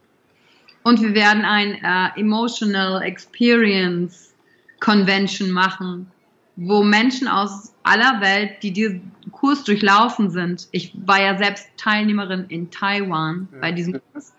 Und 0.84 1.02
wir 1.02 1.14
werden 1.14 1.46
ein 1.46 1.76
äh, 1.84 2.20
Emotional 2.20 3.04
Experience 3.04 4.34
Convention 4.80 5.52
machen, 5.52 6.12
wo 6.56 6.84
Menschen 6.84 7.28
aus 7.28 7.74
aller 7.84 8.20
Welt, 8.20 8.64
die 8.64 8.72
diesen 8.74 9.12
Kurs 9.32 9.64
durchlaufen 9.64 10.30
sind, 10.30 10.68
ich 10.72 10.94
war 11.06 11.22
ja 11.22 11.38
selbst 11.38 11.68
Teilnehmerin 11.78 12.46
in 12.50 12.72
Taiwan 12.72 13.48
ja. 13.54 13.60
bei 13.60 13.72
diesem 13.72 14.02
Kurs, 14.12 14.34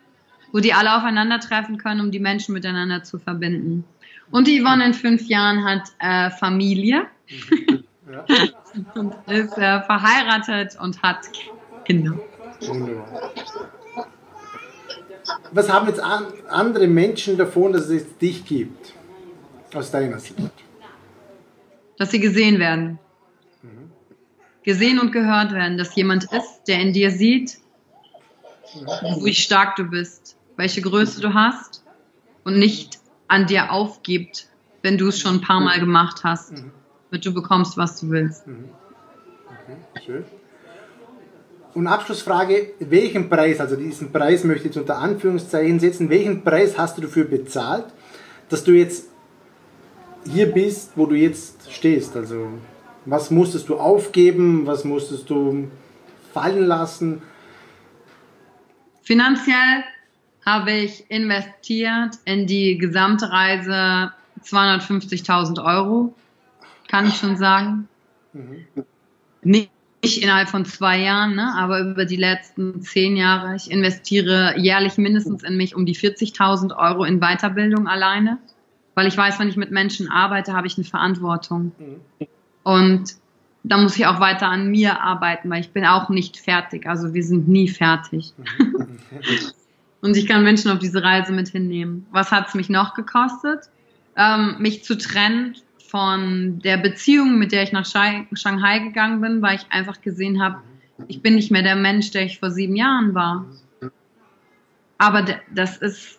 wo 0.52 0.58
die 0.58 0.74
alle 0.74 0.96
aufeinandertreffen 0.96 1.78
können, 1.78 2.00
um 2.00 2.10
die 2.10 2.20
Menschen 2.20 2.52
miteinander 2.52 3.02
zu 3.02 3.18
verbinden. 3.18 3.84
Und 4.32 4.48
die 4.48 4.60
Yvonne 4.60 4.86
in 4.86 4.94
fünf 4.94 5.28
Jahren 5.28 5.64
hat 5.64 5.82
äh, 6.00 6.30
Familie 6.30 7.06
ja. 8.10 8.24
und 8.94 9.14
ist 9.28 9.56
äh, 9.56 9.82
verheiratet 9.82 10.76
und 10.80 11.00
hat 11.02 11.18
Kinder. 11.84 12.18
Wunderbar 12.62 13.32
was 15.52 15.68
haben 15.70 15.86
jetzt 15.88 16.00
an, 16.00 16.26
andere 16.48 16.86
Menschen 16.86 17.36
davon, 17.36 17.72
dass 17.72 17.88
es 17.88 18.16
dich 18.18 18.44
gibt? 18.44 18.94
Aus 19.74 19.90
deiner 19.90 20.18
Sicht? 20.18 20.36
Dass 21.96 22.10
sie 22.10 22.20
gesehen 22.20 22.58
werden. 22.58 22.98
Mhm. 23.62 23.90
Gesehen 24.62 24.98
und 24.98 25.12
gehört 25.12 25.52
werden. 25.52 25.78
Dass 25.78 25.94
jemand 25.94 26.24
ist, 26.24 26.64
der 26.66 26.80
in 26.80 26.92
dir 26.92 27.10
sieht, 27.10 27.58
mhm. 28.74 29.24
wie 29.24 29.34
stark 29.34 29.76
du 29.76 29.84
bist, 29.84 30.36
welche 30.56 30.82
Größe 30.82 31.20
du 31.20 31.32
hast 31.32 31.84
und 32.44 32.58
nicht 32.58 32.98
an 33.32 33.46
dir 33.46 33.72
aufgibt, 33.72 34.46
wenn 34.82 34.98
du 34.98 35.08
es 35.08 35.18
schon 35.18 35.36
ein 35.36 35.40
paar 35.40 35.60
Mal 35.60 35.80
gemacht 35.80 36.22
hast, 36.22 36.52
mhm. 36.52 36.70
damit 37.10 37.24
du 37.24 37.32
bekommst, 37.32 37.78
was 37.78 37.98
du 37.98 38.10
willst. 38.10 38.46
Mhm. 38.46 38.68
Okay, 39.48 40.04
schön. 40.04 40.24
Und 41.72 41.86
Abschlussfrage, 41.86 42.74
welchen 42.80 43.30
Preis, 43.30 43.58
also 43.58 43.76
diesen 43.76 44.12
Preis 44.12 44.44
möchte 44.44 44.68
ich 44.68 44.74
jetzt 44.74 44.76
unter 44.76 44.98
Anführungszeichen 44.98 45.80
setzen, 45.80 46.10
welchen 46.10 46.44
Preis 46.44 46.76
hast 46.76 46.98
du 46.98 47.02
dafür 47.02 47.24
bezahlt, 47.24 47.86
dass 48.50 48.64
du 48.64 48.72
jetzt 48.72 49.06
hier 50.30 50.52
bist, 50.52 50.90
wo 50.96 51.06
du 51.06 51.14
jetzt 51.14 51.72
stehst? 51.72 52.14
Also 52.14 52.48
was 53.06 53.30
musstest 53.30 53.70
du 53.70 53.78
aufgeben, 53.78 54.66
was 54.66 54.84
musstest 54.84 55.30
du 55.30 55.70
fallen 56.34 56.66
lassen? 56.66 57.22
Finanziell 59.02 59.84
habe 60.44 60.72
ich 60.72 61.10
investiert 61.10 62.18
in 62.24 62.46
die 62.46 62.78
gesamte 62.78 63.30
Reise 63.30 64.12
250.000 64.44 65.64
Euro, 65.64 66.14
kann 66.88 67.06
ich 67.06 67.16
schon 67.16 67.36
sagen. 67.36 67.88
Mhm. 68.32 68.66
Nicht 69.42 69.70
nicht 70.02 70.22
innerhalb 70.22 70.48
von 70.48 70.64
zwei 70.64 70.98
Jahren, 70.98 71.36
ne, 71.36 71.54
aber 71.56 71.80
über 71.80 72.04
die 72.04 72.16
letzten 72.16 72.82
zehn 72.82 73.16
Jahre. 73.16 73.54
Ich 73.54 73.70
investiere 73.70 74.58
jährlich 74.58 74.98
mindestens 74.98 75.44
in 75.44 75.56
mich 75.56 75.76
um 75.76 75.86
die 75.86 75.94
40.000 75.94 76.76
Euro 76.76 77.04
in 77.04 77.20
Weiterbildung 77.20 77.86
alleine, 77.86 78.38
weil 78.94 79.06
ich 79.06 79.16
weiß, 79.16 79.38
wenn 79.38 79.48
ich 79.48 79.56
mit 79.56 79.70
Menschen 79.70 80.10
arbeite, 80.10 80.54
habe 80.54 80.66
ich 80.66 80.76
eine 80.76 80.84
Verantwortung. 80.84 81.72
Mhm. 81.78 82.26
Und 82.64 83.14
da 83.62 83.78
muss 83.78 83.96
ich 83.96 84.06
auch 84.06 84.18
weiter 84.18 84.48
an 84.48 84.70
mir 84.70 85.00
arbeiten, 85.00 85.48
weil 85.48 85.60
ich 85.60 85.70
bin 85.70 85.84
auch 85.84 86.08
nicht 86.08 86.36
fertig. 86.36 86.86
Also 86.86 87.14
wir 87.14 87.22
sind 87.22 87.46
nie 87.46 87.68
fertig. 87.68 88.32
Mhm. 88.58 88.98
Und 90.02 90.16
ich 90.16 90.26
kann 90.26 90.42
Menschen 90.42 90.70
auf 90.70 90.80
diese 90.80 91.02
Reise 91.02 91.32
mit 91.32 91.48
hinnehmen. 91.48 92.06
Was 92.10 92.30
hat 92.32 92.48
es 92.48 92.54
mich 92.54 92.68
noch 92.68 92.94
gekostet? 92.94 93.70
Ähm, 94.16 94.56
mich 94.58 94.84
zu 94.84 94.98
trennen 94.98 95.56
von 95.78 96.58
der 96.58 96.76
Beziehung, 96.76 97.38
mit 97.38 97.52
der 97.52 97.62
ich 97.62 97.72
nach 97.72 97.86
Shanghai 97.86 98.78
gegangen 98.80 99.20
bin, 99.20 99.40
weil 99.40 99.56
ich 99.56 99.66
einfach 99.70 100.00
gesehen 100.02 100.42
habe, 100.42 100.56
ich 101.06 101.22
bin 101.22 101.36
nicht 101.36 101.50
mehr 101.50 101.62
der 101.62 101.76
Mensch, 101.76 102.10
der 102.10 102.24
ich 102.24 102.40
vor 102.40 102.50
sieben 102.50 102.76
Jahren 102.76 103.14
war. 103.14 103.46
Aber 104.98 105.24
das 105.54 105.78
ist 105.78 106.18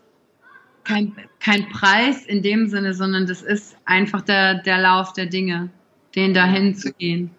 kein, 0.83 1.13
kein 1.39 1.69
Preis 1.69 2.25
in 2.25 2.41
dem 2.41 2.67
Sinne, 2.67 2.93
sondern 2.93 3.27
das 3.27 3.41
ist 3.41 3.75
einfach 3.85 4.21
der, 4.21 4.61
der 4.61 4.79
Lauf 4.79 5.13
der 5.13 5.25
Dinge, 5.25 5.69
den 6.15 6.33
dahin 6.33 6.75
zu 6.75 6.91
gehen. 6.93 7.31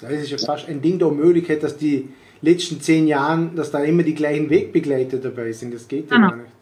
Da 0.00 0.08
ist 0.08 0.30
ja 0.30 0.38
fast 0.38 0.68
ein 0.68 0.80
Ding 0.80 0.98
der 0.98 1.10
Möglichkeit, 1.10 1.62
dass 1.62 1.76
die 1.76 2.08
letzten 2.44 2.80
zehn 2.80 3.06
Jahre, 3.06 3.50
dass 3.54 3.70
da 3.70 3.82
immer 3.82 4.02
die 4.02 4.14
gleichen 4.14 4.50
Wegbegleiter 4.50 5.18
dabei 5.18 5.52
sind. 5.52 5.74
Das 5.74 5.88
geht 5.88 6.10
ja 6.10 6.16
genau. 6.16 6.30
gar 6.30 6.36
nicht. 6.36 6.52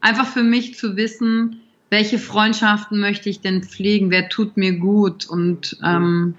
Einfach 0.00 0.26
für 0.26 0.42
mich 0.42 0.76
zu 0.76 0.96
wissen, 0.96 1.60
welche 1.90 2.18
Freundschaften 2.18 3.00
möchte 3.00 3.28
ich 3.28 3.40
denn 3.40 3.62
pflegen, 3.62 4.10
wer 4.10 4.28
tut 4.28 4.56
mir 4.56 4.72
gut 4.78 5.26
und 5.26 5.78
ähm, 5.84 6.34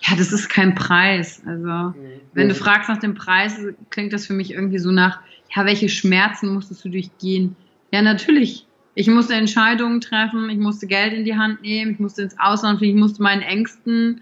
ja, 0.00 0.16
das 0.16 0.32
ist 0.32 0.48
kein 0.48 0.74
Preis. 0.74 1.42
Also 1.46 1.94
wenn 2.34 2.48
du 2.48 2.54
fragst 2.54 2.88
nach 2.88 2.98
dem 2.98 3.14
Preis, 3.14 3.56
klingt 3.90 4.12
das 4.12 4.26
für 4.26 4.34
mich 4.34 4.52
irgendwie 4.52 4.78
so 4.78 4.90
nach, 4.90 5.20
ja, 5.54 5.64
welche 5.64 5.88
Schmerzen 5.88 6.52
musstest 6.52 6.84
du 6.84 6.88
durchgehen? 6.88 7.56
Ja, 7.92 8.02
natürlich. 8.02 8.66
Ich 8.94 9.08
musste 9.08 9.34
Entscheidungen 9.34 10.00
treffen, 10.02 10.50
ich 10.50 10.58
musste 10.58 10.86
Geld 10.86 11.14
in 11.14 11.24
die 11.24 11.36
Hand 11.36 11.62
nehmen, 11.62 11.92
ich 11.92 11.98
musste 11.98 12.22
ins 12.22 12.38
Ausland 12.38 12.78
fliegen, 12.78 12.98
ich 12.98 13.02
musste 13.02 13.22
meinen 13.22 13.42
Ängsten 13.42 14.20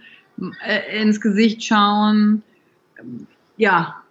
äh, 0.65 1.03
ins 1.03 1.21
Gesicht 1.21 1.65
schauen. 1.65 2.43
Ja, 3.61 4.03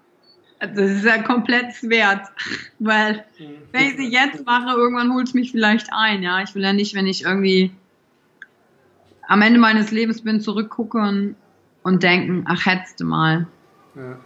also 0.60 0.76
das 0.76 0.92
ist 0.92 1.06
ja 1.06 1.24
komplett 1.24 1.82
wert, 1.82 2.28
weil 2.80 3.26
wenn 3.72 3.88
ich 3.88 3.98
sie 3.98 4.12
jetzt 4.12 4.46
mache, 4.46 4.78
irgendwann 4.78 5.12
holt 5.12 5.28
es 5.28 5.34
mich 5.34 5.52
vielleicht 5.52 5.88
ein. 5.92 6.22
Ja, 6.22 6.44
ich 6.44 6.54
will 6.54 6.62
ja 6.62 6.72
nicht, 6.72 6.94
wenn 6.94 7.08
ich 7.08 7.24
irgendwie 7.24 7.72
am 9.28 9.42
Ende 9.42 9.60
meines 9.60 9.90
Lebens 9.90 10.22
bin, 10.22 10.40
zurückgucken 10.40 11.36
und 11.82 12.04
denken, 12.04 12.46
ach 12.46 12.64
hättest 12.68 13.00
du 13.00 13.06
mal. 13.06 13.48
Ja, 13.96 14.20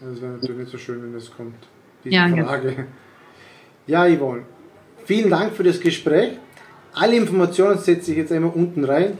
das 0.00 0.20
wäre 0.20 0.32
natürlich 0.32 0.58
nicht 0.58 0.70
so 0.70 0.76
schön, 0.76 1.02
wenn 1.02 1.14
das 1.14 1.34
kommt. 1.34 1.54
Diese 2.04 2.16
ja, 2.16 2.28
Frage. 2.28 2.86
Ja, 3.86 4.06
Yvonne, 4.14 4.42
vielen 5.06 5.30
Dank 5.30 5.54
für 5.54 5.62
das 5.62 5.80
Gespräch. 5.80 6.38
Alle 6.92 7.16
Informationen 7.16 7.78
setze 7.78 8.10
ich 8.10 8.18
jetzt 8.18 8.30
einmal 8.30 8.52
unten 8.54 8.84
rein. 8.84 9.16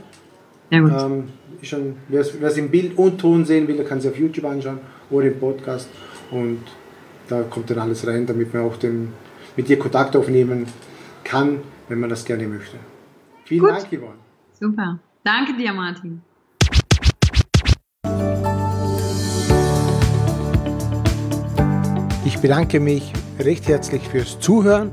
Ja, 0.68 0.80
gut. 0.80 0.92
Ähm, 0.92 1.94
wer 2.08 2.20
es 2.20 2.56
im 2.58 2.70
Bild 2.70 2.98
und 2.98 3.18
Ton 3.18 3.46
sehen 3.46 3.66
will, 3.68 3.76
der 3.76 3.86
kann 3.86 3.98
es 3.98 4.06
auf 4.06 4.18
YouTube 4.18 4.44
anschauen 4.44 4.80
oder 5.10 5.26
im 5.26 5.38
Podcast. 5.38 5.88
Und 6.30 6.60
da 7.28 7.42
kommt 7.42 7.70
dann 7.70 7.78
alles 7.78 8.06
rein, 8.06 8.26
damit 8.26 8.54
man 8.54 8.64
auch 8.64 8.76
den, 8.76 9.12
mit 9.56 9.68
dir 9.68 9.78
Kontakt 9.78 10.16
aufnehmen 10.16 10.66
kann, 11.24 11.60
wenn 11.88 12.00
man 12.00 12.10
das 12.10 12.24
gerne 12.24 12.46
möchte. 12.46 12.76
Vielen 13.44 13.60
Gut. 13.60 13.70
Dank, 13.70 13.86
Yvonne. 13.88 14.18
Super. 14.58 14.98
Danke 15.24 15.54
dir, 15.56 15.72
Martin. 15.72 16.22
Ich 22.24 22.38
bedanke 22.38 22.80
mich 22.80 23.12
recht 23.38 23.66
herzlich 23.68 24.02
fürs 24.08 24.38
Zuhören 24.40 24.90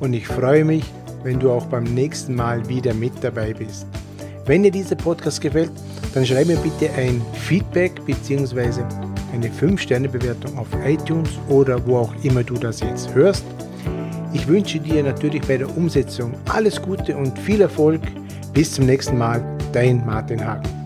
und 0.00 0.12
ich 0.12 0.26
freue 0.26 0.64
mich, 0.64 0.84
wenn 1.22 1.40
du 1.40 1.50
auch 1.50 1.66
beim 1.66 1.84
nächsten 1.84 2.34
Mal 2.34 2.68
wieder 2.68 2.94
mit 2.94 3.12
dabei 3.22 3.54
bist. 3.54 3.86
Wenn 4.46 4.62
dir 4.62 4.70
dieser 4.70 4.96
Podcast 4.96 5.40
gefällt, 5.40 5.72
dann 6.12 6.26
schreib 6.26 6.46
mir 6.46 6.58
bitte 6.58 6.92
ein 6.92 7.22
Feedback 7.32 8.04
bzw 8.04 9.03
eine 9.34 9.48
5-Sterne-Bewertung 9.48 10.56
auf 10.56 10.68
iTunes 10.86 11.30
oder 11.48 11.84
wo 11.86 11.98
auch 11.98 12.14
immer 12.22 12.42
du 12.42 12.54
das 12.54 12.80
jetzt 12.80 13.14
hörst. 13.14 13.44
Ich 14.32 14.46
wünsche 14.48 14.78
dir 14.78 15.02
natürlich 15.02 15.42
bei 15.42 15.58
der 15.58 15.76
Umsetzung 15.76 16.34
alles 16.50 16.80
Gute 16.80 17.16
und 17.16 17.38
viel 17.38 17.60
Erfolg. 17.60 18.00
Bis 18.52 18.72
zum 18.72 18.86
nächsten 18.86 19.18
Mal, 19.18 19.42
dein 19.72 20.04
Martin 20.06 20.44
Hagen. 20.44 20.83